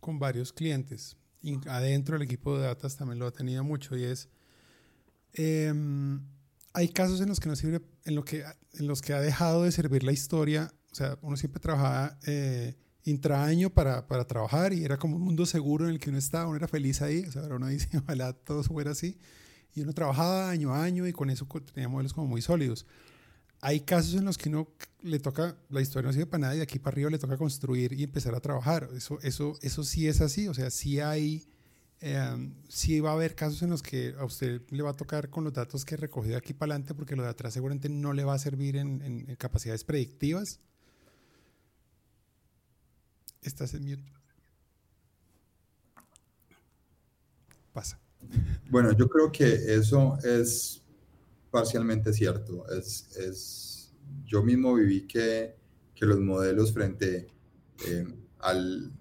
con 0.00 0.18
varios 0.18 0.52
clientes. 0.52 1.16
Adentro 1.66 2.14
del 2.18 2.22
equipo 2.22 2.58
de 2.58 2.64
datos 2.66 2.96
también 2.96 3.18
lo 3.18 3.26
ha 3.26 3.32
tenido 3.32 3.62
mucho 3.64 3.96
y 3.96 4.04
es, 4.04 4.28
em, 5.34 6.20
hay 6.72 6.88
casos 6.88 7.20
en 7.20 7.28
los 7.28 7.40
que 7.40 7.48
no 7.48 7.56
sirve, 7.56 7.80
en, 8.04 8.14
lo 8.14 8.24
que, 8.24 8.44
en 8.74 8.86
los 8.86 9.02
que 9.02 9.12
ha 9.12 9.20
dejado 9.20 9.62
de 9.62 9.72
servir 9.72 10.02
la 10.02 10.12
historia, 10.12 10.72
o 10.90 10.94
sea, 10.94 11.18
uno 11.22 11.36
siempre 11.36 11.60
trabajaba 11.60 12.18
eh, 12.26 12.76
intraaño 13.04 13.70
para, 13.70 14.06
para 14.06 14.26
trabajar 14.26 14.72
y 14.72 14.84
era 14.84 14.96
como 14.96 15.16
un 15.16 15.22
mundo 15.22 15.46
seguro 15.46 15.84
en 15.86 15.92
el 15.92 16.00
que 16.00 16.10
uno 16.10 16.18
estaba, 16.18 16.46
uno 16.46 16.56
era 16.56 16.68
feliz 16.68 17.00
ahí, 17.02 17.24
o 17.26 17.32
sea, 17.32 17.42
ahora 17.42 17.56
uno 17.56 17.68
dice, 17.68 17.88
ojalá 17.98 18.32
todo 18.32 18.62
fuera 18.62 18.90
así, 18.90 19.18
y 19.74 19.82
uno 19.82 19.92
trabajaba 19.92 20.50
año 20.50 20.74
a 20.74 20.82
año 20.82 21.06
y 21.06 21.12
con 21.12 21.30
eso 21.30 21.46
tenía 21.72 21.88
modelos 21.88 22.12
como 22.12 22.26
muy 22.26 22.42
sólidos 22.42 22.86
hay 23.60 23.80
casos 23.80 24.14
en 24.14 24.24
los 24.24 24.38
que 24.38 24.48
uno 24.48 24.68
le 25.02 25.18
toca, 25.18 25.56
la 25.70 25.80
historia 25.80 26.08
no 26.08 26.12
sirve 26.12 26.26
para 26.26 26.42
nada 26.42 26.54
y 26.54 26.58
de 26.58 26.62
aquí 26.62 26.78
para 26.78 26.94
arriba 26.94 27.10
le 27.10 27.18
toca 27.18 27.36
construir 27.36 27.92
y 27.92 28.04
empezar 28.04 28.34
a 28.34 28.40
trabajar. 28.40 28.88
Eso, 28.94 29.18
eso, 29.22 29.58
eso 29.62 29.84
sí 29.84 30.08
es 30.08 30.20
así, 30.20 30.48
o 30.48 30.54
sea, 30.54 30.70
sí 30.70 31.00
hay, 31.00 31.46
eh, 32.00 32.52
sí 32.68 33.00
va 33.00 33.10
a 33.10 33.14
haber 33.14 33.34
casos 33.34 33.62
en 33.62 33.70
los 33.70 33.82
que 33.82 34.14
a 34.18 34.24
usted 34.24 34.62
le 34.70 34.82
va 34.82 34.90
a 34.90 34.96
tocar 34.96 35.30
con 35.30 35.44
los 35.44 35.52
datos 35.52 35.84
que 35.84 35.96
recogió 35.96 36.32
de 36.32 36.38
aquí 36.38 36.52
para 36.54 36.72
adelante 36.72 36.94
porque 36.94 37.16
lo 37.16 37.22
de 37.22 37.30
atrás 37.30 37.54
seguramente 37.54 37.88
no 37.88 38.12
le 38.12 38.24
va 38.24 38.34
a 38.34 38.38
servir 38.38 38.76
en, 38.76 39.02
en, 39.02 39.36
capacidades 39.36 39.84
predictivas. 39.84 40.60
Estás 43.42 43.74
en 43.74 43.84
mute. 43.84 44.12
Pasa. 47.72 47.98
Bueno, 48.70 48.92
yo 48.92 49.08
creo 49.08 49.30
que 49.30 49.74
eso 49.74 50.18
es 50.24 50.82
parcialmente 51.50 52.12
cierto. 52.12 52.68
Es, 52.68 53.08
es, 53.16 53.92
yo 54.24 54.42
mismo 54.42 54.74
viví 54.74 55.06
que, 55.06 55.56
que 55.94 56.06
los 56.06 56.20
modelos 56.20 56.72
frente 56.72 57.28
eh, 57.86 58.06
al, 58.40 58.92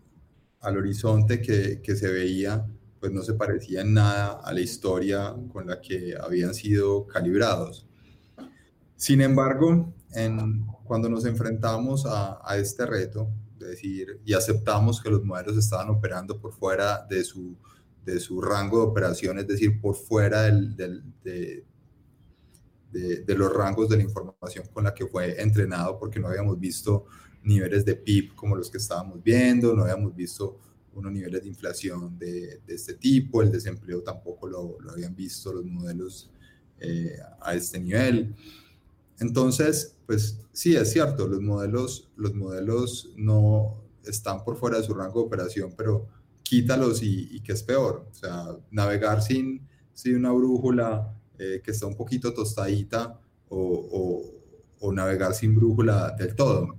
al, 0.61 0.77
horizonte 0.77 1.41
que, 1.41 1.81
que, 1.81 1.95
se 1.95 2.11
veía, 2.11 2.65
pues 2.99 3.11
no 3.11 3.21
se 3.21 3.33
parecían 3.33 3.93
nada 3.93 4.39
a 4.43 4.53
la 4.53 4.61
historia 4.61 5.35
con 5.51 5.67
la 5.67 5.81
que 5.81 6.15
habían 6.19 6.53
sido 6.53 7.07
calibrados. 7.07 7.87
Sin 8.95 9.21
embargo, 9.21 9.93
en, 10.13 10.65
cuando 10.83 11.09
nos 11.09 11.25
enfrentamos 11.25 12.05
a, 12.05 12.39
a 12.43 12.57
este 12.57 12.85
reto, 12.85 13.29
de 13.59 13.67
decir, 13.67 14.19
y 14.25 14.33
aceptamos 14.33 15.01
que 15.01 15.09
los 15.09 15.23
modelos 15.23 15.57
estaban 15.57 15.89
operando 15.89 16.39
por 16.39 16.53
fuera 16.53 17.05
de 17.09 17.23
su, 17.23 17.57
de 18.05 18.19
su 18.19 18.41
rango 18.41 18.79
de 18.79 18.87
operación, 18.87 19.39
es 19.39 19.47
decir, 19.47 19.81
por 19.81 19.95
fuera 19.95 20.43
del, 20.43 20.75
del, 20.75 21.03
de, 21.23 21.65
de, 22.91 23.35
los 23.35 23.53
rangos 23.53 23.89
de 23.89 23.97
la 23.97 24.03
información 24.03 24.65
con 24.73 24.85
la 24.85 24.93
que 24.93 25.05
fue 25.05 25.41
entrenado, 25.41 25.97
porque 25.99 26.19
no 26.19 26.27
habíamos 26.27 26.59
visto 26.59 27.05
niveles 27.43 27.85
de 27.85 27.95
PIB 27.95 28.35
como 28.35 28.55
los 28.55 28.69
que 28.69 28.77
estábamos 28.77 29.21
viendo, 29.23 29.73
no 29.75 29.83
habíamos 29.83 30.15
visto 30.15 30.59
unos 30.93 31.11
niveles 31.11 31.43
de 31.43 31.47
inflación 31.47 32.17
de, 32.17 32.61
este 32.67 32.95
tipo, 32.95 33.41
el 33.41 33.51
desempleo 33.51 34.01
tampoco 34.01 34.47
lo, 34.47 34.77
lo 34.79 34.91
habían 34.91 35.15
visto 35.15 35.53
los 35.53 35.65
modelos 35.65 36.31
eh, 36.79 37.17
a 37.41 37.53
este 37.53 37.79
nivel. 37.79 38.35
Entonces, 39.19 39.95
pues 40.05 40.39
sí, 40.51 40.75
es 40.75 40.91
cierto, 40.91 41.27
los 41.27 41.41
modelos, 41.41 42.09
los 42.15 42.33
modelos 42.33 43.11
no 43.15 43.83
están 44.03 44.43
por 44.43 44.57
fuera 44.57 44.77
de 44.77 44.83
su 44.83 44.93
rango 44.93 45.21
de 45.21 45.27
operación, 45.27 45.73
pero 45.75 46.07
quítalos 46.43 47.01
y, 47.03 47.29
y 47.31 47.41
que 47.41 47.53
es 47.53 47.63
peor. 47.63 48.07
O 48.11 48.13
sea, 48.13 48.57
navegar 48.71 49.21
sin, 49.21 49.67
sin 49.93 50.15
una 50.15 50.31
brújula, 50.31 51.16
eh, 51.39 51.61
que 51.63 51.71
está 51.71 51.85
un 51.85 51.95
poquito 51.95 52.33
tostadita 52.33 53.19
o, 53.49 54.33
o, 54.79 54.93
navegar 54.93 55.33
sin 55.33 55.55
brújula 55.55 56.15
del 56.17 56.35
todo. 56.35 56.75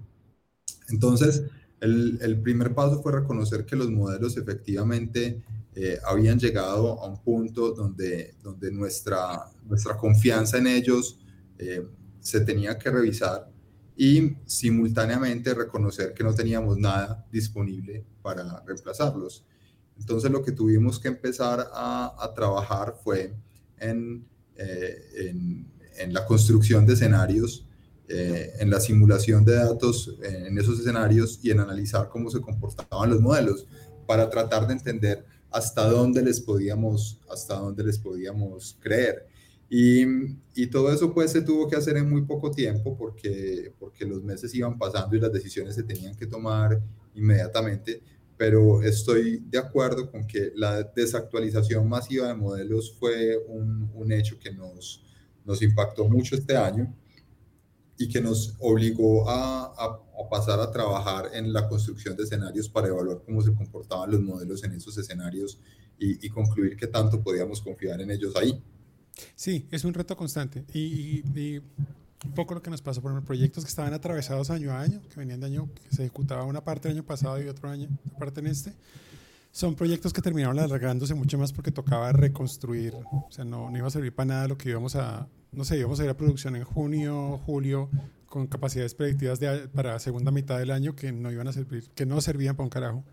Entonces, 0.88 1.44
el, 1.80 2.18
el, 2.22 2.40
primer 2.40 2.74
paso 2.74 3.02
fue 3.02 3.12
reconocer 3.12 3.64
que 3.64 3.76
los 3.76 3.90
modelos 3.90 4.36
efectivamente 4.36 5.42
eh, 5.80 5.96
habían 6.04 6.40
llegado 6.40 7.00
a 7.00 7.06
un 7.06 7.22
punto 7.22 7.72
donde, 7.72 8.34
donde 8.42 8.72
nuestra, 8.72 9.44
nuestra 9.64 9.96
confianza 9.96 10.58
en 10.58 10.66
ellos 10.66 11.20
eh, 11.56 11.86
se 12.18 12.40
tenía 12.40 12.76
que 12.76 12.90
revisar 12.90 13.48
y 13.96 14.36
simultáneamente 14.44 15.54
reconocer 15.54 16.14
que 16.14 16.24
no 16.24 16.34
teníamos 16.34 16.78
nada 16.78 17.24
disponible 17.30 18.04
para 18.22 18.60
reemplazarlos. 18.66 19.44
Entonces 19.96 20.32
lo 20.32 20.42
que 20.42 20.50
tuvimos 20.50 20.98
que 20.98 21.08
empezar 21.08 21.68
a, 21.72 22.12
a 22.18 22.34
trabajar 22.34 22.96
fue 23.04 23.34
en 23.78 24.26
eh, 24.58 25.32
en, 25.98 26.12
la 26.12 26.26
construcción 26.26 26.86
de 26.86 26.94
escenarios, 26.94 27.64
eh, 28.08 28.52
en 28.60 28.70
la 28.70 28.80
simulación 28.80 29.44
de 29.44 29.54
datos 29.54 30.16
en 30.22 30.56
esos 30.58 30.80
escenarios 30.80 31.40
y 31.42 31.50
en 31.50 31.60
analizar 31.60 32.08
cómo 32.08 32.30
se 32.30 32.40
comportaban 32.40 33.10
los 33.10 33.20
modelos 33.20 33.66
para 34.06 34.30
tratar 34.30 34.66
de 34.66 34.74
entender 34.74 35.24
hasta 35.50 35.88
dónde 35.88 36.22
les 36.22 36.40
podíamos, 36.40 37.20
hasta 37.30 37.56
dónde 37.56 37.84
les 37.84 37.98
podíamos 37.98 38.76
creer. 38.80 39.26
Y, 39.70 40.02
y, 40.54 40.66
todo 40.68 40.90
eso 40.92 41.12
pues 41.12 41.30
se 41.32 41.42
tuvo 41.42 41.68
que 41.68 41.76
hacer 41.76 41.96
en 41.98 42.08
muy 42.08 42.22
poco 42.22 42.50
tiempo 42.50 42.96
porque, 42.96 43.72
porque 43.78 44.06
los 44.06 44.22
meses 44.22 44.54
iban 44.54 44.78
pasando 44.78 45.14
y 45.14 45.20
las 45.20 45.32
decisiones 45.32 45.74
se 45.74 45.82
tenían 45.82 46.16
que 46.16 46.26
tomar 46.26 46.80
inmediatamente 47.14 48.00
pero 48.38 48.82
estoy 48.82 49.42
de 49.50 49.58
acuerdo 49.58 50.10
con 50.10 50.26
que 50.26 50.52
la 50.54 50.84
desactualización 50.84 51.88
masiva 51.88 52.28
de 52.28 52.34
modelos 52.34 52.94
fue 52.98 53.36
un, 53.48 53.90
un 53.92 54.12
hecho 54.12 54.38
que 54.38 54.52
nos, 54.52 55.04
nos 55.44 55.60
impactó 55.60 56.08
mucho 56.08 56.36
este 56.36 56.56
año 56.56 56.94
y 57.98 58.08
que 58.08 58.20
nos 58.20 58.54
obligó 58.60 59.28
a, 59.28 59.64
a, 59.64 60.28
pasar 60.30 60.60
a 60.60 60.70
trabajar 60.70 61.30
en 61.32 61.52
la 61.52 61.68
construcción 61.68 62.16
de 62.16 62.22
escenarios 62.22 62.68
para 62.68 62.86
evaluar 62.86 63.22
cómo 63.26 63.42
se 63.42 63.52
comportaban 63.52 64.12
los 64.12 64.20
modelos 64.20 64.62
en 64.62 64.72
esos 64.72 64.96
escenarios 64.96 65.58
y, 65.98 66.28
concluir 66.28 66.76
qué 66.76 66.86
tanto 66.86 67.20
podíamos 67.20 67.60
confiar 67.60 68.00
en 68.00 68.12
ellos 68.12 68.36
ahí. 68.36 68.62
Sí, 69.34 69.66
es 69.72 69.84
un 69.84 69.94
reto 69.94 70.16
constante 70.16 70.64
y 70.72 71.22
un 72.24 72.32
poco 72.32 72.54
lo 72.54 72.62
que 72.62 72.70
nos 72.70 72.82
pasó, 72.82 73.00
por 73.00 73.12
los 73.12 73.24
proyectos 73.24 73.64
que 73.64 73.68
estaban 73.68 73.94
atravesados 73.94 74.50
año 74.50 74.72
a 74.72 74.80
año, 74.80 75.00
que 75.08 75.20
venían 75.20 75.40
de 75.40 75.46
año, 75.46 75.68
que 75.74 75.94
se 75.94 76.02
ejecutaba 76.02 76.44
una 76.44 76.62
parte 76.64 76.88
el 76.88 76.94
año 76.94 77.04
pasado 77.04 77.40
y 77.42 77.48
otro 77.48 77.70
año, 77.70 77.88
parte 78.18 78.40
en 78.40 78.48
este. 78.48 78.72
son 79.52 79.74
proyectos 79.74 80.12
que 80.12 80.20
terminaron 80.20 80.58
alargándose 80.58 81.14
mucho 81.14 81.38
más 81.38 81.52
porque 81.52 81.70
tocaba 81.70 82.12
reconstruir, 82.12 82.94
o 82.94 83.28
sea, 83.30 83.44
no, 83.44 83.70
no 83.70 83.78
iba 83.78 83.86
a 83.86 83.90
servir 83.90 84.14
para 84.14 84.26
nada 84.26 84.48
lo 84.48 84.58
que 84.58 84.70
íbamos 84.70 84.96
a, 84.96 85.28
no 85.52 85.64
sé, 85.64 85.78
íbamos 85.78 86.00
a 86.00 86.04
ir 86.04 86.10
a 86.10 86.16
producción 86.16 86.56
en 86.56 86.64
junio, 86.64 87.38
julio, 87.46 87.88
con 88.26 88.46
capacidades 88.46 88.94
predictivas 88.94 89.40
de, 89.40 89.68
para 89.68 89.98
segunda 89.98 90.30
mitad 90.30 90.58
del 90.58 90.70
año 90.70 90.94
que 90.94 91.12
no 91.12 91.30
iban 91.32 91.48
a 91.48 91.52
servir, 91.52 91.88
que 91.94 92.04
no 92.04 92.20
servían 92.20 92.56
para 92.56 92.64
un 92.64 92.70
carajo. 92.70 93.04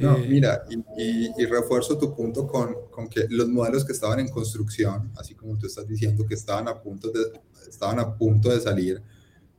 No, 0.00 0.16
eh, 0.16 0.26
mira, 0.26 0.64
y, 0.96 1.44
refuerzo 1.44 1.98
tu 1.98 2.14
punto 2.14 2.46
con, 2.46 2.74
con, 2.90 3.08
que 3.08 3.26
los 3.28 3.48
modelos 3.48 3.84
que 3.84 3.92
estaban 3.92 4.18
en 4.18 4.28
construcción, 4.28 5.12
así 5.16 5.34
como 5.34 5.58
tú 5.58 5.66
estás 5.66 5.86
diciendo 5.86 6.24
que 6.26 6.34
estaban 6.34 6.68
a 6.68 6.80
punto 6.80 7.10
de, 7.10 7.20
estaban 7.68 7.98
a 7.98 8.16
punto 8.16 8.48
de 8.48 8.60
salir, 8.60 9.02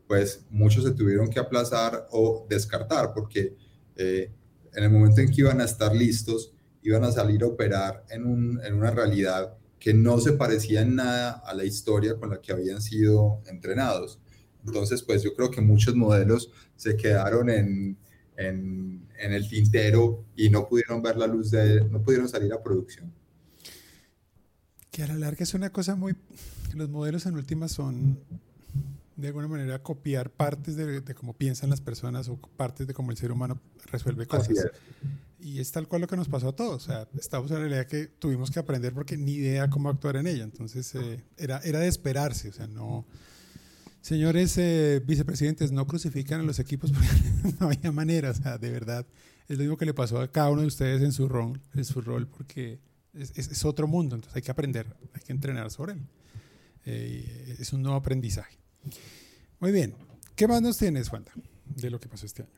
pues 0.08 0.44
muchos 0.50 0.84
se 0.84 0.92
tuvieron 0.92 1.30
que 1.30 1.40
aplazar 1.40 2.08
o 2.12 2.48
descartar, 2.50 3.14
porque 3.14 3.56
eh, 3.96 4.32
en 4.74 4.84
el 4.84 4.90
momento 4.90 5.22
en 5.22 5.30
que 5.30 5.42
iban 5.42 5.62
a 5.62 5.66
estar 5.66 5.96
listos, 5.96 6.54
iban 6.82 7.04
a 7.04 7.12
salir 7.12 7.44
a 7.44 7.48
operar 7.48 8.04
en, 8.10 8.26
un, 8.26 8.60
en 8.64 8.74
una 8.74 8.90
realidad 8.90 9.56
que 9.80 9.94
no 9.94 10.20
se 10.20 10.34
parecía 10.34 10.82
en 10.82 10.96
nada 10.96 11.42
a 11.46 11.54
la 11.54 11.66
historia 11.66 12.16
con 12.16 12.32
la 12.32 12.42
que 12.42 12.52
habían 12.52 12.82
sido 12.82 13.42
entrenados. 13.46 14.20
Entonces, 14.66 15.04
pues 15.04 15.22
yo 15.22 15.36
creo 15.36 15.52
que 15.52 15.62
muchos 15.62 15.96
modelos 15.96 16.52
se 16.76 16.96
quedaron 16.96 17.50
en, 17.50 17.98
en, 18.38 19.08
el 19.18 19.48
tintero 19.48 20.26
y 20.36 20.50
no 20.50 20.68
pudieron 20.68 21.02
ver 21.02 21.18
la 21.18 21.28
luz 21.28 21.52
de, 21.52 21.82
no 21.90 22.02
pudieron 22.02 22.28
salir 22.28 22.52
a 22.54 22.62
producción. 22.62 23.12
Que 24.90 25.04
a 25.04 25.08
la 25.08 25.16
larga 25.16 25.44
es 25.44 25.54
una 25.54 25.70
cosa 25.70 25.96
muy, 25.96 26.16
los 26.74 26.90
modelos 26.90 27.26
en 27.26 27.36
última 27.36 27.68
son 27.68 28.20
de 29.16 29.28
alguna 29.28 29.48
manera 29.48 29.82
copiar 29.84 30.32
partes 30.32 30.76
de, 30.76 31.04
cómo 31.14 31.34
piensan 31.34 31.70
las 31.70 31.82
personas 31.82 32.28
o 32.28 32.38
partes 32.38 32.88
de 32.88 32.94
cómo 32.94 33.12
el 33.12 33.18
ser 33.18 33.32
humano 33.32 33.60
resuelve 33.86 34.26
cosas. 34.26 34.72
Y 35.40 35.60
es 35.60 35.72
tal 35.72 35.88
cual 35.88 36.02
lo 36.02 36.08
que 36.08 36.16
nos 36.16 36.28
pasó 36.28 36.50
a 36.50 36.56
todos. 36.56 36.84
O 36.84 36.86
sea, 36.86 37.08
estamos 37.18 37.50
en 37.52 37.58
la 37.58 37.62
realidad 37.62 37.88
que 37.88 38.08
tuvimos 38.08 38.52
que 38.52 38.60
aprender 38.60 38.94
porque 38.94 39.18
ni 39.18 39.34
idea 39.34 39.70
cómo 39.70 39.90
actuar 39.90 40.16
en 40.18 40.28
ella. 40.28 40.44
Entonces, 40.44 40.94
eh, 40.96 41.24
era, 41.38 41.60
era 41.64 41.80
de 41.80 41.88
esperarse. 41.88 42.50
O 42.50 42.54
sea, 42.54 42.68
no, 42.68 43.06
Señores 44.02 44.60
vicepresidentes, 45.06 45.72
no 45.72 45.86
crucifican 45.86 46.42
a 46.42 46.44
los 46.44 46.58
equipos 46.60 46.92
porque 47.44 47.56
no 47.60 47.68
había 47.68 47.92
manera, 47.92 48.32
o 48.32 48.34
sea, 48.34 48.58
de 48.58 48.72
verdad. 48.72 49.06
Es 49.48 49.58
lo 49.58 49.64
mismo 49.64 49.78
que 49.78 49.86
le 49.86 49.94
pasó 49.94 50.20
a 50.20 50.32
cada 50.32 50.50
uno 50.50 50.62
de 50.62 50.68
ustedes 50.68 51.02
en 51.02 51.12
su 51.12 51.30
rol, 51.30 51.62
en 51.76 51.86
su 51.86 52.02
rol 52.02 52.28
porque 52.28 52.80
es, 53.14 53.66
otro 53.66 53.88
mundo, 53.88 54.16
entonces 54.16 54.36
hay 54.36 54.42
que 54.42 54.52
aprender, 54.52 54.88
hay 55.14 55.22
que 55.22 55.32
entrenar 55.32 55.70
sobre 55.70 55.94
él. 55.94 56.08
Eh, 56.86 57.58
es 57.60 57.74
un 57.74 57.84
nuevo 57.84 57.98
aprendizaje. 57.98 58.58
Muy 59.60 59.72
bien, 59.72 59.94
¿qué 60.36 60.48
más 60.48 60.62
nos 60.62 60.78
tienes, 60.78 61.10
Juanda, 61.10 61.32
de 61.66 61.90
lo 61.92 62.00
que 62.00 62.10
pasó 62.10 62.26
este 62.26 62.44
año? 62.44 62.52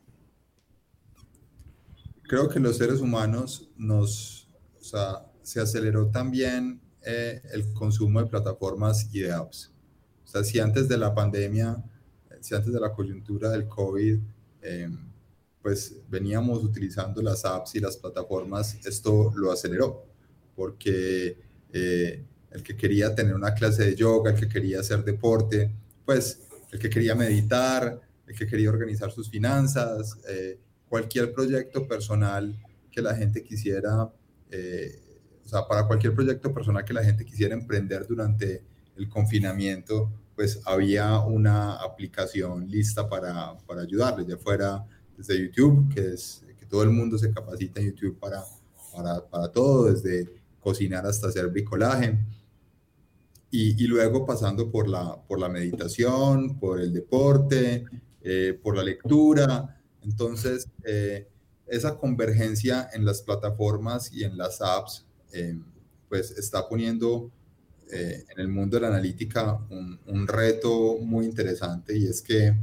Creo 2.23 2.47
que 2.47 2.60
los 2.60 2.77
seres 2.77 3.01
humanos 3.01 3.69
nos, 3.75 4.47
o 4.79 4.84
sea, 4.84 5.25
se 5.41 5.60
aceleró 5.60 6.08
también 6.08 6.79
eh, 7.06 7.41
el 7.51 7.73
consumo 7.73 8.21
de 8.21 8.27
plataformas 8.27 9.13
y 9.13 9.19
de 9.19 9.34
apps 9.34 9.72
sea, 10.27 10.43
si 10.43 10.59
antes 10.59 10.88
de 10.88 10.97
la 10.97 11.13
pandemia, 11.13 11.83
si 12.43 12.53
antes 12.53 12.73
de 12.73 12.79
la 12.79 12.91
coyuntura 12.91 13.49
del 13.49 13.67
COVID, 13.67 14.19
eh, 14.62 14.89
pues 15.62 15.95
veníamos 16.09 16.62
utilizando 16.62 17.21
las 17.21 17.45
apps 17.45 17.75
y 17.75 17.79
las 17.79 17.95
plataformas, 17.95 18.75
esto 18.86 19.31
lo 19.33 19.49
aceleró, 19.49 20.05
porque 20.53 21.38
eh, 21.71 22.25
el 22.51 22.63
que 22.63 22.75
quería 22.75 23.15
tener 23.15 23.33
una 23.33 23.53
clase 23.53 23.86
de 23.86 23.95
yoga, 23.95 24.31
el 24.31 24.39
que 24.39 24.49
quería 24.49 24.81
hacer 24.81 25.05
deporte, 25.05 25.71
pues 26.05 26.41
el 26.71 26.79
que 26.79 26.89
quería 26.89 27.15
meditar, 27.15 28.01
el 28.27 28.36
que 28.36 28.45
quería 28.45 28.69
organizar 28.69 29.09
sus 29.09 29.29
finanzas, 29.29 30.17
eh, 30.27 30.59
cualquier 30.89 31.31
proyecto 31.33 31.88
personal 31.88 32.53
que 32.91 33.01
la 33.01 33.15
gente 33.15 33.41
quisiera, 33.41 34.03
o 34.03 35.49
sea, 35.49 35.65
para 35.67 35.88
cualquier 35.88 36.13
proyecto 36.13 36.53
personal 36.53 36.83
que 36.83 36.93
la 36.93 37.03
gente 37.03 37.25
quisiera 37.25 37.55
emprender 37.55 38.05
durante 38.05 38.63
el 38.97 39.10
confinamiento, 39.10 40.12
pues 40.36 40.62
había 40.65 41.19
una 41.19 41.75
aplicación 41.75 42.69
lista 42.69 43.08
para, 43.08 43.58
para 43.67 43.82
ayudarles, 43.82 44.27
ya 44.27 44.38
fuera 44.38 44.86
desde 45.17 45.39
YouTube, 45.39 45.93
que 45.93 46.13
es 46.13 46.43
que 46.60 46.65
todo 46.65 46.84
el 46.84 46.89
mundo 46.89 47.17
se 47.17 47.32
capacita 47.32 47.79
en 47.79 47.88
YouTube 47.88 48.19
para, 48.19 48.43
para, 48.91 49.25
para 49.27 49.47
todo, 49.49 49.91
desde 49.91 50.29
cocinar 50.60 51.06
hasta 51.06 51.27
hacer 51.27 51.47
bricolaje. 51.47 52.17
Y, 53.51 53.84
y, 53.84 53.86
luego 53.86 54.25
pasando 54.25 54.71
por 54.71 54.88
la, 54.88 55.15
por 55.27 55.39
la 55.39 55.47
meditación, 55.47 56.60
por 56.60 56.82
el 56.82 56.91
deporte, 56.91 57.86
eh, 58.23 58.58
por 58.63 58.75
la 58.75 58.84
lectura. 58.84 59.77
Entonces, 60.01 60.67
eh, 60.86 61.27
esa 61.67 61.97
convergencia 61.97 62.89
en 62.93 63.06
las 63.06 63.21
plataformas 63.21 64.12
y 64.13 64.23
en 64.23 64.38
las 64.38 64.62
apps, 64.62 65.06
eh, 65.34 65.60
pues 66.08 66.32
está 66.32 66.67
poniendo 66.69 67.29
eh, 67.91 68.26
en 68.30 68.39
el 68.39 68.48
mundo 68.48 68.78
de 68.78 68.82
la 68.82 68.88
analítica 68.88 69.60
un, 69.69 70.28
reto 70.28 70.98
muy 71.02 71.26
interesante 71.26 71.98
y 71.98 72.06
es 72.06 72.22
que 72.22 72.56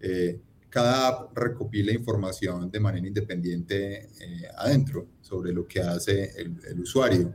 eh, 0.00 0.40
cada 0.68 1.08
app 1.08 1.36
recopila 1.36 1.92
información 1.92 2.70
de 2.70 2.80
manera 2.80 3.06
independiente 3.06 4.08
eh, 4.20 4.48
adentro 4.56 5.06
sobre 5.20 5.52
lo 5.52 5.66
que 5.66 5.80
hace 5.80 6.32
el, 6.36 6.80
usuario. 6.80 7.32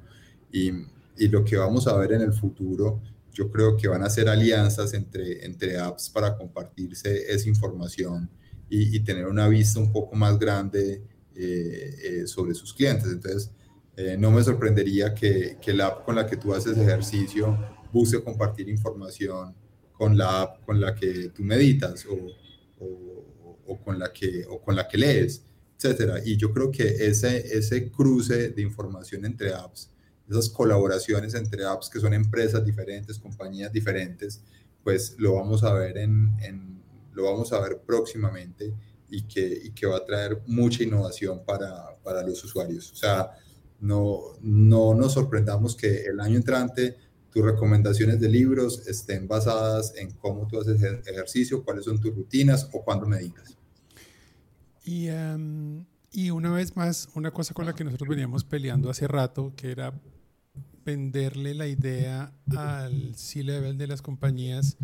Y, 0.51 0.71
y, 1.17 1.27
lo 1.29 1.45
que 1.45 1.55
vamos 1.57 1.87
a 1.87 1.95
ver 1.95 2.13
en 2.13 2.21
el 2.21 2.33
futuro, 2.33 3.01
yo 3.31 3.49
creo 3.49 3.77
que 3.77 3.87
van 3.87 4.03
a 4.03 4.09
ser 4.09 4.27
alianzas 4.27 4.93
entre, 4.93 5.45
entre 5.45 5.79
apps 5.79 6.09
para 6.09 6.35
compartirse 6.35 7.31
esa 7.31 7.47
información 7.47 8.29
y, 8.69 8.95
y 8.95 8.99
tener 9.01 9.27
una 9.27 9.47
vista 9.47 9.79
un 9.79 9.91
poco 9.91 10.15
más 10.15 10.37
grande 10.37 11.01
sobre 12.25 12.53
sus 12.53 12.73
clientes. 12.73 13.07
Entonces, 13.07 13.51
eh, 14.03 14.17
no 14.17 14.31
me 14.31 14.43
sorprendería 14.43 15.13
que, 15.13 15.57
que, 15.61 15.73
la 15.73 15.87
app 15.87 16.05
con 16.05 16.15
la 16.15 16.25
que 16.25 16.37
tú 16.37 16.53
haces 16.53 16.77
ejercicio 16.77 17.57
busque 17.91 18.23
compartir 18.23 18.67
información 18.69 19.55
con 19.93 20.17
la 20.17 20.41
app 20.41 20.65
con 20.65 20.81
la 20.81 20.95
que 20.95 21.29
tú 21.29 21.43
meditas 21.43 22.05
o, 22.05 22.15
o, 23.67 23.79
con, 23.83 23.99
la 23.99 24.11
que, 24.11 24.45
o 24.49 24.59
con 24.59 24.75
la 24.75 24.87
que 24.87 24.97
lees, 24.97 25.43
etcétera. 25.77 26.19
Y 26.25 26.35
yo 26.37 26.51
creo 26.51 26.71
que 26.71 26.83
ese, 26.83 27.55
ese 27.55 27.91
cruce 27.91 28.49
de 28.49 28.61
información 28.61 29.25
entre 29.25 29.53
apps, 29.53 29.91
esas 30.27 30.49
colaboraciones 30.49 31.35
entre 31.35 31.65
apps 31.65 31.89
que 31.89 31.99
son 31.99 32.13
empresas 32.13 32.65
diferentes, 32.65 33.19
compañías 33.19 33.71
diferentes, 33.71 34.41
pues 34.83 35.15
lo 35.19 35.35
vamos 35.35 35.63
a 35.63 35.73
ver, 35.73 35.97
en 35.97 36.81
lo 37.13 37.25
vamos 37.25 37.51
a 37.53 37.59
ver 37.59 37.81
próximamente 37.85 38.73
y 39.09 39.23
que, 39.23 39.61
y 39.65 39.71
que 39.71 39.85
va 39.85 39.97
a 39.97 40.05
traer 40.05 40.41
mucha 40.47 40.83
innovación 40.83 41.43
para, 41.45 41.97
para 42.03 42.23
los 42.23 42.43
usuarios. 42.43 42.91
O 42.91 42.95
sea, 42.95 43.31
no, 43.81 44.21
no 44.41 44.93
nos 44.93 45.13
sorprendamos 45.13 45.75
que 45.75 46.03
el 46.03 46.19
año 46.19 46.37
entrante 46.37 46.95
tus 47.31 47.43
recomendaciones 47.43 48.19
de 48.19 48.29
libros 48.29 48.87
estén 48.87 49.27
basadas 49.27 49.93
en 49.97 50.11
cómo 50.11 50.47
tú 50.47 50.59
haces 50.59 50.81
ejercicio, 51.05 51.63
cuáles 51.63 51.85
son 51.85 51.99
tus 51.99 52.15
rutinas 52.15 52.69
o 52.73 52.83
cuándo 52.83 53.07
meditas. 53.07 53.57
Y, 54.83 55.07
em, 55.07 55.85
y 56.11 56.29
una 56.29 56.51
vez 56.51 56.75
más, 56.75 57.09
una 57.15 57.31
cosa 57.31 57.53
con 57.53 57.65
la 57.65 57.73
que 57.73 57.83
nosotros 57.83 58.09
veníamos 58.09 58.43
peleando 58.43 58.89
hace 58.89 59.07
rato, 59.07 59.53
que 59.55 59.71
era 59.71 59.93
venderle 60.83 61.53
la 61.53 61.67
idea 61.67 62.33
al 62.55 63.15
C-level 63.15 63.77
de 63.77 63.87
las 63.87 64.01
compañías 64.01 64.77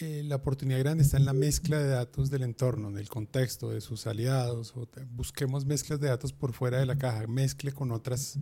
eh, 0.00 0.22
la 0.24 0.36
oportunidad 0.36 0.78
grande 0.80 1.02
está 1.02 1.16
en 1.16 1.24
la 1.24 1.32
mezcla 1.32 1.78
de 1.78 1.88
datos 1.88 2.30
del 2.30 2.42
entorno, 2.42 2.90
del 2.90 3.08
contexto, 3.08 3.70
de 3.70 3.80
sus 3.80 4.06
aliados. 4.06 4.74
Busquemos 5.12 5.64
mezclas 5.64 6.00
de 6.00 6.08
datos 6.08 6.32
por 6.32 6.52
fuera 6.52 6.78
de 6.78 6.86
la 6.86 6.96
caja, 6.96 7.26
mezcle 7.26 7.72
con 7.72 7.90
otras. 7.92 8.38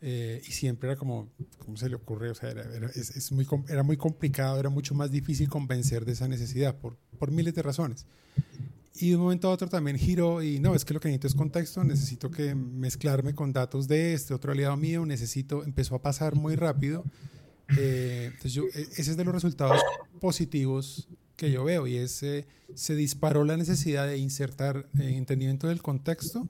Eh, 0.00 0.42
y 0.44 0.50
siempre 0.50 0.88
era 0.90 0.98
como, 0.98 1.28
¿cómo 1.58 1.76
se 1.76 1.88
le 1.88 1.94
ocurre? 1.94 2.30
O 2.30 2.34
sea, 2.34 2.50
era, 2.50 3.82
muy, 3.84 3.96
complicado, 3.96 4.58
era 4.58 4.68
mucho 4.68 4.94
más 4.94 5.12
difícil 5.12 5.48
convencer 5.48 6.04
de 6.04 6.12
esa 6.12 6.26
necesidad 6.26 6.76
por, 6.76 6.96
por 7.18 7.30
miles 7.30 7.54
de 7.54 7.62
razones. 7.62 8.04
Y 8.94 9.10
de 9.10 9.16
un 9.16 9.22
momento 9.22 9.48
a 9.48 9.52
otro 9.52 9.68
también 9.68 9.96
giró 9.96 10.42
y 10.42 10.58
no, 10.58 10.74
es 10.74 10.84
que 10.84 10.94
lo 10.94 11.00
que 11.00 11.08
necesito 11.08 11.28
es 11.28 11.34
contexto, 11.34 11.84
necesito 11.84 12.30
que 12.30 12.54
mezclarme 12.54 13.34
con 13.34 13.52
datos 13.52 13.86
de 13.86 14.14
este 14.14 14.34
otro 14.34 14.52
aliado 14.52 14.76
mío, 14.76 15.06
necesito, 15.06 15.64
empezó 15.64 15.94
a 15.94 16.02
pasar 16.02 16.34
muy 16.34 16.56
rápido 16.56 17.04
eh, 17.76 18.24
entonces 18.26 18.52
yo, 18.52 18.64
e, 18.74 18.82
ese 18.82 19.10
es 19.10 19.16
de 19.16 19.24
los 19.24 19.34
resultados 19.34 19.80
positivos 20.20 21.08
que 21.36 21.50
yo 21.50 21.64
veo 21.64 21.86
y 21.86 21.96
es, 21.96 22.22
eh, 22.22 22.46
se 22.74 22.94
disparó 22.94 23.44
la 23.44 23.56
necesidad 23.56 24.06
de 24.06 24.18
insertar 24.18 24.88
eh, 24.98 25.14
entendimiento 25.16 25.68
del 25.68 25.82
contexto 25.82 26.48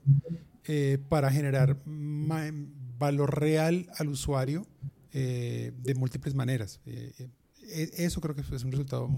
para 1.09 1.29
generar 1.29 1.77
valor 1.85 3.37
real 3.37 3.89
al 3.97 4.07
usuario 4.07 4.65
de 5.11 5.95
múltiples 5.97 6.35
maneras. 6.35 6.79
E, 6.85 7.29
eso 7.97 8.21
creo 8.21 8.33
que 8.33 8.41
es 8.41 8.63
un 8.63 8.71
resultado, 8.71 9.09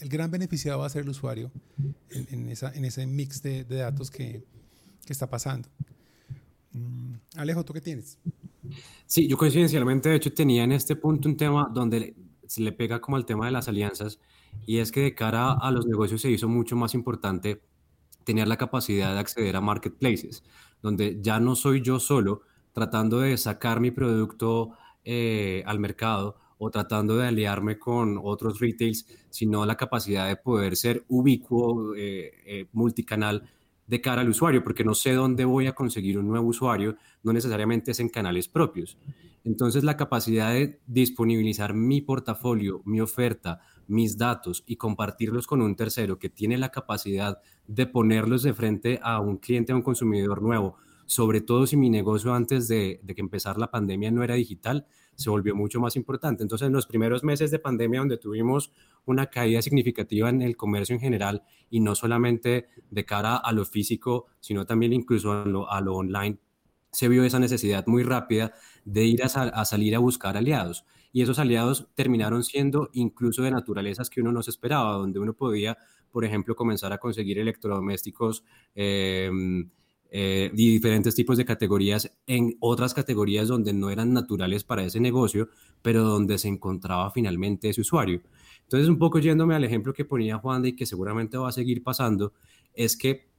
el 0.00 0.08
gran 0.08 0.30
beneficiado 0.30 0.78
va 0.78 0.86
a 0.86 0.90
ser 0.90 1.02
el 1.02 1.08
usuario 1.08 1.50
en, 2.10 2.48
ese 2.50 3.06
mix 3.06 3.42
de, 3.42 3.64
datos 3.64 4.10
que, 4.10 4.44
que 5.04 5.12
está 5.12 5.28
pasando. 5.28 5.68
Mm, 6.72 7.14
Alejo, 7.36 7.64
¿tú 7.64 7.72
qué 7.72 7.80
tienes? 7.80 8.18
Sí, 9.06 9.28
yo 9.28 9.36
coincidencialmente, 9.36 10.08
de 10.08 10.16
hecho, 10.16 10.32
tenía 10.32 10.64
en 10.64 10.72
este 10.72 10.96
punto 10.96 11.28
un 11.28 11.36
tema 11.36 11.70
donde 11.72 12.14
se 12.46 12.62
le 12.62 12.72
pega 12.72 13.00
como 13.00 13.16
al 13.16 13.26
tema 13.26 13.46
de 13.46 13.52
las 13.52 13.68
alianzas, 13.68 14.20
y 14.66 14.78
es 14.78 14.92
que 14.92 15.00
de 15.00 15.14
cara 15.14 15.52
a 15.52 15.70
los 15.70 15.86
negocios 15.86 16.20
se 16.20 16.30
hizo 16.30 16.48
mucho 16.48 16.76
más 16.76 16.94
importante 16.94 17.62
tener 18.24 18.48
la 18.48 18.56
capacidad 18.56 19.14
de 19.14 19.20
acceder 19.20 19.56
a 19.56 19.60
marketplaces, 19.60 20.44
donde 20.82 21.18
ya 21.20 21.40
no 21.40 21.56
soy 21.56 21.82
yo 21.82 21.98
solo 21.98 22.42
tratando 22.72 23.20
de 23.20 23.36
sacar 23.36 23.80
mi 23.80 23.90
producto 23.90 24.70
eh, 25.04 25.62
al 25.66 25.78
mercado 25.78 26.36
o 26.58 26.70
tratando 26.70 27.16
de 27.16 27.26
aliarme 27.26 27.78
con 27.78 28.20
otros 28.22 28.60
retails, 28.60 29.06
sino 29.30 29.66
la 29.66 29.76
capacidad 29.76 30.28
de 30.28 30.36
poder 30.36 30.76
ser 30.76 31.04
ubicuo, 31.08 31.94
eh, 31.96 32.30
eh, 32.46 32.66
multicanal 32.72 33.50
de 33.92 34.00
cara 34.00 34.22
al 34.22 34.30
usuario, 34.30 34.64
porque 34.64 34.84
no 34.84 34.94
sé 34.94 35.12
dónde 35.12 35.44
voy 35.44 35.66
a 35.66 35.74
conseguir 35.74 36.18
un 36.18 36.26
nuevo 36.26 36.46
usuario, 36.46 36.96
no 37.22 37.30
necesariamente 37.34 37.90
es 37.90 38.00
en 38.00 38.08
canales 38.08 38.48
propios. 38.48 38.96
Entonces, 39.44 39.84
la 39.84 39.98
capacidad 39.98 40.50
de 40.50 40.80
disponibilizar 40.86 41.74
mi 41.74 42.00
portafolio, 42.00 42.80
mi 42.86 43.02
oferta, 43.02 43.60
mis 43.88 44.16
datos 44.16 44.64
y 44.66 44.76
compartirlos 44.76 45.46
con 45.46 45.60
un 45.60 45.76
tercero 45.76 46.18
que 46.18 46.30
tiene 46.30 46.56
la 46.56 46.70
capacidad 46.70 47.42
de 47.66 47.84
ponerlos 47.84 48.42
de 48.42 48.54
frente 48.54 48.98
a 49.02 49.20
un 49.20 49.36
cliente, 49.36 49.72
a 49.72 49.76
un 49.76 49.82
consumidor 49.82 50.40
nuevo, 50.40 50.76
sobre 51.04 51.42
todo 51.42 51.66
si 51.66 51.76
mi 51.76 51.90
negocio 51.90 52.32
antes 52.32 52.68
de, 52.68 52.98
de 53.02 53.14
que 53.14 53.20
empezar 53.20 53.58
la 53.58 53.70
pandemia 53.70 54.10
no 54.10 54.22
era 54.22 54.36
digital, 54.36 54.86
se 55.14 55.30
volvió 55.30 55.54
mucho 55.54 55.80
más 55.80 55.96
importante. 55.96 56.42
Entonces, 56.42 56.66
en 56.66 56.72
los 56.72 56.86
primeros 56.86 57.24
meses 57.24 57.50
de 57.50 57.58
pandemia, 57.58 58.00
donde 58.00 58.18
tuvimos 58.18 58.72
una 59.04 59.26
caída 59.26 59.62
significativa 59.62 60.28
en 60.28 60.42
el 60.42 60.56
comercio 60.56 60.94
en 60.94 61.00
general, 61.00 61.42
y 61.70 61.80
no 61.80 61.94
solamente 61.94 62.66
de 62.90 63.04
cara 63.04 63.36
a 63.36 63.52
lo 63.52 63.64
físico, 63.64 64.26
sino 64.40 64.66
también 64.66 64.92
incluso 64.92 65.32
a 65.32 65.44
lo, 65.44 65.70
a 65.70 65.80
lo 65.80 65.94
online, 65.94 66.38
se 66.92 67.08
vio 67.08 67.24
esa 67.24 67.38
necesidad 67.38 67.86
muy 67.86 68.02
rápida 68.02 68.52
de 68.84 69.04
ir 69.04 69.22
a, 69.24 69.64
salir 69.64 69.96
a 69.96 69.98
buscar 69.98 70.36
aliados. 70.36 70.84
Y 71.12 71.22
esos 71.22 71.38
aliados 71.38 71.88
terminaron 71.94 72.44
siendo 72.44 72.90
incluso 72.92 73.42
de 73.42 73.50
naturalezas 73.50 74.10
que 74.10 74.20
uno 74.20 74.32
no 74.32 74.40
esperaba, 74.40 74.92
donde 74.92 75.18
uno 75.18 75.34
podía, 75.34 75.78
por 76.10 76.24
ejemplo, 76.24 76.54
comenzar 76.54 76.92
a 76.92 76.98
conseguir 76.98 77.38
electrodomésticos. 77.38 78.44
Eh, 78.74 79.30
eh, 80.14 80.50
y 80.54 80.70
diferentes 80.72 81.14
tipos 81.14 81.38
de 81.38 81.46
categorías 81.46 82.12
en 82.26 82.54
otras 82.60 82.92
categorías 82.92 83.48
donde 83.48 83.72
no 83.72 83.88
eran 83.88 84.12
naturales 84.12 84.62
para 84.62 84.84
ese 84.84 85.00
negocio, 85.00 85.48
pero 85.80 86.02
donde 86.02 86.36
se 86.36 86.48
encontraba 86.48 87.10
finalmente 87.10 87.70
ese 87.70 87.80
usuario. 87.80 88.20
Entonces, 88.64 88.90
un 88.90 88.98
poco 88.98 89.20
yéndome 89.20 89.54
al 89.54 89.64
ejemplo 89.64 89.94
que 89.94 90.04
ponía 90.04 90.36
Juan 90.36 90.66
y 90.66 90.76
que 90.76 90.84
seguramente 90.84 91.38
va 91.38 91.48
a 91.48 91.52
seguir 91.52 91.82
pasando, 91.82 92.34
es 92.74 92.98
que 92.98 93.30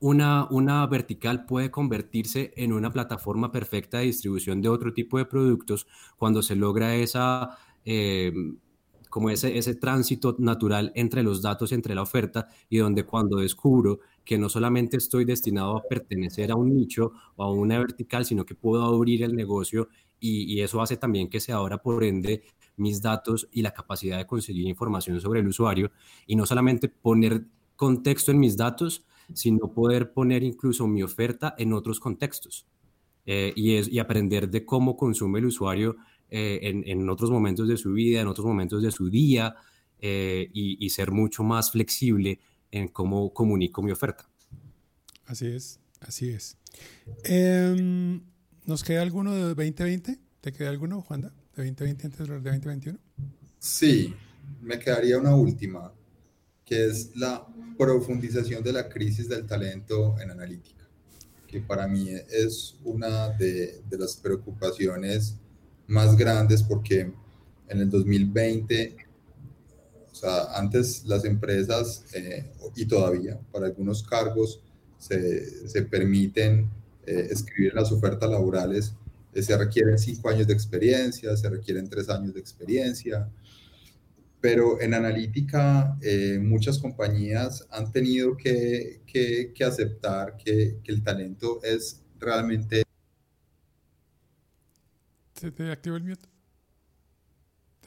una, 0.00 0.46
una 0.50 0.86
vertical 0.86 1.46
puede 1.46 1.70
convertirse 1.70 2.52
en 2.56 2.74
una 2.74 2.92
plataforma 2.92 3.50
perfecta 3.50 3.98
de 3.98 4.04
distribución 4.04 4.60
de 4.60 4.68
otro 4.68 4.92
tipo 4.92 5.16
de 5.16 5.24
productos 5.24 5.86
cuando 6.18 6.42
se 6.42 6.56
logra 6.56 6.94
esa... 6.94 7.56
Eh, 7.86 8.34
como 9.12 9.28
ese, 9.28 9.58
ese 9.58 9.74
tránsito 9.74 10.36
natural 10.38 10.90
entre 10.94 11.22
los 11.22 11.42
datos, 11.42 11.70
entre 11.72 11.94
la 11.94 12.00
oferta, 12.00 12.48
y 12.70 12.78
donde 12.78 13.04
cuando 13.04 13.36
descubro 13.36 14.00
que 14.24 14.38
no 14.38 14.48
solamente 14.48 14.96
estoy 14.96 15.26
destinado 15.26 15.76
a 15.76 15.82
pertenecer 15.82 16.50
a 16.50 16.56
un 16.56 16.74
nicho 16.74 17.12
o 17.36 17.44
a 17.44 17.52
una 17.52 17.78
vertical, 17.78 18.24
sino 18.24 18.46
que 18.46 18.54
puedo 18.54 18.82
abrir 18.82 19.22
el 19.22 19.36
negocio 19.36 19.90
y, 20.18 20.62
eso 20.62 20.80
hace 20.80 20.96
también 20.96 21.28
que 21.28 21.40
se 21.40 21.52
abra 21.52 21.76
por 21.82 22.02
ende 22.04 22.44
mis 22.78 23.02
datos 23.02 23.48
y 23.52 23.60
la 23.60 23.74
capacidad 23.74 24.16
de 24.16 24.26
conseguir 24.26 24.66
información 24.66 25.20
sobre 25.20 25.40
el 25.40 25.46
usuario 25.48 25.90
y 26.26 26.34
no 26.34 26.46
solamente 26.46 26.88
poner 26.88 27.44
contexto 27.76 28.30
en 28.30 28.38
mis 28.38 28.56
datos, 28.56 29.04
sino 29.34 29.74
poder 29.74 30.14
poner 30.14 30.42
incluso 30.42 30.86
mi 30.86 31.02
oferta 31.02 31.54
en 31.58 31.74
otros 31.74 32.00
contextos. 32.00 32.66
Eh, 33.26 33.52
y, 33.54 33.98
aprender 33.98 34.48
de 34.48 34.64
cómo 34.64 34.96
consume 34.96 35.40
el 35.40 35.46
usuario 35.46 35.96
eh, 36.34 36.60
en, 36.62 36.82
en, 36.88 37.10
otros 37.10 37.30
momentos 37.30 37.68
de 37.68 37.76
su 37.76 37.92
vida, 37.92 38.22
en 38.22 38.26
otros 38.26 38.46
momentos 38.46 38.82
de 38.82 38.90
su 38.90 39.10
día 39.10 39.54
eh, 39.98 40.48
y, 40.54 40.82
y 40.82 40.88
ser 40.88 41.10
mucho 41.10 41.42
más 41.42 41.70
flexible 41.70 42.40
en 42.70 42.88
cómo 42.88 43.34
comunico 43.34 43.82
mi 43.82 43.92
oferta. 43.92 44.26
Así 45.26 45.48
es, 45.48 45.78
así 46.00 46.30
es. 46.30 46.56
Eh, 47.24 48.18
¿Nos 48.64 48.82
queda 48.82 49.02
alguno 49.02 49.34
de 49.34 49.42
2020? 49.42 50.18
¿Te 50.40 50.52
queda 50.54 50.70
alguno, 50.70 51.02
Juanda, 51.02 51.34
de 51.54 51.64
2020 51.64 52.06
antes 52.06 52.26
de 52.26 52.40
2021? 52.40 52.98
Sí, 53.58 54.14
me 54.62 54.78
quedaría 54.78 55.18
una 55.18 55.36
última, 55.36 55.92
que 56.64 56.86
es 56.86 57.14
la 57.14 57.46
profundización 57.76 58.64
de 58.64 58.72
la 58.72 58.88
crisis 58.88 59.28
del 59.28 59.46
talento 59.46 60.16
en 60.18 60.30
analítica, 60.30 60.88
que 61.46 61.60
para 61.60 61.86
mí 61.86 62.08
es 62.30 62.76
una 62.84 63.28
de, 63.28 63.82
de 63.82 63.98
las 63.98 64.16
preocupaciones 64.16 65.36
más 65.86 66.16
grandes 66.16 66.62
porque 66.62 67.12
en 67.68 67.80
el 67.80 67.90
2020 67.90 68.96
o 70.12 70.14
sea, 70.14 70.58
antes 70.58 71.04
las 71.06 71.24
empresas, 71.24 72.04
eh, 72.14 72.44
y 72.76 72.84
todavía 72.84 73.40
para 73.50 73.66
algunos 73.66 74.02
cargos, 74.02 74.60
se, 74.98 75.68
se 75.68 75.82
permiten 75.82 76.70
eh, 77.06 77.28
escribir 77.30 77.74
las 77.74 77.90
ofertas 77.90 78.30
laborales, 78.30 78.94
eh, 79.32 79.42
se 79.42 79.56
requieren 79.56 79.98
cinco 79.98 80.28
años 80.28 80.46
de 80.46 80.52
experiencia, 80.52 81.34
se 81.36 81.48
requieren 81.48 81.88
tres 81.88 82.10
años 82.10 82.34
de 82.34 82.40
experiencia, 82.40 83.28
pero 84.40 84.80
en 84.80 84.92
analítica 84.92 85.96
muchas 86.40 86.78
compañías 86.78 87.64
han 87.70 87.92
tenido 87.92 88.36
que, 88.36 89.00
que, 89.06 89.52
que 89.54 89.64
aceptar 89.64 90.36
que, 90.36 90.78
que, 90.82 90.92
el 90.92 91.02
talento 91.02 91.60
es 91.62 92.02
realmente... 92.18 92.82
¿Se 95.42 95.50
te 95.50 95.72
activó 95.72 95.96
el 95.96 96.04
mute? 96.04 96.28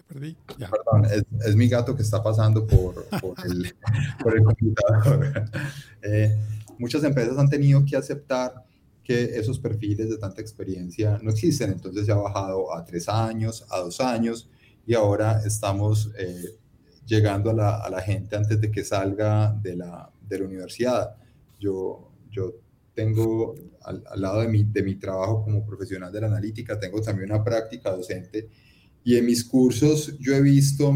perdí. 0.06 0.36
Ya. 0.58 0.70
Perdón, 0.70 1.06
es, 1.06 1.24
es, 1.48 1.56
mi 1.56 1.70
gato 1.70 1.96
que 1.96 2.02
está 2.02 2.22
pasando 2.22 2.68
por, 2.68 3.06
por, 3.22 3.34
el, 3.46 3.74
por 4.22 4.36
el, 4.36 4.44
computador. 4.44 5.46
Eh, 6.02 6.38
muchas 6.78 7.04
empresas 7.06 7.38
han 7.38 7.50
tenido 7.50 7.84
que 7.86 7.96
aceptar 7.96 8.66
que 9.06 9.24
esos 9.40 9.58
perfiles 9.58 10.10
de 10.10 10.18
tanta 10.18 10.42
experiencia 10.42 11.18
no 11.24 11.32
existen, 11.32 11.72
entonces 11.72 12.06
se 12.06 12.12
ha 12.12 12.16
bajado 12.16 12.76
a 12.76 12.84
tres 12.84 13.08
años, 13.08 13.66
a 13.70 13.80
dos 13.80 14.02
años, 14.02 14.50
y 14.86 14.94
ahora 14.94 15.42
estamos 15.46 16.12
eh, 16.18 16.60
llegando 17.06 17.52
a 17.52 17.54
la, 17.54 17.78
a 17.78 17.90
la, 17.90 18.02
gente 18.02 18.36
antes 18.36 18.60
de 18.60 18.70
que 18.70 18.84
salga 18.84 19.54
de 19.64 19.78
la, 19.78 20.12
de 20.28 20.40
la 20.40 20.46
universidad. 20.46 21.16
Yo, 21.58 22.12
yo 22.30 22.54
tengo 22.96 23.56
al, 23.84 24.04
al 24.10 24.22
lado 24.22 24.42
de 24.42 24.48
mi, 24.48 24.64
de 24.64 24.82
mi 24.82 24.96
trabajo 24.96 25.44
como 25.44 25.66
profesional 25.66 26.12
de 26.12 26.22
la 26.22 26.28
analítica, 26.28 26.80
tengo 26.80 27.02
también 27.02 27.32
una 27.32 27.44
práctica 27.44 27.92
docente 27.92 28.50
y 29.06 29.18
en 29.18 29.26
mis 29.28 29.46
cursos 29.46 30.18
yo 30.20 30.34
he 30.34 30.42
visto, 30.42 30.92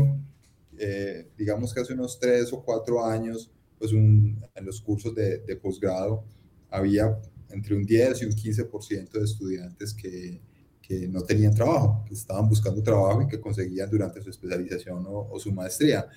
eh, 0.79 1.29
digamos 1.37 1.71
que 1.71 1.81
hace 1.81 1.93
unos 1.93 2.19
tres 2.19 2.51
o 2.51 2.63
cuatro 2.63 3.05
años, 3.05 3.51
pues 3.77 3.93
un, 3.93 4.43
en 4.55 4.65
los 4.65 4.81
cursos 4.81 5.13
de, 5.13 5.37
de 5.39 5.55
posgrado 5.55 6.25
había 6.71 7.19
entre 7.51 7.75
un 7.75 7.85
10 7.85 8.23
y 8.23 8.25
un 8.25 8.31
15% 8.31 9.11
de 9.11 9.23
estudiantes 9.23 9.93
que, 9.93 10.41
que, 10.81 11.07
no 11.07 11.21
tenían 11.21 11.53
trabajo, 11.53 12.03
que 12.07 12.15
estaban 12.15 12.49
buscando 12.49 12.81
trabajo 12.81 13.21
y 13.21 13.27
que 13.27 13.39
conseguían 13.39 13.89
durante 13.91 14.23
su 14.23 14.31
especialización 14.31 15.05
o, 15.05 15.29
o 15.31 15.39
su 15.39 15.51
maestría. 15.51 16.07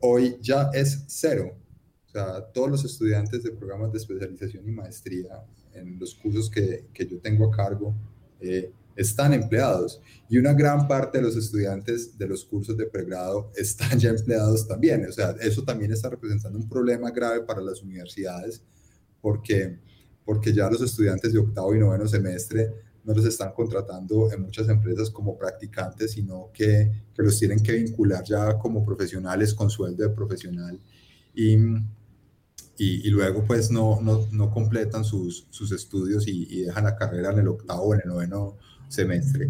Hoy 0.00 0.38
ya 0.40 0.70
es 0.74 1.04
cero. 1.06 1.56
Sea, 2.12 2.42
todos 2.52 2.70
los 2.70 2.84
estudiantes 2.84 3.42
de 3.42 3.52
programas 3.52 3.90
de 3.90 3.98
especialización 3.98 4.68
y 4.68 4.72
maestría 4.72 5.42
en 5.72 5.98
los 5.98 6.14
cursos 6.14 6.50
que, 6.50 6.86
que 6.92 7.06
yo 7.06 7.18
tengo 7.20 7.50
a 7.50 7.56
cargo, 7.56 7.94
eh, 8.40 8.70
están 8.94 9.32
empleados 9.32 10.02
y 10.28 10.36
una 10.36 10.52
gran 10.52 10.86
parte 10.86 11.18
de 11.18 11.24
los 11.24 11.36
estudiantes 11.36 12.18
de 12.18 12.28
los 12.28 12.44
cursos 12.44 12.76
de 12.76 12.84
pregrado 12.84 13.50
están 13.56 13.98
ya 13.98 14.10
empleados 14.10 14.68
también. 14.68 15.06
O 15.06 15.12
sea, 15.12 15.34
eso 15.40 15.62
también 15.64 15.92
está 15.92 16.10
representando 16.10 16.58
un 16.58 16.68
problema 16.68 17.10
grave 17.10 17.40
para 17.40 17.62
las 17.62 17.82
universidades 17.82 18.62
porque, 19.20 19.78
porque 20.24 20.52
ya 20.52 20.68
los 20.68 20.82
estudiantes 20.82 21.32
de 21.32 21.38
octavo 21.38 21.74
y 21.74 21.78
noveno 21.78 22.06
semestre 22.06 22.70
no 23.04 23.14
los 23.14 23.24
están 23.24 23.52
contratando 23.52 24.30
en 24.30 24.42
muchas 24.42 24.68
empresas 24.68 25.10
como 25.10 25.36
practicantes, 25.36 26.12
sino 26.12 26.50
que, 26.52 26.90
que 27.14 27.22
los 27.22 27.38
tienen 27.38 27.60
que 27.60 27.72
vincular 27.72 28.22
ya 28.22 28.58
como 28.58 28.84
profesionales 28.84 29.54
con 29.54 29.70
sueldo 29.70 30.06
de 30.06 30.10
profesional. 30.14 30.78
Y, 31.34 31.56
y, 32.82 33.06
y, 33.06 33.10
luego 33.10 33.44
pues 33.44 33.70
no, 33.70 34.00
no, 34.00 34.26
no 34.32 34.50
completan 34.50 35.04
sus, 35.04 35.46
sus 35.50 35.70
estudios 35.70 36.26
y, 36.26 36.48
y, 36.50 36.62
dejan 36.62 36.82
la 36.82 36.96
carrera 36.96 37.30
en 37.30 37.38
el 37.38 37.46
octavo 37.46 37.82
o 37.82 37.94
en 37.94 38.00
el 38.02 38.08
noveno 38.08 38.56
semestre. 38.88 39.48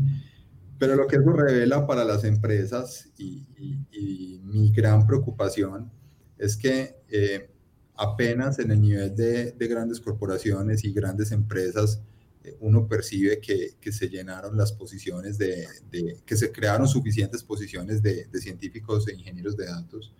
Pero 0.78 0.96
lo 0.96 1.06
que 1.06 1.16
eso 1.16 1.32
revela 1.32 1.86
para 1.86 2.04
las 2.04 2.24
empresas 2.24 3.08
y, 3.16 3.46
y, 3.90 4.38
mi 4.44 4.70
gran 4.70 5.06
preocupación 5.06 5.90
es 6.36 6.58
que 6.58 6.96
eh, 7.08 7.50
apenas 7.94 8.58
en 8.58 8.70
el 8.70 8.82
nivel 8.82 9.16
de, 9.16 9.52
de, 9.52 9.66
grandes 9.66 9.98
corporaciones 9.98 10.84
y 10.84 10.92
grandes 10.92 11.32
empresas 11.32 12.02
eh, 12.44 12.54
uno 12.60 12.86
percibe 12.86 13.40
que, 13.40 13.76
que, 13.80 13.92
se 13.92 14.10
llenaron 14.10 14.58
las 14.58 14.72
posiciones 14.72 15.38
de, 15.38 15.66
de, 15.90 16.18
que 16.26 16.36
se 16.36 16.52
crearon 16.52 16.86
suficientes 16.86 17.42
posiciones 17.42 18.02
de, 18.02 18.26
de 18.26 18.40
científicos 18.42 19.08
e 19.08 19.14
ingenieros 19.14 19.56
de 19.56 19.64
datos 19.64 20.12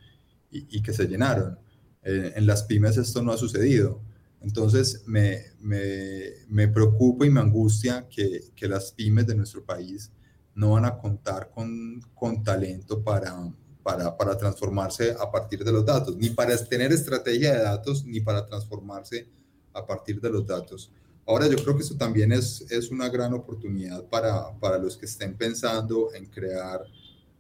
y, 0.51 0.79
y 0.79 0.81
que 0.81 0.95
se 0.95 1.07
llenaron. 1.07 1.59
Eh, 2.05 2.33
en 2.35 2.47
las 2.47 2.65
pymes 2.65 2.97
esto 2.97 3.23
no 3.23 3.33
ha 3.33 3.39
sucedido. 3.39 4.01
Entonces, 4.41 5.05
me, 5.07 5.41
me, 5.61 6.33
me, 6.49 6.67
preocupa 6.69 7.25
y 7.25 7.31
me 7.31 7.41
angustia 7.41 8.09
que, 8.09 8.41
que, 8.57 8.67
las 8.67 8.91
pymes 8.91 9.27
de 9.27 9.37
nuestro 9.37 9.65
país 9.65 10.11
no 10.55 10.73
van 10.73 10.85
a 10.85 10.99
contar 10.99 11.51
con, 11.55 12.01
con 12.15 12.43
talento 12.43 13.03
para, 13.03 13.53
para, 13.85 14.17
para, 14.17 14.37
transformarse 14.37 15.15
a 15.19 15.31
partir 15.31 15.63
de 15.63 15.71
los 15.71 15.87
datos, 15.87 16.17
ni 16.17 16.31
para 16.31 16.57
tener 16.65 16.91
estrategia 16.93 17.55
de 17.55 17.63
datos, 17.63 18.05
ni 18.05 18.21
para 18.21 18.45
transformarse 18.45 19.29
a 19.73 19.87
partir 19.87 20.21
de 20.21 20.31
los 20.31 20.45
datos. 20.45 20.93
Ahora 21.25 21.47
yo 21.47 21.57
creo 21.57 21.77
que 21.77 21.83
eso 21.83 21.97
también 21.97 22.33
es, 22.33 22.67
es 22.69 22.91
una 22.91 23.09
gran 23.09 23.33
oportunidad 23.33 24.05
para, 24.07 24.59
para 24.59 24.77
los 24.79 24.97
que 24.97 25.07
estén 25.07 25.37
pensando 25.37 26.13
en 26.15 26.27
crear 26.27 26.81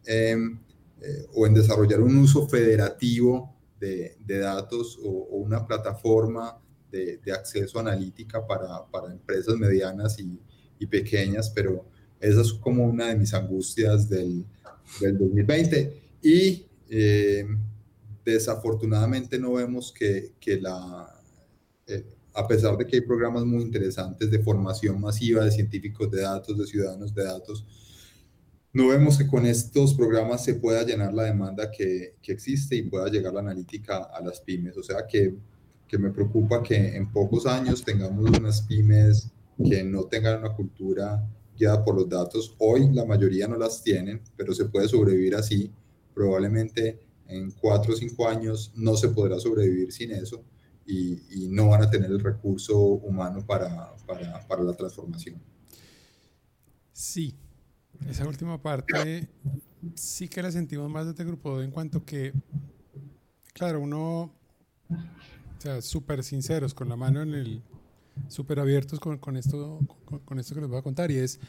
em, 0.04 0.58
eh, 1.00 1.26
o 1.34 1.46
en 1.46 1.54
desarrollar 1.54 2.00
un 2.00 2.16
uso 2.16 2.46
federativo 2.46 3.52
de, 3.82 4.38
datos 4.38 4.98
o, 5.02 5.08
una 5.08 5.66
plataforma 5.66 6.58
de, 6.90 7.20
acceso 7.32 7.78
analítica 7.80 8.46
para, 8.46 8.84
para, 8.90 9.12
empresas 9.12 9.56
medianas 9.56 10.18
y, 10.18 10.38
y, 10.78 10.86
pequeñas, 10.86 11.50
pero 11.50 11.84
esa 12.20 12.42
es 12.42 12.52
como 12.52 12.84
una 12.84 13.08
de 13.08 13.16
mis 13.16 13.34
angustias 13.34 14.08
del, 14.08 14.44
del 15.00 15.18
2020 15.18 16.00
y 16.22 16.66
eh, 16.90 17.46
desafortunadamente 18.24 19.38
no 19.38 19.54
vemos 19.54 19.92
que, 19.92 20.32
que 20.38 20.60
la... 20.60 21.20
Eh, 21.86 22.04
a 22.34 22.48
pesar 22.48 22.78
de 22.78 22.86
que 22.86 22.96
hay 22.96 23.02
programas 23.02 23.44
muy 23.44 23.62
interesantes 23.62 24.30
de 24.30 24.38
formación 24.38 24.98
masiva 24.98 25.44
de 25.44 25.50
científicos 25.50 26.10
de 26.10 26.22
datos, 26.22 26.56
de 26.56 26.66
ciudadanos 26.66 27.14
de 27.14 27.24
datos, 27.24 27.66
no 28.72 28.88
vemos 28.88 29.18
que 29.18 29.26
con 29.26 29.44
estos 29.44 29.94
programas 29.94 30.44
se 30.44 30.54
pueda 30.54 30.82
llenar 30.82 31.12
la 31.12 31.24
demanda 31.24 31.70
que, 31.70 32.14
que 32.22 32.32
existe 32.32 32.74
y 32.74 32.82
pueda 32.82 33.08
llegar 33.08 33.34
la 33.34 33.40
analítica 33.40 34.04
a 34.04 34.20
las 34.22 34.40
pymes. 34.40 34.76
O 34.78 34.82
sea 34.82 35.06
que, 35.06 35.34
que, 35.86 35.98
me 35.98 36.10
preocupa 36.10 36.62
que 36.62 36.96
en 36.96 37.12
pocos 37.12 37.46
años 37.46 37.84
tengamos 37.84 38.30
unas 38.30 38.62
pymes 38.62 39.30
que 39.62 39.84
no 39.84 40.04
tengan 40.04 40.40
una 40.40 40.54
cultura 40.54 41.22
guiada 41.56 41.84
por 41.84 41.96
los 41.96 42.08
datos. 42.08 42.54
Hoy 42.58 42.88
la 42.92 43.04
mayoría 43.04 43.46
no 43.46 43.58
las 43.58 43.82
tienen, 43.82 44.22
pero 44.36 44.54
se 44.54 44.64
puede 44.64 44.88
sobrevivir 44.88 45.34
así. 45.34 45.70
Probablemente 46.14 46.98
en 47.28 47.50
cuatro 47.50 47.92
o 47.92 47.96
cinco 47.96 48.26
años 48.26 48.72
no 48.74 48.96
se 48.96 49.08
podrá 49.08 49.38
sobrevivir 49.38 49.92
sin 49.92 50.12
eso 50.12 50.42
y, 50.86 51.48
no 51.50 51.68
van 51.68 51.82
a 51.82 51.90
tener 51.90 52.10
el 52.10 52.20
recurso 52.20 52.78
humano 52.78 53.44
para, 53.44 53.94
para, 54.06 54.46
para 54.46 54.62
la 54.62 54.72
transformación. 54.72 55.40
Sí, 56.92 57.34
esa 58.08 58.26
última 58.26 58.60
parte 58.60 59.28
sí 59.94 60.28
que 60.28 60.42
la 60.42 60.50
sentimos 60.50 60.90
más 60.90 61.04
de 61.04 61.10
este 61.12 61.24
grupo 61.24 61.60
en 61.60 61.70
cuanto 61.70 62.04
que, 62.04 62.32
claro, 63.52 63.80
uno, 63.80 64.32
o 64.90 65.60
sea, 65.60 65.82
súper 65.82 66.22
sinceros, 66.22 66.74
con 66.74 66.88
la 66.88 66.96
mano 66.96 67.22
en 67.22 67.34
el, 67.34 67.62
súper 68.28 68.60
abiertos 68.60 69.00
con, 69.00 69.18
con 69.18 69.36
esto, 69.36 69.80
con, 70.04 70.20
con, 70.20 70.38
esto 70.38 70.54
que 70.54 70.60
les 70.60 70.70
voy 70.70 70.78
a 70.78 70.82
contar, 70.82 71.10
y 71.10 71.18
es, 71.18 71.40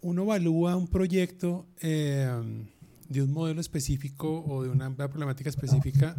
uno 0.00 0.22
evalúa 0.22 0.76
un 0.76 0.88
proyecto 0.88 1.66
eh, 1.80 2.28
de 3.08 3.22
un 3.22 3.32
modelo 3.32 3.60
específico 3.60 4.44
o 4.46 4.62
de 4.62 4.70
una 4.70 4.94
problemática 4.94 5.50
específica, 5.50 6.16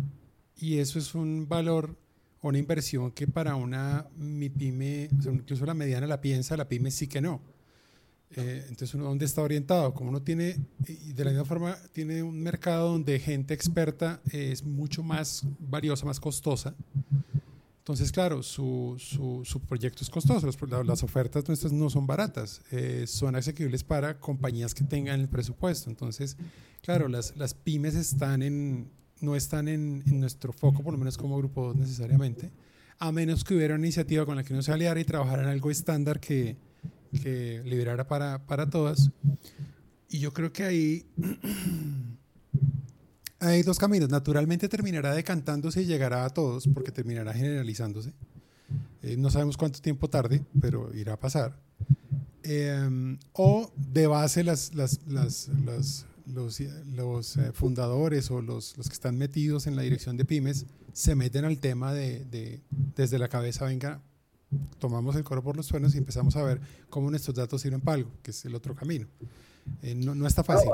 y 0.56 0.78
eso 0.78 1.00
es 1.00 1.16
un 1.16 1.48
valor 1.48 1.98
una 2.42 2.58
inversión 2.58 3.12
que 3.12 3.28
para 3.28 3.56
una 3.56 4.08
mi 4.16 4.50
pyme, 4.50 5.10
incluso 5.26 5.66
la 5.66 5.74
mediana 5.74 6.08
la 6.08 6.22
piensa, 6.22 6.56
la 6.56 6.70
pyme 6.70 6.92
sí 6.92 7.08
que 7.08 7.22
no. 7.22 7.42
Eh, 8.36 8.66
entonces, 8.70 9.00
dónde 9.00 9.26
está 9.26 9.42
orientado? 9.42 9.94
Como 9.94 10.10
uno 10.10 10.22
tiene, 10.22 10.58
y 10.88 11.14
de 11.14 11.24
la 11.24 11.32
misma 11.32 11.46
forma, 11.46 11.78
tiene 11.92 12.22
un 12.22 12.42
mercado 12.42 12.92
donde 12.92 13.20
gente 13.20 13.54
experta 13.54 14.22
es 14.32 14.64
mucho 14.64 15.04
más 15.04 15.44
valiosa, 15.60 16.06
más 16.06 16.20
costosa. 16.20 16.76
Entonces, 17.80 18.12
claro, 18.12 18.44
su, 18.44 18.98
su, 19.00 19.42
su 19.44 19.62
proyecto 19.62 20.04
es 20.04 20.12
costoso. 20.12 20.48
Las 20.84 21.02
ofertas 21.02 21.48
nuestras 21.48 21.74
no 21.74 21.90
son 21.90 22.06
baratas, 22.06 22.62
eh, 22.70 23.06
son 23.08 23.36
asequibles 23.36 23.84
para 23.84 24.20
compañías 24.20 24.76
que 24.76 24.84
tengan 24.84 25.20
el 25.20 25.28
presupuesto. 25.28 25.90
Entonces, 25.90 26.38
claro, 26.84 27.08
las, 27.08 27.36
las 27.36 27.56
pymes 27.56 27.96
están 27.96 28.44
en, 28.44 28.92
no 29.22 29.36
están 29.36 29.68
en, 29.68 30.04
nuestro 30.20 30.54
foco, 30.54 30.84
por 30.84 30.94
lo 30.94 31.00
menos 31.00 31.18
como 31.18 31.36
grupo 31.38 31.74
necesariamente, 31.76 32.52
a 33.00 33.12
menos 33.12 33.44
que 33.44 33.56
hubiera 33.56 33.74
una 33.74 33.86
iniciativa 33.86 34.24
con 34.24 34.36
la 34.36 34.44
que 34.44 34.54
uno 34.54 34.62
se 34.62 34.72
aliara 34.72 35.00
y 35.00 35.06
trabajara 35.06 35.42
en 35.42 35.50
algo 35.50 35.72
estándar 35.72 36.20
que, 36.20 36.58
que 37.12 37.62
liberara 37.66 38.08
para, 38.08 38.46
para 38.46 38.70
todas. 38.70 39.12
Y 40.10 40.20
yo 40.20 40.34
creo 40.34 40.52
que 40.52 40.64
ahí 40.64 41.06
hay 43.40 43.64
dos 43.64 43.78
caminos. 43.78 44.10
Naturalmente 44.10 44.70
terminará 44.70 45.14
decantándose 45.14 45.82
y 45.82 45.86
llegará 45.86 46.26
a 46.26 46.30
todos, 46.30 46.68
porque 46.74 46.92
terminará 46.92 47.34
generalizándose. 47.34 48.14
Eh, 49.02 49.16
no 49.18 49.30
sabemos 49.30 49.58
cuánto 49.58 49.82
tiempo 49.82 50.10
tarde, 50.10 50.44
pero 50.60 50.94
irá 50.96 51.14
a 51.14 51.20
pasar. 51.20 51.60
Eh, 52.44 53.18
o 53.34 53.72
de 53.76 54.08
base 54.08 54.44
las, 54.44 54.74
las, 54.74 55.00
las 55.08 55.50
los, 56.34 56.60
los 56.96 57.38
eh, 57.38 57.52
fundadores 57.54 58.32
o 58.32 58.42
los, 58.42 58.78
los, 58.78 58.88
que 58.88 58.94
están 58.94 59.18
metidos 59.18 59.68
en 59.68 59.76
la 59.76 59.82
dirección 59.82 60.18
de 60.18 60.26
pymes 60.26 60.66
se 60.94 61.16
meten 61.16 61.46
al 61.46 61.60
tema 61.60 61.94
de, 61.94 62.26
de, 62.26 62.62
desde 62.96 63.20
la 63.20 63.28
cabeza, 63.28 63.66
venga, 63.66 64.02
tomamos 64.80 65.16
el 65.16 65.24
coro 65.24 65.44
por 65.44 65.56
los 65.56 65.66
suelos 65.66 65.96
y 65.96 65.98
empezamos 65.98 66.36
a 66.36 66.44
ver 66.44 66.60
cómo 66.90 67.10
nuestros 67.10 67.36
datos 67.36 67.62
sirven 67.62 67.82
para 67.82 67.98
algo, 67.98 68.12
que 68.24 68.32
es 68.32 68.46
el 68.46 68.56
otro 68.56 68.76
camino. 68.76 69.08
Eh, 69.84 69.94
no, 69.94 70.16
no, 70.16 70.26
está 70.26 70.44
fácil. 70.44 70.70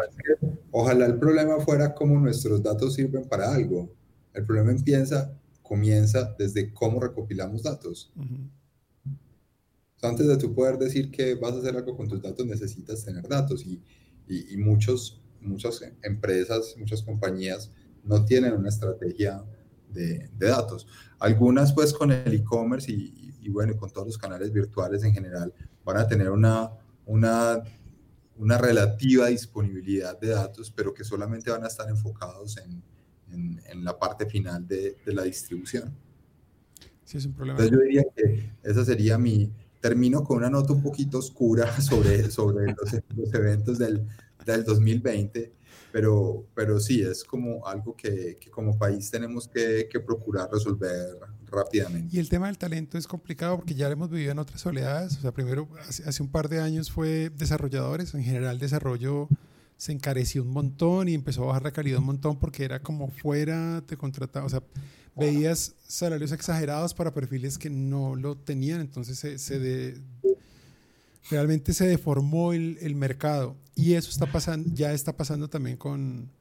ojalá 0.71 1.05
el 1.05 1.19
problema 1.19 1.59
fuera 1.59 1.93
cómo 1.93 2.19
nuestros 2.19 2.63
datos 2.63 2.93
sirven 2.93 3.27
para 3.27 3.53
algo. 3.53 3.89
El 4.33 4.45
problema 4.45 4.71
empieza, 4.71 5.33
comienza 5.61 6.35
desde 6.37 6.73
cómo 6.73 6.99
recopilamos 6.99 7.63
datos. 7.63 8.11
antes 10.01 10.27
de 10.27 10.37
tú 10.37 10.53
poder 10.53 10.77
decir 10.77 11.09
que 11.09 11.35
vas 11.35 11.53
a 11.53 11.57
hacer 11.57 11.75
algo 11.75 11.97
con 11.97 12.07
tus 12.07 12.21
datos, 12.21 12.45
necesitas 12.45 13.03
tener 13.03 13.27
datos 13.27 13.65
y, 13.65 13.81
y, 14.27 14.53
y 14.53 14.57
muchos 14.57 15.21
muchas 15.45 15.81
empresas, 16.03 16.75
muchas 16.77 17.01
compañías 17.01 17.71
no 18.03 18.25
tienen 18.25 18.53
una 18.53 18.69
estrategia 18.69 19.43
de, 19.89 20.29
datos. 20.37 20.87
Algunas 21.19 21.73
pues 21.73 21.93
con 21.93 22.11
el 22.11 22.33
e-commerce 22.33 22.91
y, 22.91 23.13
y, 23.15 23.33
bueno, 23.49 23.75
con 23.77 23.89
todos 23.89 24.07
los 24.07 24.17
canales 24.17 24.51
virtuales 24.51 25.03
en 25.03 25.13
general 25.13 25.53
van 25.83 25.97
a 25.97 26.07
tener 26.07 26.29
una, 26.29 26.71
una, 27.05 27.61
una 28.37 28.57
relativa 28.57 29.27
disponibilidad 29.27 30.19
de 30.19 30.29
datos, 30.29 30.71
pero 30.71 30.93
que 30.93 31.03
solamente 31.03 31.51
van 31.51 31.63
a 31.63 31.67
estar 31.67 31.89
enfocados 31.89 32.57
en, 32.57 32.81
en, 33.31 33.83
la 33.83 33.97
parte 33.97 34.25
final 34.25 34.67
de, 34.67 34.97
de, 35.05 35.13
la 35.13 35.23
distribución. 35.23 35.93
Sí, 37.03 37.17
es 37.17 37.25
un 37.25 37.33
problema. 37.33 37.59
Entonces 37.59 37.77
yo 37.77 37.83
diría 37.83 38.03
que 38.15 38.51
esa 38.63 38.85
sería 38.85 39.17
mi... 39.17 39.51
Termino 39.81 40.23
con 40.23 40.37
una 40.37 40.49
nota 40.49 40.73
un 40.73 40.81
poquito 40.81 41.19
oscura 41.19 41.79
sobre, 41.81 42.31
sobre 42.31 42.67
los, 42.67 42.93
los 43.15 43.33
eventos 43.33 43.77
del, 43.77 44.07
del 44.43 44.63
2020, 44.63 45.53
pero, 45.91 46.47
pero 46.55 46.79
sí, 46.79 47.01
es 47.01 47.23
como 47.23 47.65
algo 47.67 47.95
que, 47.95 48.37
que 48.39 48.49
como 48.49 48.77
país 48.77 49.11
tenemos 49.11 49.47
que, 49.47 49.87
que, 49.89 49.99
procurar 49.99 50.49
resolver 50.51 51.17
rápidamente. 51.55 52.15
Y 52.15 52.19
el 52.19 52.29
tema 52.29 52.47
del 52.47 52.57
talento 52.57 52.97
es 52.97 53.07
complicado 53.07 53.57
porque 53.57 53.73
ya 53.73 53.87
lo 53.87 53.93
hemos 53.93 54.09
vivido 54.09 54.31
en 54.31 54.39
otras 54.39 54.65
oleadas. 54.65 55.17
O 55.17 55.21
sea, 55.21 55.31
primero, 55.31 55.67
hace, 55.87 56.03
hace 56.03 56.21
un 56.21 56.29
par 56.29 56.49
de 56.49 56.59
años 56.59 56.91
fue 56.91 57.31
desarrolladores, 57.35 58.13
en 58.13 58.23
general 58.23 58.59
desarrollo 58.59 59.29
se 59.77 59.91
encareció 59.91 60.41
un 60.43 60.49
montón 60.49 61.09
y 61.09 61.13
empezó 61.13 61.43
a 61.43 61.47
bajar 61.47 61.63
la 61.63 61.71
calidad 61.71 61.99
un 61.99 62.05
montón 62.05 62.39
porque 62.39 62.63
era 62.63 62.81
como 62.81 63.09
fuera, 63.09 63.83
te 63.85 63.97
contrataba, 63.97 64.45
o 64.45 64.49
sea, 64.49 64.63
veías 65.15 65.75
salarios 65.87 66.31
exagerados 66.31 66.93
para 66.93 67.13
perfiles 67.13 67.57
que 67.57 67.69
no 67.69 68.15
lo 68.15 68.37
tenían, 68.37 68.81
entonces 68.81 69.19
se, 69.19 69.37
se 69.37 69.59
de, 69.59 70.01
realmente 71.29 71.73
se 71.73 71.87
deformó 71.87 72.53
el, 72.53 72.77
el, 72.81 72.95
mercado 72.95 73.55
y 73.75 73.93
eso 73.93 74.09
está 74.09 74.31
pasando, 74.31 74.69
ya 74.73 74.93
está 74.93 75.15
pasando 75.15 75.49
también 75.49 75.77
con, 75.77 76.31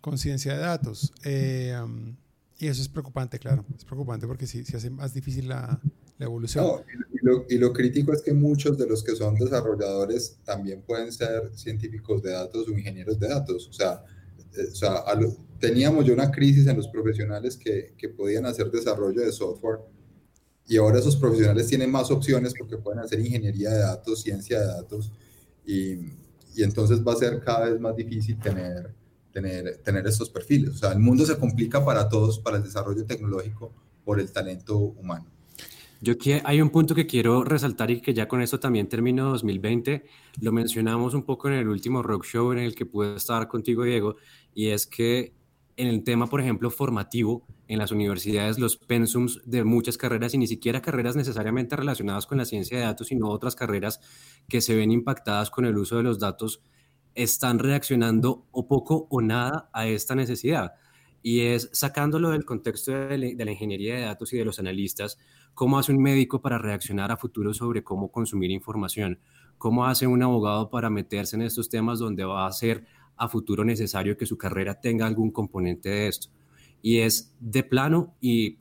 con 0.00 0.18
ciencia 0.18 0.54
de 0.54 0.60
datos. 0.60 1.12
Eh, 1.24 1.76
um, 1.82 2.16
y 2.58 2.68
eso 2.68 2.82
es 2.82 2.88
preocupante, 2.88 3.38
claro, 3.38 3.64
es 3.76 3.84
preocupante 3.84 4.26
porque 4.26 4.46
sí, 4.46 4.64
sí 4.64 4.76
hace 4.76 4.90
más 4.90 5.12
difícil 5.12 5.48
la, 5.48 5.80
la 6.18 6.24
evolución. 6.24 6.64
No, 6.64 6.84
y, 7.12 7.24
lo, 7.24 7.44
y, 7.48 7.58
lo, 7.58 7.72
crítico 7.72 8.12
es 8.12 8.22
que 8.22 8.32
muchos 8.32 8.78
de 8.78 8.86
los 8.86 9.02
que 9.02 9.14
son 9.14 9.34
desarrolladores 9.34 10.38
también 10.44 10.82
pueden 10.82 11.12
ser 11.12 11.50
científicos 11.54 12.22
de 12.22 12.32
datos 12.32 12.68
o 12.68 12.70
ingenieros 12.72 13.18
de 13.18 13.28
datos. 13.28 13.68
O 13.68 13.72
sea, 13.72 14.02
eh, 14.56 14.68
o 14.72 14.74
sea 14.74 15.14
lo, 15.14 15.36
teníamos 15.58 16.06
ya 16.06 16.12
una 16.12 16.30
crisis 16.30 16.66
en 16.66 16.76
los 16.76 16.88
profesionales 16.88 17.56
que, 17.56 17.94
que 17.96 18.08
podían 18.08 18.46
hacer 18.46 18.70
desarrollo 18.70 19.20
de 19.20 19.32
software 19.32 19.80
y 20.68 20.76
ahora 20.76 20.98
esos 20.98 21.16
profesionales 21.16 21.66
tienen 21.68 21.90
más 21.90 22.10
opciones 22.10 22.52
porque 22.58 22.76
pueden 22.76 23.00
hacer 23.00 23.20
ingeniería 23.20 23.70
de 23.70 23.78
datos, 23.78 24.22
ciencia 24.22 24.60
de 24.60 24.66
datos, 24.66 25.12
y, 25.64 25.92
y 26.54 26.62
entonces 26.62 27.06
va 27.06 27.12
a 27.12 27.16
ser 27.16 27.40
cada 27.40 27.68
vez 27.70 27.80
más 27.80 27.94
difícil 27.94 28.38
tener, 28.40 28.92
tener, 29.36 29.76
tener 29.84 30.06
estos 30.06 30.30
perfiles. 30.30 30.70
O 30.70 30.78
sea, 30.78 30.92
el 30.92 30.98
mundo 30.98 31.26
se 31.26 31.36
complica 31.36 31.84
para 31.84 32.08
todos, 32.08 32.38
para 32.38 32.56
el 32.56 32.62
desarrollo 32.62 33.04
tecnológico, 33.04 33.70
por 34.02 34.18
el 34.18 34.32
talento 34.32 34.78
humano. 34.78 35.26
Yo 36.00 36.16
quiero, 36.16 36.40
hay 36.48 36.62
un 36.62 36.70
punto 36.70 36.94
que 36.94 37.06
quiero 37.06 37.44
resaltar 37.44 37.90
y 37.90 38.00
que 38.00 38.14
ya 38.14 38.28
con 38.28 38.40
esto 38.40 38.58
también 38.58 38.88
termino 38.88 39.28
2020. 39.28 40.06
Lo 40.40 40.52
mencionamos 40.52 41.12
un 41.12 41.22
poco 41.24 41.48
en 41.48 41.54
el 41.54 41.68
último 41.68 42.02
rock 42.02 42.24
show 42.24 42.50
en 42.52 42.60
el 42.60 42.74
que 42.74 42.86
pude 42.86 43.16
estar 43.16 43.46
contigo, 43.46 43.84
Diego, 43.84 44.16
y 44.54 44.68
es 44.68 44.86
que 44.86 45.34
en 45.76 45.88
el 45.88 46.02
tema, 46.02 46.28
por 46.28 46.40
ejemplo, 46.40 46.70
formativo, 46.70 47.46
en 47.68 47.78
las 47.78 47.90
universidades, 47.90 48.58
los 48.58 48.78
pensums 48.78 49.42
de 49.44 49.64
muchas 49.64 49.98
carreras 49.98 50.32
y 50.32 50.38
ni 50.38 50.46
siquiera 50.46 50.80
carreras 50.80 51.14
necesariamente 51.14 51.76
relacionadas 51.76 52.24
con 52.24 52.38
la 52.38 52.46
ciencia 52.46 52.78
de 52.78 52.84
datos, 52.84 53.08
sino 53.08 53.28
otras 53.28 53.54
carreras 53.54 54.00
que 54.48 54.62
se 54.62 54.74
ven 54.74 54.92
impactadas 54.92 55.50
con 55.50 55.66
el 55.66 55.76
uso 55.76 55.98
de 55.98 56.04
los 56.04 56.18
datos, 56.18 56.62
están 57.16 57.58
reaccionando 57.58 58.46
o 58.52 58.68
poco 58.68 59.08
o 59.10 59.20
nada 59.20 59.68
a 59.72 59.86
esta 59.86 60.14
necesidad. 60.14 60.74
Y 61.22 61.40
es 61.40 61.70
sacándolo 61.72 62.30
del 62.30 62.44
contexto 62.44 62.92
de 62.92 63.18
la, 63.18 63.50
ingeniería 63.50 63.96
de 63.96 64.02
datos 64.02 64.32
y 64.32 64.36
de 64.36 64.44
los 64.44 64.60
analistas, 64.60 65.18
cómo 65.54 65.78
hace 65.78 65.92
un 65.92 66.00
médico 66.00 66.40
para 66.40 66.58
reaccionar 66.58 67.10
a 67.10 67.16
futuro 67.16 67.52
sobre 67.52 67.82
cómo 67.82 68.12
consumir 68.12 68.50
información, 68.50 69.18
cómo 69.58 69.86
hace 69.86 70.06
un 70.06 70.22
abogado 70.22 70.70
para 70.70 70.90
meterse 70.90 71.34
en 71.34 71.42
estos 71.42 71.68
temas 71.68 71.98
donde 71.98 72.24
va 72.24 72.46
a 72.46 72.52
ser 72.52 72.84
a 73.16 73.28
futuro 73.28 73.64
necesario 73.64 74.16
que 74.16 74.26
su 74.26 74.36
carrera 74.36 74.78
tenga 74.80 75.06
algún 75.06 75.30
componente 75.32 75.88
de 75.88 76.08
esto. 76.08 76.28
Y 76.82 76.98
es 76.98 77.34
de 77.40 77.64
plano 77.64 78.14
y 78.20 78.58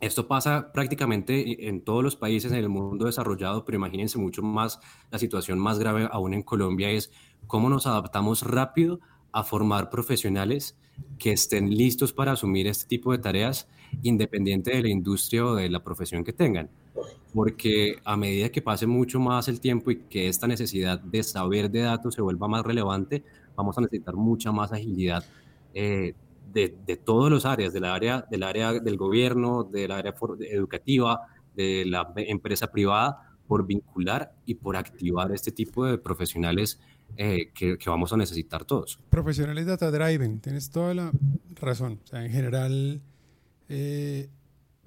esto 0.00 0.28
pasa 0.28 0.70
prácticamente 0.72 1.68
en 1.68 1.82
todos 1.82 2.04
los 2.04 2.14
países 2.14 2.52
en 2.52 2.58
el 2.58 2.68
mundo 2.68 3.06
desarrollado, 3.06 3.64
pero 3.64 3.76
imagínense 3.76 4.16
mucho 4.18 4.42
más, 4.42 4.78
la 5.10 5.18
situación 5.18 5.58
más 5.58 5.78
grave 5.78 6.08
aún 6.10 6.34
en 6.34 6.42
Colombia 6.42 6.90
es 6.90 7.10
cómo 7.46 7.68
nos 7.68 7.86
adaptamos 7.86 8.42
rápido 8.42 9.00
a 9.32 9.44
formar 9.44 9.90
profesionales 9.90 10.76
que 11.18 11.32
estén 11.32 11.70
listos 11.70 12.12
para 12.12 12.32
asumir 12.32 12.66
este 12.66 12.86
tipo 12.86 13.12
de 13.12 13.18
tareas 13.18 13.68
independiente 14.02 14.70
de 14.70 14.82
la 14.82 14.88
industria 14.88 15.44
o 15.46 15.54
de 15.54 15.68
la 15.68 15.82
profesión 15.82 16.24
que 16.24 16.32
tengan. 16.32 16.68
Porque 17.32 17.96
a 18.04 18.16
medida 18.16 18.48
que 18.50 18.62
pase 18.62 18.86
mucho 18.86 19.20
más 19.20 19.48
el 19.48 19.60
tiempo 19.60 19.90
y 19.90 20.00
que 20.04 20.28
esta 20.28 20.46
necesidad 20.46 20.98
de 20.98 21.22
saber 21.22 21.70
de 21.70 21.80
datos 21.80 22.14
se 22.14 22.22
vuelva 22.22 22.48
más 22.48 22.64
relevante, 22.64 23.22
vamos 23.54 23.76
a 23.78 23.82
necesitar 23.82 24.14
mucha 24.14 24.50
más 24.52 24.72
agilidad 24.72 25.24
eh, 25.74 26.14
de, 26.52 26.76
de 26.86 26.96
todas 26.96 27.32
las 27.32 27.44
áreas, 27.44 27.72
del 27.72 27.84
área, 27.84 28.24
del 28.30 28.42
área 28.42 28.72
del 28.72 28.96
gobierno, 28.96 29.64
del 29.64 29.90
área 29.90 30.14
educativa, 30.50 31.20
de 31.54 31.84
la 31.86 32.12
empresa 32.16 32.70
privada, 32.70 33.28
por 33.46 33.66
vincular 33.66 34.32
y 34.44 34.54
por 34.54 34.76
activar 34.76 35.32
este 35.32 35.50
tipo 35.50 35.86
de 35.86 35.98
profesionales 35.98 36.78
eh, 37.16 37.50
que, 37.54 37.78
que, 37.78 37.90
vamos 37.90 38.12
a 38.12 38.16
necesitar 38.16 38.64
todos. 38.64 38.98
Profesionales 39.10 39.66
data 39.66 39.90
driven, 39.90 40.40
tienes 40.40 40.70
toda 40.70 40.94
la 40.94 41.12
razón. 41.56 42.00
O 42.04 42.06
sea, 42.06 42.24
en 42.24 42.30
general, 42.30 43.00
eh, 43.68 44.28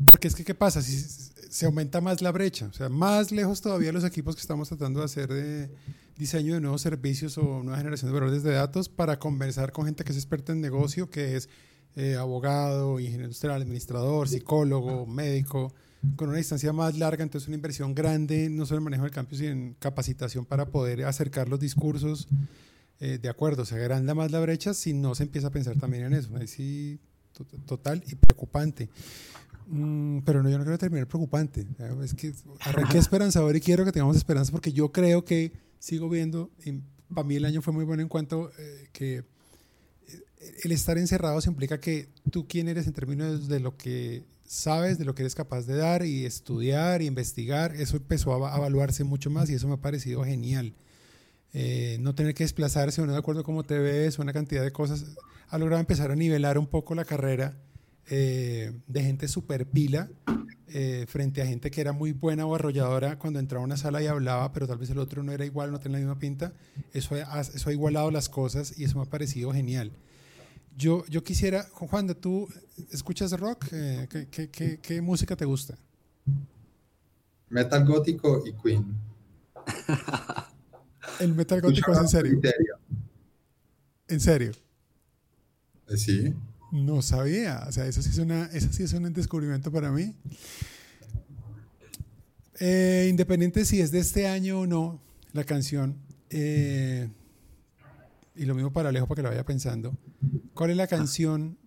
porque 0.09 0.28
es 0.28 0.36
que, 0.36 0.43
¿qué 0.43 0.55
pasa? 0.55 0.82
Si 0.82 0.97
se 0.97 1.65
aumenta 1.65 1.99
más 2.01 2.22
la 2.22 2.32
brecha, 2.32 2.67
o 2.67 2.74
sea, 2.74 2.89
más 2.89 3.32
lejos 3.32 3.61
todavía 3.61 3.91
los 3.91 4.03
equipos 4.03 4.36
que 4.36 4.41
estamos 4.41 4.69
tratando 4.69 4.99
de 4.99 5.05
hacer 5.05 5.28
de 5.28 5.69
diseño 6.17 6.53
de 6.53 6.61
nuevos 6.61 6.82
servicios 6.82 7.38
o 7.38 7.63
nueva 7.63 7.78
generación 7.78 8.11
de 8.11 8.19
valores 8.19 8.43
de 8.43 8.53
datos 8.53 8.89
para 8.89 9.19
conversar 9.19 9.72
con 9.72 9.86
gente 9.86 10.03
que 10.03 10.11
es 10.11 10.17
experta 10.17 10.53
en 10.53 10.61
negocio, 10.61 11.09
que 11.09 11.36
es 11.36 11.49
eh, 11.95 12.15
abogado, 12.15 12.99
ingeniero 12.99 13.26
industrial, 13.26 13.61
administrador, 13.61 14.30
psicólogo, 14.30 15.05
médico, 15.05 15.74
con 16.16 16.30
una 16.30 16.38
distancia 16.38 16.74
más 16.74 16.97
larga, 16.97 17.24
entonces 17.24 17.47
una 17.47 17.56
inversión 17.56 17.93
grande, 17.93 18.49
no 18.49 18.66
solo 18.66 18.80
en 18.80 18.84
manejo 18.86 19.04
del 19.04 19.12
campus, 19.12 19.39
sino 19.39 19.52
en 19.52 19.74
capacitación 19.76 20.45
para 20.45 20.66
poder 20.66 21.06
acercar 21.06 21.47
los 21.47 21.60
discursos. 21.60 22.28
Eh, 22.99 23.18
de 23.20 23.30
acuerdo, 23.30 23.66
se 23.66 23.76
agranda 23.76 24.14
más 24.14 24.32
la 24.32 24.39
brecha 24.39 24.74
si 24.74 24.93
no 24.93 25.16
se 25.16 25.24
empieza 25.24 25.47
a 25.47 25.52
pensar 25.52 25.78
también 25.78 26.06
en 26.06 26.14
eso. 26.14 26.36
Ahí 26.36 26.47
sí, 26.47 26.99
total 27.66 28.04
y 28.08 28.16
preocupante. 28.16 28.89
Mm, 29.68 30.20
pero 30.20 30.43
no, 30.43 30.49
yo 30.49 30.58
no 30.58 30.64
quiero 30.64 30.78
terminar 30.78 31.08
preocupante. 31.08 31.66
Es 32.04 32.14
que 32.14 32.34
arranqué 32.60 32.97
esperanzador 32.99 33.56
y 33.56 33.62
quiero 33.62 33.86
que 33.86 33.91
tengamos 33.91 34.18
esperanza 34.18 34.52
porque 34.52 34.74
yo 34.74 34.91
creo 34.91 35.24
que 35.24 35.52
sigo 35.80 36.10
viendo, 36.10 36.52
y 36.64 36.82
para 37.14 37.28
mí 37.28 37.36
el 37.36 37.45
año 37.45 37.62
fue 37.62 37.74
muy 37.74 37.86
bueno 37.86 38.04
en 38.04 38.10
cuanto 38.10 38.52
eh, 38.58 38.89
que 38.91 39.18
eh, 39.18 39.24
el 40.64 40.72
estar 40.72 40.97
encerrado 40.97 41.41
se 41.41 41.49
implica 41.49 41.80
que 41.80 42.10
tú 42.32 42.47
quién 42.47 42.68
eres 42.68 42.86
en 42.86 42.93
términos 42.93 43.47
de 43.47 43.60
lo 43.60 43.78
que 43.78 44.24
sabes, 44.52 44.97
de 44.97 45.06
lo 45.06 45.16
que 45.16 45.22
eres 45.22 45.34
capaz 45.34 45.66
de 45.66 45.78
dar 45.78 46.06
y 46.06 46.26
estudiar 46.26 47.02
y 47.02 47.06
investigar, 47.06 47.74
eso 47.74 47.95
empezó 47.95 48.45
a 48.45 48.58
evaluarse 48.58 49.06
mucho 49.06 49.30
más 49.30 49.49
y 49.49 49.54
eso 49.54 49.66
me 49.70 49.76
ha 49.76 49.78
parecido 49.78 50.26
genial. 50.26 50.74
Eh, 51.54 51.95
no 52.02 52.16
tener 52.16 52.34
que 52.34 52.43
desplazarse, 52.43 53.02
no 53.06 53.14
de 53.14 53.18
acuerdo 53.18 53.45
cómo 53.45 53.64
te 53.64 53.80
ves, 53.80 54.20
una 54.20 54.34
cantidad 54.34 54.62
de 54.62 54.74
cosas, 54.74 55.06
ha 55.47 55.58
logrado 55.58 55.80
empezar 55.80 56.12
a 56.12 56.18
nivelar 56.18 56.58
un 56.58 56.68
poco 56.68 56.95
la 56.95 57.06
carrera 57.06 57.58
eh, 58.10 58.74
de 58.88 59.04
gente 59.04 59.30
super 59.30 59.66
pila 59.66 60.10
eh, 60.68 61.06
frente 61.08 61.41
a 61.41 61.45
gente 61.45 61.72
que 61.72 61.80
era 61.80 61.93
muy 61.93 62.12
buena 62.12 62.45
o 62.45 62.54
arrolladora 62.54 63.18
cuando 63.20 63.39
entraba 63.39 63.64
a 63.64 63.66
una 63.66 63.78
sala 63.78 64.04
y 64.04 64.08
hablaba, 64.08 64.52
pero 64.52 64.68
tal 64.68 64.80
vez 64.80 64.89
el 64.89 64.97
otro 64.97 65.24
no 65.24 65.32
era 65.32 65.45
igual, 65.45 65.72
no 65.72 65.80
tenía 65.80 65.99
la 65.99 66.06
misma 66.06 66.20
pinta. 66.20 66.52
Eso 66.91 67.16
ha, 67.16 67.39
eso 67.39 67.70
ha 67.70 67.74
igualado 67.74 68.12
las 68.12 68.28
cosas 68.28 68.78
y 68.78 68.84
eso 68.84 68.97
me 68.97 69.04
ha 69.04 69.10
parecido 69.10 69.54
genial. 69.54 69.93
Yo, 70.78 71.05
yo 71.07 71.24
quisiera, 71.24 71.67
Juan, 71.74 72.13
¿tú 72.15 72.47
escuchas 72.91 73.32
rock? 73.39 73.65
Eh, 73.72 74.07
¿qué, 74.32 74.49
qué, 74.49 74.80
qué, 74.82 75.01
música 75.01 75.36
te 75.36 75.45
gusta? 75.45 75.78
Metal 77.49 77.86
gótico 77.86 78.43
y 78.45 78.53
Queen. 78.53 78.95
¿El 81.19 81.36
metal 81.36 81.61
gótico 81.61 81.91
es 81.91 81.99
en 81.99 82.07
serio? 82.07 82.41
¿En 84.07 84.19
serio? 84.19 84.51
Sí. 85.95 86.34
No 86.72 87.01
sabía, 87.01 87.65
o 87.67 87.72
sea, 87.72 87.86
eso 87.86 88.01
sí 88.01 88.09
es, 88.09 88.17
una, 88.17 88.45
eso 88.45 88.72
sí 88.72 88.84
es 88.84 88.93
un 88.93 89.11
descubrimiento 89.13 89.72
para 89.72 89.91
mí. 89.91 90.15
Eh, 92.59 93.07
independiente 93.09 93.65
si 93.65 93.82
es 93.82 93.91
de 93.91 93.99
este 93.99 94.28
año 94.28 94.61
o 94.61 94.67
no, 94.67 95.01
la 95.34 95.43
canción, 95.43 95.97
eh, 96.30 97.09
y 98.36 98.45
lo 98.45 98.55
mismo 98.55 98.72
para 98.72 98.89
Alejo 98.89 99.07
para 99.07 99.17
que 99.17 99.24
lo 99.24 99.30
vaya 99.30 99.43
pensando, 99.43 99.93
¿cuál 100.53 100.72
es 100.72 100.78
la 100.78 100.88
canción 100.88 101.57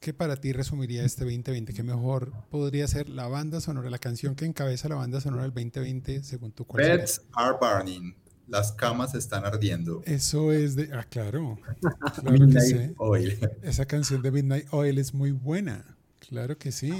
que 0.00 0.12
para 0.12 0.36
ti 0.36 0.52
resumiría 0.52 1.04
este 1.04 1.24
2020? 1.24 1.72
¿Qué 1.72 1.82
mejor 1.82 2.32
podría 2.50 2.86
ser 2.86 3.08
la 3.08 3.26
banda 3.28 3.60
sonora, 3.60 3.90
la 3.90 3.98
canción 3.98 4.34
que 4.34 4.44
encabeza 4.44 4.88
la 4.88 4.96
banda 4.96 5.20
sonora 5.20 5.44
del 5.44 5.52
2020 5.52 6.22
según 6.22 6.52
tu 6.52 6.66
cuál 6.66 6.84
Beds 6.84 7.22
are 7.32 7.56
burning. 7.60 8.14
Las 8.46 8.72
camas 8.72 9.14
están 9.14 9.46
ardiendo. 9.46 10.02
Eso 10.04 10.52
es 10.52 10.76
de. 10.76 10.90
Ah, 10.92 11.04
claro. 11.08 11.58
Midnight 12.30 12.94
Oil. 12.98 13.38
Esa 13.62 13.86
canción 13.86 14.20
de 14.20 14.30
Midnight 14.30 14.66
Oil 14.70 14.98
es 14.98 15.14
muy 15.14 15.30
buena. 15.30 15.96
Claro 16.28 16.56
que 16.56 16.72
sí. 16.72 16.92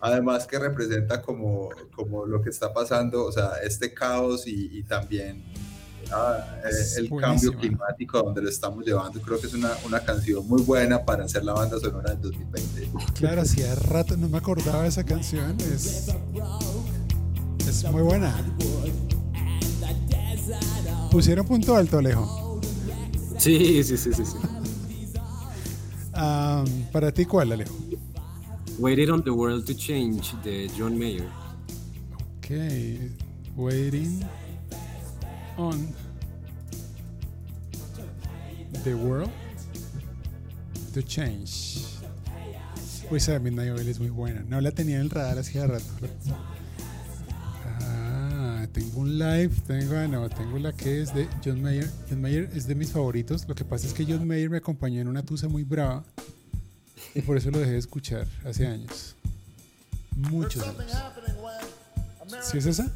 Además 0.00 0.46
que 0.46 0.58
representa 0.58 1.22
como, 1.22 1.70
como 1.94 2.26
lo 2.26 2.42
que 2.42 2.50
está 2.50 2.72
pasando, 2.72 3.24
o 3.24 3.32
sea, 3.32 3.52
este 3.62 3.94
caos 3.94 4.46
y, 4.46 4.82
también 4.84 5.42
ah, 6.10 6.60
eh, 6.64 6.98
el 6.98 7.10
cambio 7.20 7.52
climático 7.56 8.22
donde 8.22 8.42
lo 8.42 8.48
estamos 8.48 8.84
llevando. 8.84 9.20
Creo 9.20 9.40
que 9.40 9.46
es 9.46 9.54
una, 9.54 9.70
una, 9.84 10.00
canción 10.00 10.46
muy 10.48 10.62
buena 10.62 11.04
para 11.04 11.24
hacer 11.24 11.44
la 11.44 11.52
banda 11.52 11.78
sonora 11.78 12.10
del 12.10 12.22
2020. 12.22 12.90
Claro, 13.14 13.42
hacía 13.42 13.74
rato 13.74 14.16
no 14.16 14.28
me 14.28 14.38
acordaba 14.38 14.82
de 14.82 14.88
esa 14.88 15.04
canción. 15.04 15.56
Es, 15.60 16.08
es 17.68 17.90
muy 17.90 18.02
buena. 18.02 18.34
Pusieron 21.10 21.46
punto 21.46 21.76
alto, 21.76 21.98
Alejo. 21.98 22.60
Sí, 23.38 23.82
sí, 23.84 23.96
sí, 23.96 24.12
sí. 24.12 24.24
sí. 24.24 24.36
¿Para 26.92 27.12
ti 27.12 27.24
cuál, 27.24 27.52
Alejo? 27.52 27.74
Waiting 28.78 29.10
on 29.10 29.22
the 29.22 29.30
World 29.30 29.64
to 29.66 29.74
Change 29.74 30.34
de 30.42 30.70
John 30.76 30.98
Mayer. 30.98 31.28
Ok, 32.38 32.50
Waiting 33.56 34.24
on 35.62 35.94
the 38.84 38.94
World 38.94 39.30
to 40.94 41.02
Change. 41.02 41.80
Pues 43.08 43.28
a 43.28 43.38
Midnight 43.38 43.72
Oil 43.72 43.88
es 43.88 43.98
muy 43.98 44.10
buena. 44.10 44.42
No 44.48 44.60
la 44.60 44.72
tenía 44.72 44.96
en 44.96 45.02
el 45.02 45.10
radar 45.10 45.38
hacía 45.38 45.66
rato 45.66 45.84
tengo 48.72 49.00
un 49.00 49.18
live, 49.18 49.50
tengo, 49.66 49.96
ah, 49.96 50.08
no, 50.08 50.28
tengo 50.28 50.58
la 50.58 50.72
que 50.72 51.02
es 51.02 51.14
de 51.14 51.28
John 51.44 51.62
Mayer. 51.62 51.88
John 52.08 52.22
Mayer 52.22 52.50
es 52.54 52.66
de 52.66 52.74
mis 52.74 52.90
favoritos. 52.90 53.46
Lo 53.46 53.54
que 53.54 53.64
pasa 53.64 53.86
es 53.86 53.92
que 53.92 54.04
John 54.04 54.26
Mayer 54.26 54.50
me 54.50 54.58
acompañó 54.58 55.00
en 55.00 55.08
una 55.08 55.22
tusa 55.22 55.48
muy 55.48 55.62
brava 55.62 56.04
y 57.14 57.20
por 57.20 57.36
eso 57.36 57.50
lo 57.50 57.58
dejé 57.58 57.72
de 57.72 57.78
escuchar 57.78 58.26
hace 58.44 58.66
años. 58.66 59.14
Muchos 60.16 60.62
años. 60.62 60.92
¿Sí 62.42 62.58
es 62.58 62.66
esa? 62.66 62.90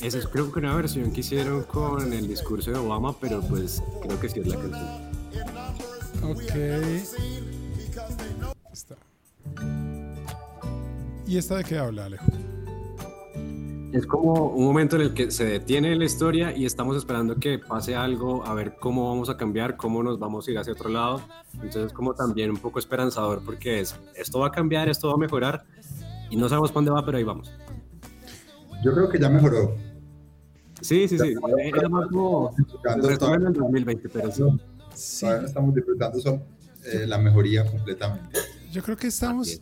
Esa 0.00 0.18
es 0.18 0.28
creo 0.28 0.52
que 0.52 0.60
una 0.60 0.76
versión 0.76 1.10
que 1.10 1.20
hicieron 1.20 1.64
con 1.64 2.12
el 2.12 2.28
discurso 2.28 2.70
de 2.70 2.78
Obama, 2.78 3.16
pero 3.20 3.40
pues 3.40 3.82
creo 4.02 4.20
que 4.20 4.28
sí 4.28 4.40
es 4.40 4.46
la 4.46 4.56
canción. 4.56 5.08
Ok. 6.22 6.54
Está. 8.72 8.96
¿Y 11.26 11.36
esta 11.36 11.56
de 11.56 11.64
qué 11.64 11.78
habla, 11.78 12.06
Alejo? 12.06 12.24
Es 13.92 14.06
como 14.06 14.50
un 14.50 14.64
momento 14.66 14.96
en 14.96 15.02
el 15.02 15.14
que 15.14 15.30
se 15.30 15.44
detiene 15.44 15.96
la 15.96 16.04
historia 16.04 16.56
y 16.56 16.64
estamos 16.64 16.96
esperando 16.96 17.36
que 17.36 17.58
pase 17.58 17.96
algo, 17.96 18.44
a 18.46 18.54
ver 18.54 18.76
cómo 18.78 19.08
vamos 19.08 19.30
a 19.30 19.36
cambiar, 19.36 19.76
cómo 19.76 20.02
nos 20.02 20.18
vamos 20.18 20.46
a 20.46 20.50
ir 20.50 20.58
hacia 20.58 20.74
otro 20.74 20.90
lado. 20.90 21.22
Entonces 21.54 21.86
es 21.86 21.92
como 21.92 22.14
también 22.14 22.50
un 22.50 22.58
poco 22.58 22.78
esperanzador 22.78 23.42
porque 23.44 23.80
es, 23.80 23.96
esto 24.14 24.38
va 24.38 24.48
a 24.48 24.52
cambiar, 24.52 24.88
esto 24.88 25.08
va 25.08 25.14
a 25.14 25.16
mejorar 25.16 25.64
y 26.30 26.36
no 26.36 26.48
sabemos 26.48 26.70
para 26.70 26.84
dónde 26.84 26.90
va, 26.92 27.04
pero 27.04 27.18
ahí 27.18 27.24
vamos. 27.24 27.50
Yo 28.84 28.94
creo 28.94 29.08
que 29.08 29.18
ya 29.18 29.28
mejoró. 29.28 29.74
Sí, 30.80 31.08
sí, 31.08 31.18
sí. 31.18 31.34
Era 31.58 31.88
más 31.88 32.08
como 32.08 32.54
en 32.86 33.46
el 33.46 33.52
2020, 33.52 34.08
pero 34.08 34.30
sí. 34.30 34.42
sí. 34.94 35.26
estamos 35.44 35.74
disfrutando 35.74 36.20
son, 36.20 36.42
eh, 36.84 37.06
la 37.06 37.18
mejoría 37.18 37.64
completamente. 37.70 38.38
Yo 38.70 38.82
creo 38.82 38.96
que 38.96 39.08
estamos 39.08 39.60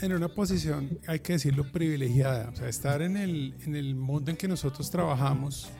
en 0.00 0.12
una 0.12 0.28
posición, 0.28 0.98
hay 1.06 1.20
que 1.20 1.34
decirlo, 1.34 1.70
privilegiada. 1.70 2.50
O 2.50 2.56
sea, 2.56 2.68
estar 2.68 3.02
en 3.02 3.16
el, 3.16 3.54
en 3.64 3.74
el 3.74 3.94
mundo 3.94 4.30
en 4.30 4.36
que 4.36 4.48
nosotros 4.48 4.90
trabajamos, 4.90 5.70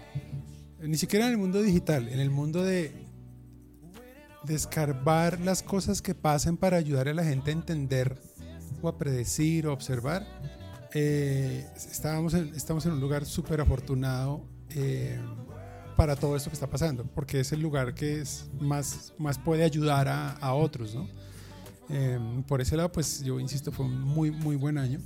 ni 0.80 0.96
siquiera 0.96 1.26
en 1.26 1.32
el 1.32 1.38
mundo 1.38 1.62
digital, 1.62 2.08
en 2.08 2.20
el 2.20 2.30
mundo 2.30 2.62
de 2.62 2.92
descarbar 4.44 5.40
las 5.40 5.62
cosas 5.62 6.02
que 6.02 6.14
pasen 6.14 6.56
para 6.56 6.76
ayudar 6.76 7.08
a 7.08 7.14
la 7.14 7.24
gente 7.24 7.50
a 7.50 7.54
entender 7.54 8.20
o 8.82 8.88
a 8.88 8.98
predecir 8.98 9.66
o 9.66 9.72
observar, 9.72 10.26
eh, 10.92 11.66
estábamos 11.76 12.34
estamos 12.34 12.86
en 12.86 12.92
un 12.92 13.00
lugar 13.00 13.24
súper 13.24 13.60
afortunado 13.60 14.53
eh, 14.74 15.18
para 15.96 16.16
todo 16.16 16.36
esto 16.36 16.50
que 16.50 16.54
está 16.54 16.68
pasando, 16.68 17.04
porque 17.04 17.40
es 17.40 17.52
el 17.52 17.60
lugar 17.60 17.94
que 17.94 18.20
es 18.20 18.48
más, 18.60 19.12
más 19.18 19.38
puede 19.38 19.64
ayudar 19.64 20.08
a, 20.08 20.32
a 20.32 20.54
otros, 20.54 20.94
¿no? 20.94 21.08
Eh, 21.90 22.18
por 22.48 22.60
ese 22.60 22.76
lado, 22.76 22.90
pues 22.90 23.22
yo 23.22 23.38
insisto, 23.38 23.70
fue 23.70 23.86
un 23.86 24.00
muy, 24.00 24.30
muy 24.30 24.56
buen 24.56 24.78
año. 24.78 25.00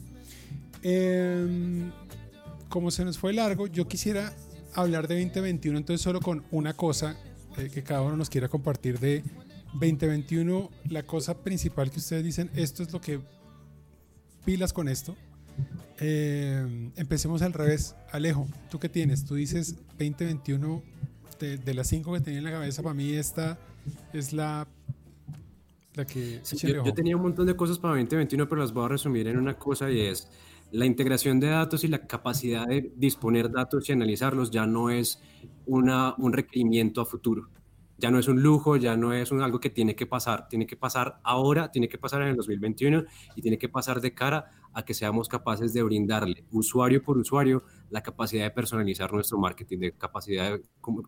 como 2.68 2.90
se 2.90 3.04
nos 3.04 3.18
fue 3.18 3.32
largo, 3.32 3.66
yo 3.66 3.86
quisiera 3.88 4.32
hablar 4.74 5.08
de 5.08 5.22
2021, 5.22 5.78
entonces 5.78 6.02
solo 6.02 6.20
con 6.20 6.44
una 6.50 6.74
cosa 6.74 7.16
eh, 7.56 7.70
que 7.72 7.82
cada 7.82 8.02
uno 8.02 8.16
nos 8.16 8.30
quiera 8.30 8.48
compartir 8.48 8.98
de 8.98 9.24
2021, 9.72 10.70
la 10.88 11.02
cosa 11.02 11.36
principal 11.42 11.90
que 11.90 11.98
ustedes 11.98 12.24
dicen, 12.24 12.50
esto 12.54 12.82
es 12.82 12.92
lo 12.92 13.00
que 13.00 13.20
pilas 14.44 14.72
con 14.72 14.88
esto. 14.88 15.16
Eh, 16.00 16.90
empecemos 16.96 17.42
al 17.42 17.52
revés. 17.52 17.96
Alejo, 18.12 18.46
¿tú 18.70 18.78
qué 18.78 18.88
tienes? 18.88 19.24
Tú 19.24 19.34
dices 19.34 19.76
2021, 19.98 20.82
de, 21.40 21.58
de 21.58 21.74
las 21.74 21.88
cinco 21.88 22.12
que 22.12 22.20
tenía 22.20 22.38
en 22.38 22.44
la 22.44 22.52
cabeza, 22.52 22.82
para 22.82 22.94
mí 22.94 23.12
esta 23.12 23.58
es 24.12 24.32
la 24.32 24.66
la 25.94 26.06
que... 26.06 26.40
yo, 26.44 26.84
yo, 26.84 26.94
tenía 26.94 27.16
un 27.16 27.22
montón 27.22 27.46
de 27.46 27.56
cosas 27.56 27.78
para 27.78 27.94
2021, 27.94 28.48
pero 28.48 28.60
las 28.60 28.72
voy 28.72 28.84
a 28.84 28.88
resumir 28.88 29.26
en 29.26 29.36
una 29.36 29.58
cosa 29.58 29.90
y 29.90 30.00
es 30.00 30.28
la 30.70 30.86
integración 30.86 31.40
de 31.40 31.48
datos 31.48 31.82
y 31.84 31.88
la 31.88 32.06
capacidad 32.06 32.66
de 32.66 32.92
disponer 32.96 33.50
datos 33.50 33.88
y 33.88 33.92
analizarlos 33.92 34.50
ya 34.50 34.66
no 34.66 34.90
es 34.90 35.20
una, 35.66 36.14
un 36.18 36.32
requerimiento 36.32 37.00
a 37.00 37.06
futuro. 37.06 37.48
Ya 37.96 38.12
no 38.12 38.20
es 38.20 38.28
un 38.28 38.40
lujo, 38.42 38.76
ya 38.76 38.96
no 38.96 39.12
es 39.12 39.32
un, 39.32 39.42
algo 39.42 39.58
que 39.58 39.70
tiene 39.70 39.96
que 39.96 40.06
pasar. 40.06 40.46
Tiene 40.48 40.66
que 40.66 40.76
pasar 40.76 41.18
ahora, 41.24 41.72
tiene 41.72 41.88
que 41.88 41.98
pasar 41.98 42.22
en 42.22 42.28
el 42.28 42.36
2021 42.36 43.04
y 43.34 43.42
tiene 43.42 43.58
que 43.58 43.68
pasar 43.68 44.00
de 44.00 44.14
cara 44.14 44.52
a 44.72 44.84
que 44.84 44.94
seamos 44.94 45.28
capaces 45.28 45.72
de 45.72 45.82
brindarle 45.82 46.44
usuario 46.50 47.02
por 47.02 47.18
usuario 47.18 47.62
la 47.90 48.02
capacidad 48.02 48.44
de 48.44 48.50
personalizar 48.50 49.12
nuestro 49.12 49.38
marketing, 49.38 49.78
de 49.78 49.92
capacidad 49.92 50.58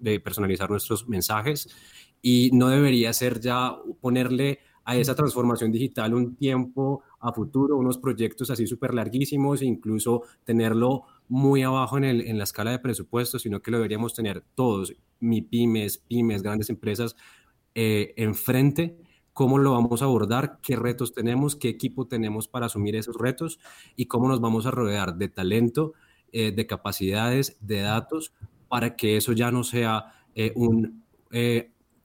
de, 0.00 0.20
personalizar 0.20 0.70
nuestros 0.70 1.08
mensajes. 1.08 1.68
Y 2.22 2.50
no 2.52 2.68
debería 2.68 3.12
ser 3.12 3.40
ya 3.40 3.76
ponerle 4.00 4.60
a 4.84 4.96
esa 4.96 5.14
transformación 5.14 5.70
digital 5.70 6.14
un 6.14 6.36
tiempo 6.36 7.02
a 7.20 7.32
futuro, 7.32 7.76
unos 7.76 7.98
proyectos 7.98 8.50
así 8.50 8.66
súper 8.66 8.94
larguísimos, 8.94 9.62
incluso 9.62 10.22
tenerlo 10.44 11.04
muy 11.28 11.62
abajo 11.62 11.98
en, 11.98 12.04
el, 12.04 12.20
en 12.22 12.38
la 12.38 12.44
escala 12.44 12.72
de 12.72 12.78
presupuestos, 12.78 13.42
sino 13.42 13.60
que 13.60 13.70
lo 13.70 13.76
deberíamos 13.76 14.14
tener 14.14 14.42
todos, 14.54 14.94
mi 15.20 15.42
pymes, 15.42 15.98
pymes, 15.98 16.42
grandes 16.42 16.70
empresas, 16.70 17.14
eh, 17.74 18.14
enfrente, 18.16 18.98
cómo 19.40 19.56
lo 19.56 19.72
vamos 19.72 20.02
a 20.02 20.04
abordar, 20.04 20.58
qué 20.60 20.76
retos 20.76 21.14
tenemos, 21.14 21.56
qué 21.56 21.70
equipo 21.70 22.06
tenemos 22.06 22.46
para 22.46 22.66
asumir 22.66 22.94
esos 22.94 23.16
retos 23.16 23.58
y 23.96 24.04
cómo 24.04 24.28
nos 24.28 24.42
vamos 24.42 24.66
a 24.66 24.70
rodear 24.70 25.14
de 25.16 25.30
talento, 25.30 25.94
eh, 26.30 26.52
de 26.52 26.66
capacidades, 26.66 27.56
de 27.58 27.80
datos, 27.80 28.34
para 28.68 28.96
que 28.96 29.16
eso 29.16 29.32
ya 29.32 29.50
no 29.50 29.64
sea 29.64 30.12
eh, 30.34 30.52
un 30.56 31.02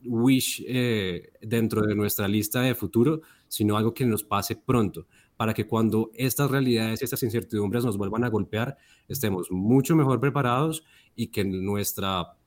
wish 0.05 0.63
eh, 0.65 1.33
dentro 1.41 1.81
de 1.81 1.93
nuestra 1.93 2.29
lista 2.29 2.61
de 2.61 2.73
futuro, 2.73 3.19
sino 3.49 3.75
algo 3.75 3.93
que 3.93 4.05
nos 4.05 4.23
pase 4.23 4.55
pronto, 4.55 5.05
para 5.35 5.53
que 5.53 5.67
cuando 5.67 6.11
estas 6.13 6.49
realidades 6.49 7.01
y 7.01 7.03
estas 7.03 7.21
incertidumbres 7.23 7.83
nos 7.83 7.97
vuelvan 7.97 8.23
a 8.23 8.29
golpear, 8.29 8.77
estemos 9.09 9.51
mucho 9.51 9.93
mejor 9.97 10.21
preparados 10.21 10.85
y 11.17 11.27
que 11.27 11.43
nuestra, 11.43 12.37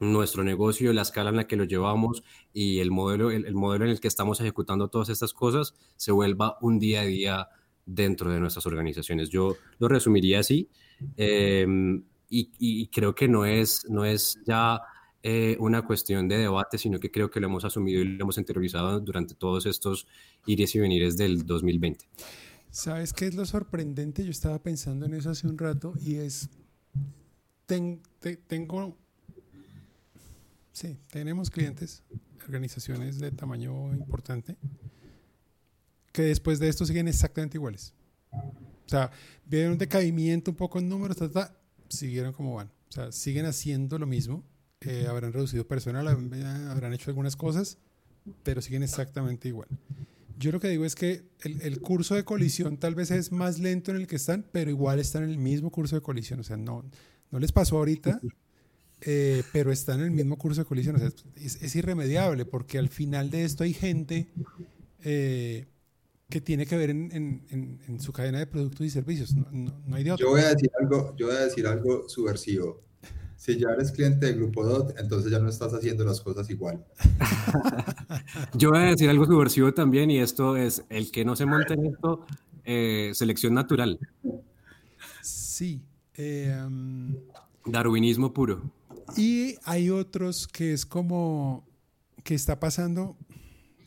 nuestro 0.00 0.44
negocio, 0.44 0.92
la 0.92 1.02
escala 1.02 1.30
en 1.30 1.36
la 1.36 1.46
que 1.46 1.56
lo 1.56 1.64
llevamos 1.64 2.22
y 2.52 2.78
el 2.78 2.90
modelo, 2.90 3.30
el, 3.30 3.54
modelo 3.54 3.84
en 3.84 3.90
el 3.90 4.00
que 4.00 4.08
estamos 4.08 4.40
ejecutando 4.40 4.88
todas 4.88 5.08
estas 5.08 5.32
cosas 5.32 5.74
se 5.96 6.12
vuelva 6.12 6.56
un 6.60 6.78
día 6.78 7.00
a 7.00 7.04
día 7.04 7.48
dentro 7.84 8.30
de 8.30 8.40
nuestras 8.40 8.66
organizaciones. 8.66 9.28
Yo 9.30 9.56
lo 9.78 9.88
resumiría 9.88 10.40
así 10.40 10.68
em, 11.16 12.04
y, 12.30 12.50
y, 12.58 12.86
creo 12.88 13.14
que 13.14 13.26
no 13.26 13.46
es, 13.46 13.86
no 13.88 14.04
es 14.04 14.38
ya 14.46 14.80
eh, 15.22 15.56
una 15.58 15.84
cuestión 15.84 16.28
de 16.28 16.38
debate, 16.38 16.78
sino 16.78 17.00
que 17.00 17.10
creo 17.10 17.30
que 17.30 17.40
lo 17.40 17.48
hemos 17.48 17.64
asumido 17.64 18.00
y 18.00 18.04
lo 18.04 18.22
hemos 18.22 18.38
interiorizado 18.38 19.00
durante 19.00 19.34
todos 19.34 19.66
estos 19.66 20.06
ires 20.46 20.74
y 20.76 20.78
venires 20.78 21.16
del 21.16 21.44
2020. 21.44 22.04
¿Sabes 22.70 23.12
qué 23.12 23.26
es 23.26 23.34
lo 23.34 23.44
sorprendente? 23.44 24.24
Yo 24.24 24.30
estaba 24.30 24.62
pensando 24.62 25.06
en 25.06 25.14
eso 25.14 25.30
hace 25.30 25.48
un 25.48 25.58
rato 25.58 25.94
y 26.00 26.16
es, 26.16 26.48
tengo, 27.66 28.96
sí, 30.78 30.96
tenemos 31.10 31.50
clientes, 31.50 32.04
organizaciones 32.44 33.18
de 33.18 33.32
tamaño 33.32 33.92
importante, 33.92 34.56
que 36.12 36.22
después 36.22 36.60
de 36.60 36.68
esto 36.68 36.86
siguen 36.86 37.08
exactamente 37.08 37.56
iguales. 37.56 37.94
O 38.32 38.88
sea, 38.88 39.10
vieron 39.44 39.72
un 39.72 39.78
decaimiento 39.78 40.52
un 40.52 40.56
poco 40.56 40.78
en 40.78 40.88
números, 40.88 41.16
siguieron 41.88 42.32
como 42.32 42.54
van. 42.54 42.68
O 42.88 42.92
sea, 42.92 43.12
siguen 43.12 43.44
haciendo 43.46 43.98
lo 43.98 44.06
mismo, 44.06 44.44
eh, 44.80 45.06
habrán 45.08 45.32
reducido 45.32 45.66
personal, 45.66 46.06
habrán 46.06 46.92
hecho 46.92 47.10
algunas 47.10 47.34
cosas, 47.34 47.78
pero 48.44 48.62
siguen 48.62 48.84
exactamente 48.84 49.48
igual. 49.48 49.68
Yo 50.38 50.52
lo 50.52 50.60
que 50.60 50.68
digo 50.68 50.84
es 50.84 50.94
que 50.94 51.28
el, 51.40 51.60
el, 51.62 51.80
curso 51.80 52.14
de 52.14 52.24
colisión 52.24 52.76
tal 52.78 52.94
vez 52.94 53.10
es 53.10 53.32
más 53.32 53.58
lento 53.58 53.90
en 53.90 53.96
el 53.96 54.06
que 54.06 54.14
están, 54.14 54.46
pero 54.52 54.70
igual 54.70 55.00
están 55.00 55.24
en 55.24 55.30
el 55.30 55.38
mismo 55.38 55.72
curso 55.72 55.96
de 55.96 56.02
colisión. 56.02 56.38
O 56.38 56.44
sea, 56.44 56.56
no, 56.56 56.84
no 57.32 57.40
les 57.40 57.50
pasó 57.50 57.78
ahorita, 57.78 58.20
eh, 59.00 59.42
pero 59.52 59.72
están 59.72 60.00
en 60.00 60.06
el 60.06 60.10
mismo 60.12 60.36
curso 60.36 60.62
de 60.62 60.66
colisión. 60.66 60.96
O 60.96 60.98
sea, 60.98 61.10
es, 61.36 61.62
es 61.62 61.76
irremediable 61.76 62.44
porque 62.44 62.78
al 62.78 62.88
final 62.88 63.30
de 63.30 63.44
esto 63.44 63.64
hay 63.64 63.72
gente 63.72 64.28
eh, 65.04 65.66
que 66.28 66.40
tiene 66.40 66.66
que 66.66 66.76
ver 66.76 66.90
en, 66.90 67.10
en, 67.12 67.80
en, 67.86 68.00
su 68.00 68.12
cadena 68.12 68.38
de 68.38 68.46
productos 68.46 68.86
y 68.86 68.90
servicios. 68.90 69.34
No, 69.34 69.46
no, 69.50 69.82
no 69.86 69.96
hay 69.96 70.04
de 70.04 70.12
otro. 70.12 70.26
Yo 70.26 70.30
voy 70.30 70.40
a 70.42 70.48
decir 70.48 70.70
algo, 70.80 71.14
yo 71.16 71.26
voy 71.26 71.36
a 71.36 71.40
decir 71.40 71.66
algo 71.66 72.08
subversivo 72.08 72.88
si 73.38 73.56
ya 73.56 73.68
eres 73.68 73.92
cliente 73.92 74.26
de 74.26 74.32
Grupo 74.32 74.64
DOT, 74.64 74.98
entonces 74.98 75.30
ya 75.30 75.38
no 75.38 75.48
estás 75.48 75.72
haciendo 75.72 76.04
las 76.04 76.20
cosas 76.20 76.50
igual. 76.50 76.84
Yo 78.54 78.70
voy 78.70 78.80
a 78.80 78.90
decir 78.90 79.08
algo 79.08 79.26
subversivo 79.26 79.72
también 79.72 80.10
y 80.10 80.18
esto 80.18 80.56
es, 80.56 80.84
el 80.88 81.12
que 81.12 81.24
no 81.24 81.36
se 81.36 81.46
monte 81.46 81.74
en 81.74 81.86
esto, 81.86 82.26
eh, 82.64 83.12
selección 83.14 83.54
natural. 83.54 84.00
Sí. 85.22 85.80
Eh, 86.14 86.52
Darwinismo 87.64 88.34
puro. 88.34 88.72
Y 89.16 89.56
hay 89.64 89.90
otros 89.90 90.46
que 90.48 90.72
es 90.72 90.86
como 90.86 91.66
que 92.24 92.34
está 92.34 92.60
pasando, 92.60 93.16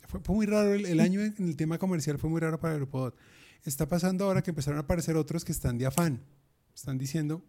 fue, 0.08 0.22
muy 0.36 0.46
raro 0.46 0.74
el, 0.74 0.86
el, 0.86 1.00
año 1.00 1.22
en 1.22 1.36
el 1.38 1.56
tema 1.56 1.78
comercial, 1.78 2.18
fue 2.18 2.30
muy 2.30 2.42
raro 2.42 2.60
para 2.60 2.74
el 2.74 2.80
Grupo 2.80 3.02
DOT. 3.02 3.16
Está 3.64 3.88
pasando 3.88 4.26
ahora 4.26 4.42
que 4.42 4.52
empezaron 4.52 4.78
a 4.78 4.82
aparecer 4.82 5.16
otros 5.16 5.46
que 5.46 5.52
están 5.52 5.78
de 5.78 5.86
afán. 5.86 6.22
Están 6.74 6.98
diciendo, 6.98 7.44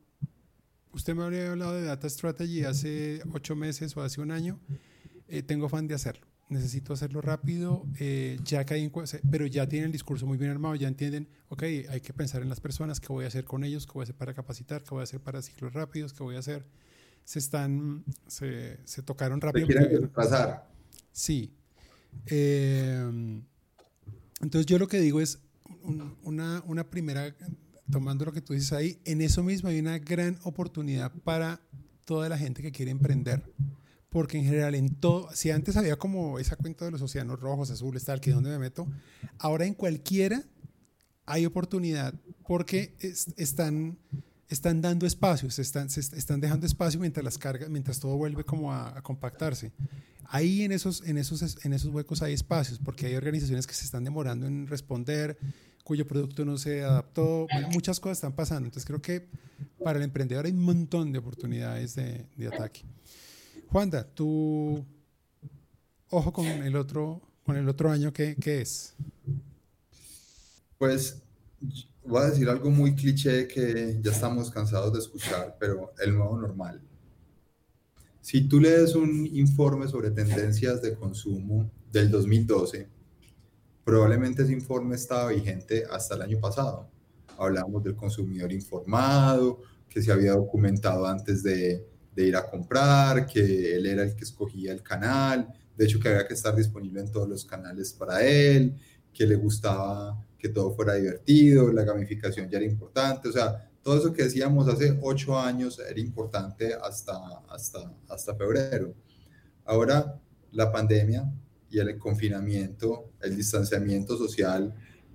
usted 0.93 1.15
me 1.15 1.23
habría 1.23 1.51
hablado 1.51 1.75
de 1.75 1.85
Data 1.85 2.09
Strategy 2.09 2.65
hace 2.65 3.23
ocho 3.33 3.57
meses 3.57 3.97
o 3.97 4.03
hace 4.03 4.21
un 4.21 4.31
año, 4.31 4.61
eh, 5.29 5.43
tengo 5.43 5.69
fan 5.69 5.89
de 5.89 5.95
hacerlo. 5.95 6.27
Necesito 6.49 6.93
hacerlo 6.93 7.23
rápido, 7.23 7.87
eh, 7.99 8.39
ya 8.45 8.65
caí 8.67 8.83
en, 8.83 8.93
pero 9.31 9.47
ya 9.47 9.67
tienen 9.67 9.87
el 9.87 9.93
discurso 9.93 10.27
muy 10.27 10.37
bien 10.37 10.51
armado, 10.51 10.75
ya 10.75 10.89
entienden, 10.89 11.29
ok, 11.49 11.63
hay 11.63 12.01
que 12.03 12.13
pensar 12.13 12.43
en 12.43 12.51
las 12.51 12.61
personas, 12.61 13.01
qué 13.01 13.09
voy 13.09 13.25
a 13.25 13.29
hacer 13.29 13.45
con 13.45 13.65
ellos, 13.65 13.87
qué 13.87 13.93
voy 13.95 14.03
a 14.03 14.05
hacer 14.05 14.17
para 14.17 14.35
capacitar, 14.35 14.83
qué 14.83 14.91
voy 14.91 15.01
a 15.01 15.05
hacer 15.05 15.21
para 15.21 15.41
ciclos 15.41 15.73
rápidos, 15.73 16.13
qué 16.13 16.23
voy 16.23 16.37
a 16.37 16.41
hacer. 16.41 16.67
Se 17.25 17.39
están, 17.39 18.05
se, 18.27 18.79
se 18.85 19.03
tocaron 19.03 19.41
rápido. 19.41 19.67
Se 19.67 20.09
pasar. 20.09 20.69
Sí. 21.13 21.53
Eh, 22.27 23.41
entonces 24.41 24.67
yo 24.67 24.79
lo 24.79 24.89
que 24.89 25.01
digo 25.01 25.21
es 25.21 25.39
un, 25.83 26.17
una, 26.23 26.63
una 26.67 26.91
primera 26.91 27.35
tomando 27.93 28.25
lo 28.25 28.33
que 28.33 28.41
tú 28.41 28.55
dices 28.55 28.73
ahí, 28.73 28.99
en 29.05 29.21
eso 29.21 29.45
mismo 29.45 29.69
hay 29.69 29.79
una 29.79 29.99
gran 29.99 30.39
oportunidad 30.43 31.13
para 31.25 31.61
toda 32.05 32.29
la 32.29 32.39
gente 32.39 32.63
que 32.63 32.73
quiere 32.73 32.91
emprender. 32.91 33.43
Porque 34.09 34.39
en 34.39 34.45
general, 34.45 34.75
en 34.75 34.95
todo, 34.97 35.29
si 35.33 35.51
antes 35.51 35.77
había 35.77 35.97
como 35.97 36.39
esa 36.39 36.57
cuenta 36.57 36.85
de 36.85 36.91
los 36.91 37.01
océanos 37.01 37.41
rojos, 37.41 37.71
azules, 37.71 38.05
tal, 38.05 38.21
que 38.21 38.31
es 38.31 38.35
donde 38.35 38.51
me 38.51 38.59
meto, 38.59 38.87
ahora 39.39 39.65
en 39.65 39.75
cualquiera 39.75 40.43
hay 41.25 41.47
oportunidad 41.47 42.15
porque 42.47 42.95
están, 43.37 43.99
están 44.53 44.81
dando 44.81 45.07
espacios, 45.07 45.59
están, 45.59 45.87
están 45.87 46.41
dejando 46.41 46.67
espacio 46.67 47.01
mientras 47.01 47.25
las 47.25 47.39
cargas, 47.39 47.69
mientras 47.69 47.99
todo 47.99 48.17
vuelve 48.17 48.45
como 48.45 48.73
a, 48.73 48.97
a, 48.97 49.03
compactarse. 49.03 49.73
Ahí 50.25 50.63
en 50.63 50.73
esos, 50.73 51.03
en, 51.07 51.19
esos, 51.19 51.65
en 51.65 51.73
esos 51.73 51.93
huecos 51.93 52.23
hay 52.23 52.33
espacios 52.33 52.79
porque 52.79 53.07
hay 53.07 53.17
organizaciones 53.17 53.67
que 53.67 53.75
se 53.75 53.85
están 53.85 54.05
demorando 54.05 54.47
en 54.47 54.67
responder 54.67 55.37
cuyo 55.85 56.07
producto 56.07 56.45
no 56.45 56.59
se 56.59 56.83
adaptó. 56.83 57.47
muchas 57.73 58.01
cosas 58.01 58.19
están 58.19 58.33
pasando. 58.33 58.67
Entonces 58.67 58.87
creo 58.87 59.03
que 59.03 59.29
para 59.83 59.99
el 59.99 60.05
emprendedor 60.05 60.47
hay 60.47 60.53
un 60.53 60.63
montón 60.63 61.13
de 61.13 61.19
oportunidades 61.19 61.95
de, 61.95 62.27
de 62.37 62.47
ataque. 62.47 62.83
Juanda, 63.69 64.05
tu 64.05 64.85
ojo 66.11 66.33
con 66.33 66.47
el 66.47 66.77
otro, 66.77 67.23
con 67.45 67.57
el 67.57 67.69
otro 67.69 67.91
año, 67.91 68.13
¿qué, 68.13 68.37
¿qué, 68.41 68.61
es? 68.61 68.95
Pues 70.79 71.23
voy 72.05 72.23
a 72.23 72.31
decir 72.31 72.49
algo 72.49 72.71
muy 72.71 72.95
cliché 72.95 73.47
que 73.47 73.99
ya 74.01 74.11
estamos 74.11 74.51
cansados 74.51 74.93
de 74.93 74.99
escuchar, 74.99 75.57
pero 75.59 75.93
el 76.03 76.15
nuevo 76.15 76.37
normal. 76.37 76.81
Si 78.21 78.49
tú 78.49 78.61
lees 78.61 78.95
un 78.95 79.27
informe 79.27 79.89
sobre 79.89 80.11
tendencias 80.11 80.81
de 80.83 80.95
consumo 80.95 81.71
del 81.91 82.11
2012, 82.11 82.89
probablemente 83.85 84.43
ese 84.43 84.53
informe 84.53 84.95
estaba 84.95 85.31
vigente 85.31 85.85
hasta 85.91 86.15
el 86.15 86.23
año 86.23 86.41
pasado. 86.41 86.89
Hablamos 87.37 87.83
del 87.83 87.97
consumidor 87.97 88.53
informado, 88.53 89.61
que 89.89 90.03
se 90.03 90.13
había 90.13 90.33
documentado 90.33 91.07
antes 91.07 91.43
de, 91.43 91.87
de 92.15 92.27
ir 92.27 92.37
a 92.37 92.49
comprar, 92.49 93.27
que 93.27 93.75
él 93.75 93.87
era 93.87 94.05
el 94.05 94.15
que 94.15 94.25
escogía 94.25 94.73
el 94.73 94.83
canal, 94.83 95.53
de 95.77 95.85
hecho 95.85 95.99
que 95.99 96.09
había 96.09 96.27
que 96.27 96.35
estar 96.35 96.55
disponible 96.55 97.01
en 97.01 97.11
todos 97.11 97.29
los 97.29 97.45
canales 97.45 97.93
para 97.93 98.25
él, 98.25 98.77
que 99.13 99.27
le 99.27 99.35
gustaba 99.35 100.25
que 100.43 100.49
todo 100.49 100.75
fuera 100.75 100.95
divertido, 100.95 101.73
la 101.73 101.85
gamificación 101.85 102.51
ya 102.51 102.59
era 102.59 102.67
importante, 102.67 103.29
o 103.29 103.33
sea, 103.33 103.71
todo 103.81 103.97
eso 103.97 104.13
que 104.13 104.25
decíamos 104.25 104.67
hace 104.69 104.99
ocho 105.01 105.39
años 105.39 105.79
era 105.79 106.01
importante 106.01 106.75
hasta, 106.75 107.15
hasta, 107.49 107.95
hasta 108.09 108.35
febrero. 108.35 108.93
Ahora 109.65 110.21
la 110.51 110.73
pandemia 110.73 111.33
y 111.71 111.79
el 111.79 111.97
confinamiento, 111.97 113.13
el 113.21 113.37
distanciamiento 113.37 114.19
social 114.19 114.75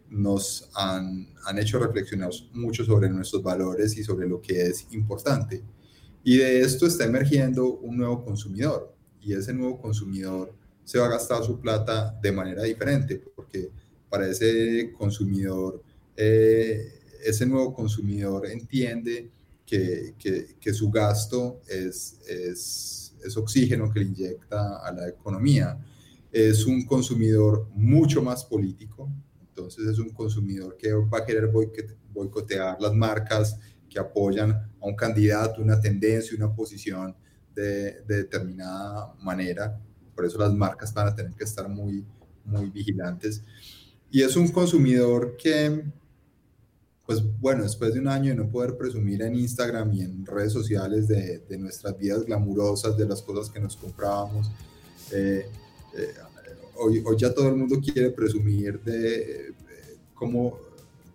nos 0.09 0.69
han, 0.73 1.27
han 1.45 1.59
hecho 1.59 1.77
reflexionar 1.77 2.29
mucho 2.53 2.85
sobre 2.85 3.09
nuestros 3.09 3.43
valores 3.43 3.97
y 3.97 4.03
sobre 4.05 4.29
lo 4.29 4.41
que 4.41 4.61
es 4.67 4.87
importante. 4.91 5.61
Y 6.23 6.37
de 6.37 6.61
esto 6.61 6.87
está 6.87 7.03
emergiendo 7.03 7.73
un 7.79 7.97
nuevo 7.97 8.23
consumidor 8.23 8.95
y 9.21 9.33
ese 9.33 9.53
nuevo 9.53 9.77
consumidor 9.81 10.53
se 10.85 10.99
va 10.99 11.07
a 11.07 11.09
gastar 11.09 11.43
su 11.43 11.59
plata 11.59 12.17
de 12.21 12.31
manera 12.31 12.63
diferente 12.63 13.21
porque 13.35 13.71
para 14.09 14.27
ese 14.27 14.91
consumidor, 14.97 15.83
eh, 16.15 16.99
ese 17.23 17.45
nuevo 17.45 17.73
consumidor 17.73 18.47
entiende 18.47 19.31
que, 19.65 20.15
que, 20.17 20.73
su 20.73 20.89
gasto 20.89 21.61
es, 21.67 22.19
es, 22.25 23.13
es, 23.23 23.35
oxígeno 23.35 23.91
que 23.91 23.99
le 23.99 24.05
inyecta 24.05 24.77
a 24.77 24.91
la 24.93 25.09
economía. 25.09 25.77
Es 26.31 26.65
un 26.65 26.85
consumidor 26.85 27.67
mucho 27.73 28.21
más 28.21 28.45
político, 28.45 29.11
entonces 29.41 29.85
es 29.87 29.99
un 29.99 30.11
consumidor 30.11 30.77
que 30.77 30.93
va 30.93 31.19
a 31.19 31.25
querer 31.25 31.51
boicotear 32.13 32.77
las 32.79 32.93
marcas 32.93 33.59
que 33.89 33.99
apoyan 33.99 34.51
a 34.51 34.85
un 34.85 34.95
candidato, 34.95 35.61
una 35.61 35.81
tendencia, 35.81 36.37
una 36.37 36.55
posición 36.55 37.13
de, 37.53 38.01
de 38.03 38.17
determinada 38.17 39.13
manera. 39.21 39.81
Por 40.15 40.25
eso 40.25 40.37
las 40.37 40.53
marcas 40.53 40.93
van 40.93 41.09
a 41.09 41.15
tener 41.15 41.33
que 41.33 41.43
estar 41.43 41.67
muy, 41.67 42.05
muy 42.45 42.69
vigilantes. 42.69 43.43
Y 44.09 44.21
es 44.21 44.35
un 44.35 44.47
consumidor 44.49 45.35
que, 45.37 45.83
pues 47.05 47.21
bueno, 47.39 47.63
después 47.63 47.93
de 47.93 47.99
un 47.99 48.07
año 48.07 48.29
de 48.29 48.35
no 48.35 48.49
poder 48.49 48.77
presumir 48.77 49.21
en 49.21 49.35
Instagram 49.35 49.93
y 49.93 50.01
en 50.01 50.25
redes 50.25 50.53
sociales 50.53 51.07
de, 51.07 51.57
nuestras 51.57 51.97
vidas 51.97 52.23
glamurosas, 52.23 52.97
de 52.97 53.05
las 53.05 53.21
cosas 53.21 53.51
que 53.51 53.59
nos 53.59 53.75
comprábamos, 53.75 54.49
eh, 55.11 55.49
eh, 55.95 56.13
hoy, 56.75 57.03
hoy, 57.05 57.17
ya 57.17 57.33
todo 57.33 57.49
el 57.49 57.55
mundo 57.55 57.79
quiere 57.81 58.11
presumir 58.11 58.79
de, 58.81 59.53
cómo, 60.13 60.57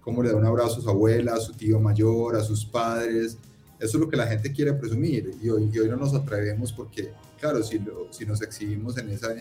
cómo, 0.00 0.22
le 0.22 0.30
da 0.30 0.36
un 0.36 0.44
abrazo 0.44 0.80
a 0.80 0.82
su 0.82 0.90
abuela, 0.90 1.34
a 1.34 1.40
su 1.40 1.54
tío 1.54 1.80
mayor, 1.80 2.36
a 2.36 2.44
sus 2.44 2.64
padres. 2.64 3.38
Eso 3.78 3.96
es 3.96 4.00
lo 4.00 4.08
que 4.08 4.16
la 4.16 4.26
gente 4.26 4.52
quiere 4.52 4.74
presumir 4.74 5.34
y 5.42 5.48
hoy, 5.48 5.76
hoy 5.78 5.88
no 5.88 5.96
nos 5.96 6.14
atrevemos 6.14 6.72
porque, 6.72 7.10
claro, 7.40 7.62
si, 7.62 7.78
lo, 7.78 8.12
si 8.12 8.26
nos 8.26 8.42
exhibimos 8.42 8.96
en 8.98 9.08
esa 9.10 9.34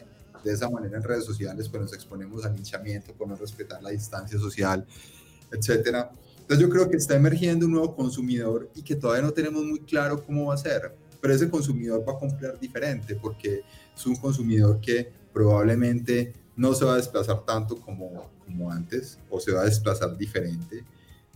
de 0.44 0.54
esa 0.54 0.70
manera 0.70 0.98
en 0.98 1.04
redes 1.04 1.26
sociales, 1.26 1.70
pues 1.70 1.82
nos 1.82 1.94
exponemos 1.94 2.46
al 2.46 2.56
linchamiento 2.56 3.14
por 3.14 3.28
no 3.28 3.36
respetar 3.36 3.82
la 3.82 3.92
distancia 3.92 4.40
social, 4.40 4.86
etcétera. 5.52 6.12
Entonces 6.40 6.60
yo 6.60 6.70
creo 6.70 6.90
que 6.90 6.98
está 6.98 7.16
emergiendo 7.16 7.66
un 7.66 7.74
nuevo 7.74 7.96
consumidor 7.96 8.70
y 8.76 8.82
que 8.82 8.96
todavía 8.96 9.24
no 9.24 9.32
tenemos 9.32 9.64
muy 9.64 9.80
claro 9.80 10.24
cómo 10.24 10.48
va 10.48 10.56
a 10.56 10.58
ser, 10.58 10.94
pero 11.22 11.34
ese 11.34 11.50
consumidor 11.50 12.04
va 12.08 12.14
a 12.14 12.20
comprar 12.20 12.60
diferente 12.60 13.16
porque 13.16 13.62
es 13.96 14.06
un 14.06 14.16
consumidor 14.16 14.80
que 14.82 15.12
probablemente 15.34 16.34
no 16.56 16.74
se 16.74 16.84
va 16.84 16.94
a 16.94 16.98
desplazar 16.98 17.46
tanto 17.46 17.78
como, 17.78 18.30
como 18.46 18.72
antes 18.72 19.18
o 19.30 19.40
se 19.40 19.52
va 19.52 19.62
a 19.62 19.66
desplazar 19.66 20.18
diferente. 20.18 20.84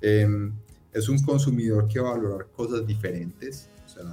Eh, 0.02 0.28
es 0.92 1.10
un 1.10 1.22
consumidor 1.24 1.88
que 1.88 2.00
va 2.00 2.12
a 2.12 2.14
valorar 2.14 2.48
cosas 2.56 2.86
diferentes, 2.88 3.70
o 3.86 3.90
sea, 3.90 4.04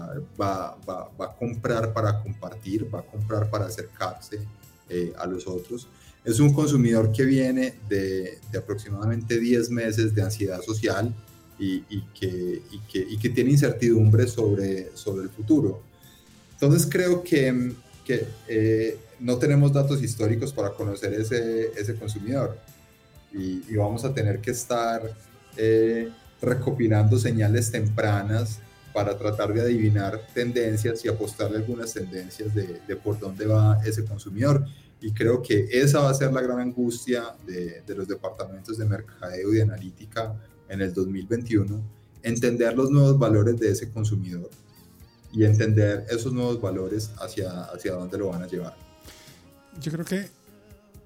va, 0.41 0.77
va, 0.89 1.09
va 1.21 1.27
a 1.27 1.37
comprar 1.37 1.93
para 1.93 2.21
compartir, 2.21 2.93
va 2.93 3.01
a 3.01 3.03
comprar 3.03 3.49
para 3.49 3.67
acercarse, 3.67 4.41
eh, 4.89 5.13
a 5.19 5.27
los 5.27 5.47
otros. 5.47 5.89
Es 6.25 6.39
un 6.39 6.53
consumidor 6.53 7.13
que 7.13 7.25
viene 7.25 7.75
de, 7.89 8.39
aproximadamente 8.57 9.39
10 9.39 9.71
meses 9.71 10.15
de 10.15 10.23
ansiedad 10.23 10.61
social 10.63 11.15
y, 11.59 11.81
que, 12.19 12.63
y, 12.93 13.17
que, 13.19 13.29
tiene 13.31 13.53
incertidumbre 13.53 14.27
sobre, 14.27 14.97
sobre 14.97 15.25
el 15.25 15.31
futuro. 15.31 15.83
Entonces 16.55 16.89
creo 16.91 17.23
que, 17.23 17.73
que 18.05 18.27
eh, 18.49 18.99
no 19.21 19.39
tenemos 19.39 19.73
datos 19.73 20.03
históricos 20.03 20.53
para 20.53 20.71
conocer 20.71 21.13
ese, 21.15 21.71
ese 21.77 21.95
consumidor 21.95 22.59
y, 23.33 23.77
vamos 23.77 24.05
a 24.05 24.13
tener 24.13 24.41
que 24.41 24.51
estar 24.51 25.03
eh, 25.57 26.11
recopilando 26.41 27.19
señales 27.19 27.71
tempranas 27.71 28.61
para 28.93 29.17
tratar 29.17 29.53
de 29.53 29.61
adivinar 29.61 30.21
tendencias 30.35 31.05
y 31.05 31.09
apostarle 31.09 31.59
algunas 31.59 31.93
tendencias 31.93 32.55
de, 32.55 32.81
de, 32.87 32.97
por 32.97 33.19
dónde 33.19 33.47
va 33.47 33.81
ese 33.85 34.05
consumidor. 34.05 34.65
Y 35.01 35.13
creo 35.13 35.43
que 35.43 35.67
esa 35.71 36.01
va 36.01 36.11
a 36.11 36.15
ser 36.15 36.33
la 36.33 36.41
gran 36.43 36.61
angustia 36.61 37.35
de, 37.47 37.83
de 37.87 37.95
los 37.95 38.07
departamentos 38.07 38.79
de 38.79 38.85
mercadeo 38.85 39.53
y 39.53 39.57
de 39.57 39.63
analítica 39.63 40.35
en 40.69 40.81
el 40.81 40.95
2021, 40.95 41.83
entender 42.23 42.77
los 42.77 42.91
nuevos 42.91 43.19
valores 43.19 43.59
de 43.59 43.71
ese 43.71 43.91
consumidor 43.91 44.49
y 45.33 45.45
entender 45.45 46.07
esos 46.11 46.33
nuevos 46.33 46.61
valores 46.61 47.11
hacia, 47.19 47.65
hacia 47.65 47.93
dónde 47.93 48.19
lo 48.19 48.29
van 48.29 48.43
a 48.43 48.47
llevar. 48.47 48.77
Yo 49.81 49.91
creo 49.91 50.05
que, 50.05 50.29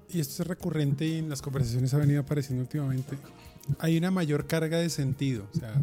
y 0.09 0.19
esto 0.19 0.43
es 0.43 0.47
recurrente 0.47 1.05
y 1.05 1.19
en 1.19 1.29
las 1.29 1.41
conversaciones 1.41 1.93
ha 1.93 1.97
venido 1.97 2.21
apareciendo 2.21 2.61
últimamente, 2.61 3.17
hay 3.79 3.97
una 3.97 4.11
mayor 4.11 4.45
carga 4.45 4.77
de 4.77 4.89
sentido. 4.89 5.47
O 5.53 5.59
sea, 5.59 5.73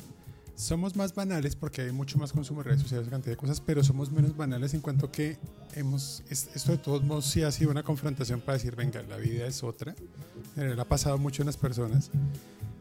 somos 0.57 0.95
más 0.97 1.15
banales 1.15 1.57
porque 1.57 1.83
hay 1.83 1.93
mucho 1.93 2.19
más 2.19 2.33
consumo 2.33 2.63
de 2.63 2.71
redes 2.71 2.83
sociales, 2.83 3.09
cantidad 3.09 3.33
de 3.33 3.37
cosas, 3.37 3.61
pero 3.61 3.83
somos 3.83 4.11
menos 4.13 4.37
banales 4.37 4.75
en 4.75 4.81
cuanto 4.81 5.11
que 5.11 5.39
hemos, 5.75 6.23
esto 6.31 6.73
de 6.73 6.79
todos 6.79 7.03
modos 7.03 7.27
sí 7.27 7.43
ha 7.43 7.51
sido 7.51 7.71
una 7.71 7.83
confrontación 7.83 8.41
para 8.41 8.55
decir, 8.55 8.77
venga, 8.77 9.03
la 9.03 9.17
vida 9.17 9.47
es 9.47 9.63
otra, 9.63 9.95
eh, 10.57 10.77
ha 10.79 10.85
pasado 10.85 11.19
mucho 11.19 11.43
en 11.43 11.47
las 11.47 11.57
personas, 11.57 12.11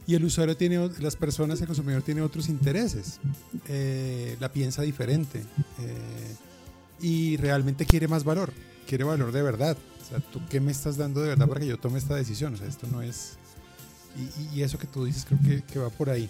y 0.06 0.16
el 0.16 0.24
usuario 0.26 0.56
tiene, 0.56 0.90
las 1.00 1.16
personas, 1.16 1.62
el 1.62 1.68
consumidor 1.68 2.04
tiene 2.04 2.22
otros 2.22 2.50
intereses, 2.50 3.20
eh, 3.68 4.38
la 4.40 4.52
piensa 4.52 4.82
diferente, 4.84 5.40
eh, 5.80 6.36
y 7.02 7.38
realmente 7.38 7.86
quiere 7.86 8.08
más 8.08 8.24
valor, 8.24 8.54
quiere 8.88 9.04
valor 9.04 9.32
de 9.32 9.42
verdad, 9.42 9.78
o 10.02 10.06
sea, 10.06 10.20
¿tú 10.20 10.42
qué 10.50 10.60
me 10.60 10.72
estás 10.72 10.98
dando 10.98 11.22
de 11.22 11.30
verdad 11.30 11.48
para 11.48 11.62
que 11.62 11.68
yo 11.68 11.78
tome 11.78 11.98
esta 11.98 12.16
decisión? 12.16 12.54
O 12.54 12.58
sea, 12.58 12.68
esto 12.68 12.88
no 12.92 13.02
es... 13.02 13.38
Y, 14.54 14.62
eso 14.62 14.78
que 14.78 14.86
tú 14.86 15.06
dices 15.06 15.26
creo 15.26 15.40
que, 15.42 15.64
que 15.64 15.80
va 15.80 15.90
por 15.90 16.10
ahí. 16.10 16.30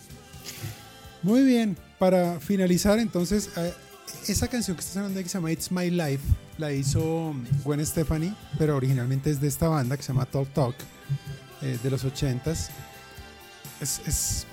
Muy 1.24 1.46
bien, 1.46 1.78
para 2.00 2.38
finalizar 2.42 3.00
entonces, 3.00 3.50
eh, 3.56 3.74
esa 4.28 4.50
canción 4.50 4.76
que 4.76 4.82
estás 4.82 4.98
hablando 4.98 5.18
de 5.18 5.24
que 5.24 5.30
se 5.30 5.38
llama 5.38 5.54
It's 5.54 5.72
My 5.72 5.90
Life, 5.90 6.22
la 6.58 6.74
hizo 6.74 7.34
Gwen 7.64 7.86
Stefani, 7.86 8.36
pero 8.58 8.76
originalmente 8.76 9.32
es 9.32 9.40
de 9.40 9.48
esta 9.48 9.70
banda 9.70 9.96
que 9.96 10.04
se 10.04 10.10
llama 10.10 10.26
Talk 10.26 10.54
Talk, 10.54 10.76
eh, 11.62 11.80
de 11.82 11.90
los 11.90 12.04
80s. 12.04 12.68
Es, 13.80 14.02
es, 14.06 14.46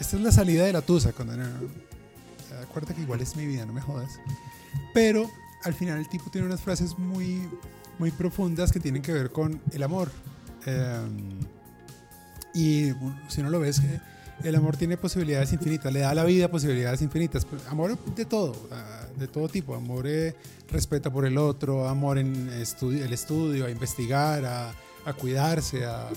esta 0.00 0.16
es 0.16 0.22
la 0.22 0.32
salida 0.32 0.64
de 0.64 0.72
la 0.72 0.82
tusa, 0.82 1.12
cuando 1.12 1.34
acuérdate 2.62 2.94
que 2.94 3.02
igual 3.02 3.20
es 3.20 3.36
mi 3.36 3.46
vida, 3.46 3.64
no 3.64 3.72
me 3.72 3.80
jodas. 3.80 4.18
Pero 4.92 5.30
al 5.62 5.74
final 5.74 5.98
el 5.98 6.08
tipo 6.08 6.30
tiene 6.32 6.48
unas 6.48 6.60
frases 6.60 6.98
muy, 6.98 7.48
muy 8.00 8.10
profundas 8.10 8.72
que 8.72 8.80
tienen 8.80 9.02
que 9.02 9.12
ver 9.12 9.30
con 9.30 9.60
el 9.70 9.84
amor. 9.84 10.10
Em, 10.66 11.38
y 12.54 12.92
si 13.28 13.40
no 13.40 13.50
lo 13.50 13.60
ves, 13.60 13.80
el 14.44 14.54
amor 14.54 14.76
tiene 14.76 14.96
posibilidades 14.96 15.52
infinitas, 15.52 15.92
le 15.92 16.00
da 16.00 16.10
a 16.10 16.14
la 16.14 16.24
vida 16.24 16.48
posibilidades 16.48 17.02
infinitas. 17.02 17.44
Pues, 17.44 17.66
amor 17.66 17.98
de 18.14 18.24
todo, 18.24 18.54
de 19.16 19.28
todo 19.28 19.48
tipo. 19.48 19.74
Amor 19.74 20.06
eh, 20.06 20.34
respeto 20.70 21.12
por 21.12 21.26
el 21.26 21.36
otro, 21.38 21.88
amor 21.88 22.18
en 22.18 22.48
el 22.48 23.12
estudio, 23.12 23.66
a 23.66 23.70
investigar, 23.70 24.44
a, 24.44 25.12
cuidarse, 25.14 25.84
a, 25.86 26.08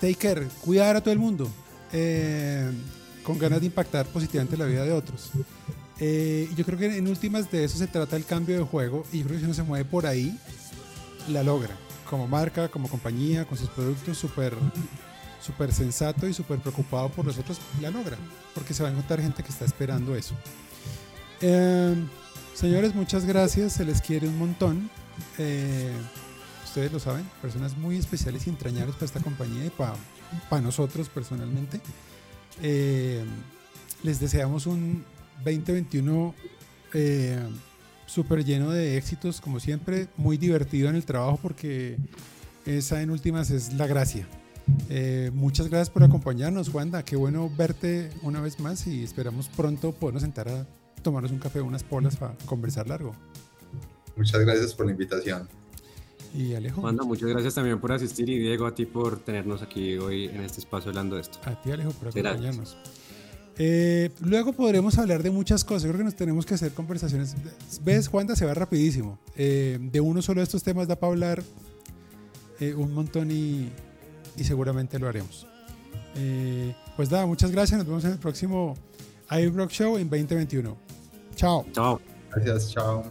take 0.00 0.16
care, 0.16 0.48
cuidar 0.60 0.96
a 0.96 1.00
todo 1.00 1.12
el 1.12 1.20
mundo, 1.20 1.48
eh, 1.92 2.70
con 3.22 3.38
ganas 3.38 3.60
de 3.60 3.66
impactar 3.66 4.06
positivamente 4.06 4.56
la 4.56 4.66
vida 4.66 4.84
de 4.84 4.92
otros. 4.92 5.30
Eh, 6.00 6.50
yo 6.56 6.64
creo 6.64 6.76
que 6.76 6.98
en 6.98 7.06
últimas 7.06 7.50
de 7.50 7.64
eso 7.64 7.78
se 7.78 7.86
trata 7.86 8.16
el 8.16 8.24
cambio 8.24 8.58
de 8.58 8.64
juego 8.64 9.04
y 9.12 9.18
yo 9.20 9.26
creo 9.26 9.36
que 9.36 9.40
si 9.40 9.44
uno 9.44 9.54
se 9.54 9.62
mueve 9.62 9.84
por 9.84 10.06
ahí, 10.06 10.36
la 11.28 11.42
logra. 11.42 11.76
Como 12.10 12.26
marca, 12.26 12.68
como 12.68 12.88
compañía, 12.88 13.46
con 13.46 13.56
sus 13.56 13.70
productos 13.70 14.18
súper 14.18 14.54
súper 15.44 15.72
sensato 15.72 16.26
y 16.26 16.32
súper 16.32 16.58
preocupado 16.58 17.10
por 17.10 17.26
nosotros, 17.26 17.58
la 17.82 17.90
logra, 17.90 18.16
porque 18.54 18.72
se 18.72 18.82
va 18.82 18.88
a 18.88 18.92
encontrar 18.92 19.20
gente 19.20 19.42
que 19.42 19.50
está 19.50 19.64
esperando 19.64 20.16
eso. 20.16 20.34
Em, 21.40 22.08
señores, 22.54 22.94
muchas 22.94 23.26
gracias, 23.26 23.74
se 23.74 23.84
les 23.84 24.00
quiere 24.00 24.26
un 24.26 24.38
montón. 24.38 24.90
Eh, 25.38 25.92
ustedes 26.64 26.90
lo 26.90 26.98
saben, 26.98 27.28
personas 27.42 27.76
muy 27.76 27.96
especiales 27.96 28.46
y 28.46 28.50
entrañables 28.50 28.94
para 28.94 29.06
esta 29.06 29.20
compañía 29.20 29.66
y 29.66 29.70
para 29.70 30.62
nosotros 30.62 31.08
personalmente. 31.10 31.80
Em, 32.62 33.26
les 34.02 34.20
deseamos 34.20 34.66
un 34.66 35.04
2021 35.44 36.34
eh, 36.94 37.38
súper 38.06 38.44
lleno 38.44 38.70
de 38.70 38.96
éxitos, 38.96 39.40
como 39.40 39.60
siempre, 39.60 40.08
muy 40.16 40.38
divertido 40.38 40.88
en 40.88 40.96
el 40.96 41.04
trabajo 41.04 41.38
porque 41.42 41.98
esa 42.64 43.02
en 43.02 43.10
últimas 43.10 43.50
es 43.50 43.74
la 43.74 43.86
gracia. 43.86 44.26
Eh, 44.88 45.30
muchas 45.34 45.68
gracias 45.68 45.90
por 45.90 46.02
acompañarnos, 46.02 46.72
Wanda. 46.72 47.04
Qué 47.04 47.16
bueno 47.16 47.50
verte 47.56 48.10
una 48.22 48.40
vez 48.40 48.60
más 48.60 48.86
y 48.86 49.02
esperamos 49.02 49.48
pronto 49.48 49.92
podernos 49.92 50.22
sentar 50.22 50.48
a 50.48 50.66
tomarnos 51.02 51.32
un 51.32 51.38
café, 51.38 51.60
unas 51.60 51.82
polas 51.82 52.16
para 52.16 52.34
conversar 52.46 52.88
largo. 52.88 53.14
Muchas 54.16 54.40
gracias 54.40 54.74
por 54.74 54.86
la 54.86 54.92
invitación. 54.92 55.48
Y 56.34 56.54
Alejo. 56.54 56.80
Wanda, 56.80 57.04
muchas 57.04 57.28
gracias 57.28 57.54
también 57.54 57.78
por 57.80 57.92
asistir 57.92 58.28
y 58.28 58.38
Diego, 58.38 58.66
a 58.66 58.74
ti 58.74 58.86
por 58.86 59.18
tenernos 59.18 59.62
aquí 59.62 59.96
hoy 59.98 60.26
en 60.26 60.40
este 60.40 60.60
espacio 60.60 60.90
hablando 60.90 61.16
de 61.16 61.22
esto. 61.22 61.38
A 61.44 61.60
ti, 61.60 61.70
Alejo, 61.70 61.92
por 61.92 62.08
acompañarnos. 62.08 62.76
Eh, 63.56 64.10
luego 64.20 64.52
podremos 64.52 64.98
hablar 64.98 65.22
de 65.22 65.30
muchas 65.30 65.64
cosas. 65.64 65.84
Creo 65.84 65.98
que 65.98 66.04
nos 66.04 66.16
tenemos 66.16 66.44
que 66.44 66.54
hacer 66.54 66.72
conversaciones. 66.72 67.36
¿Ves, 67.84 68.12
Wanda? 68.12 68.34
Se 68.34 68.46
va 68.46 68.54
rapidísimo. 68.54 69.18
Eh, 69.36 69.78
de 69.80 70.00
uno 70.00 70.22
solo 70.22 70.40
de 70.40 70.44
estos 70.44 70.64
temas 70.64 70.88
da 70.88 70.96
para 70.96 71.12
hablar 71.12 71.42
un 72.76 72.94
montón 72.94 73.30
y, 73.30 73.68
y 74.36 74.44
seguramente 74.44 74.98
lo 74.98 75.08
haremos. 75.08 75.46
Eh, 76.16 76.74
pues 76.96 77.10
nada, 77.10 77.26
muchas 77.26 77.50
gracias. 77.50 77.78
Nos 77.78 77.86
vemos 77.86 78.04
en 78.04 78.12
el 78.12 78.18
próximo 78.18 78.76
iRock 79.30 79.70
Show 79.70 79.96
en 79.96 80.08
2021. 80.08 80.76
Chao. 81.34 81.66
Chao. 81.72 82.00
Gracias, 82.30 82.72
chao. 82.72 83.04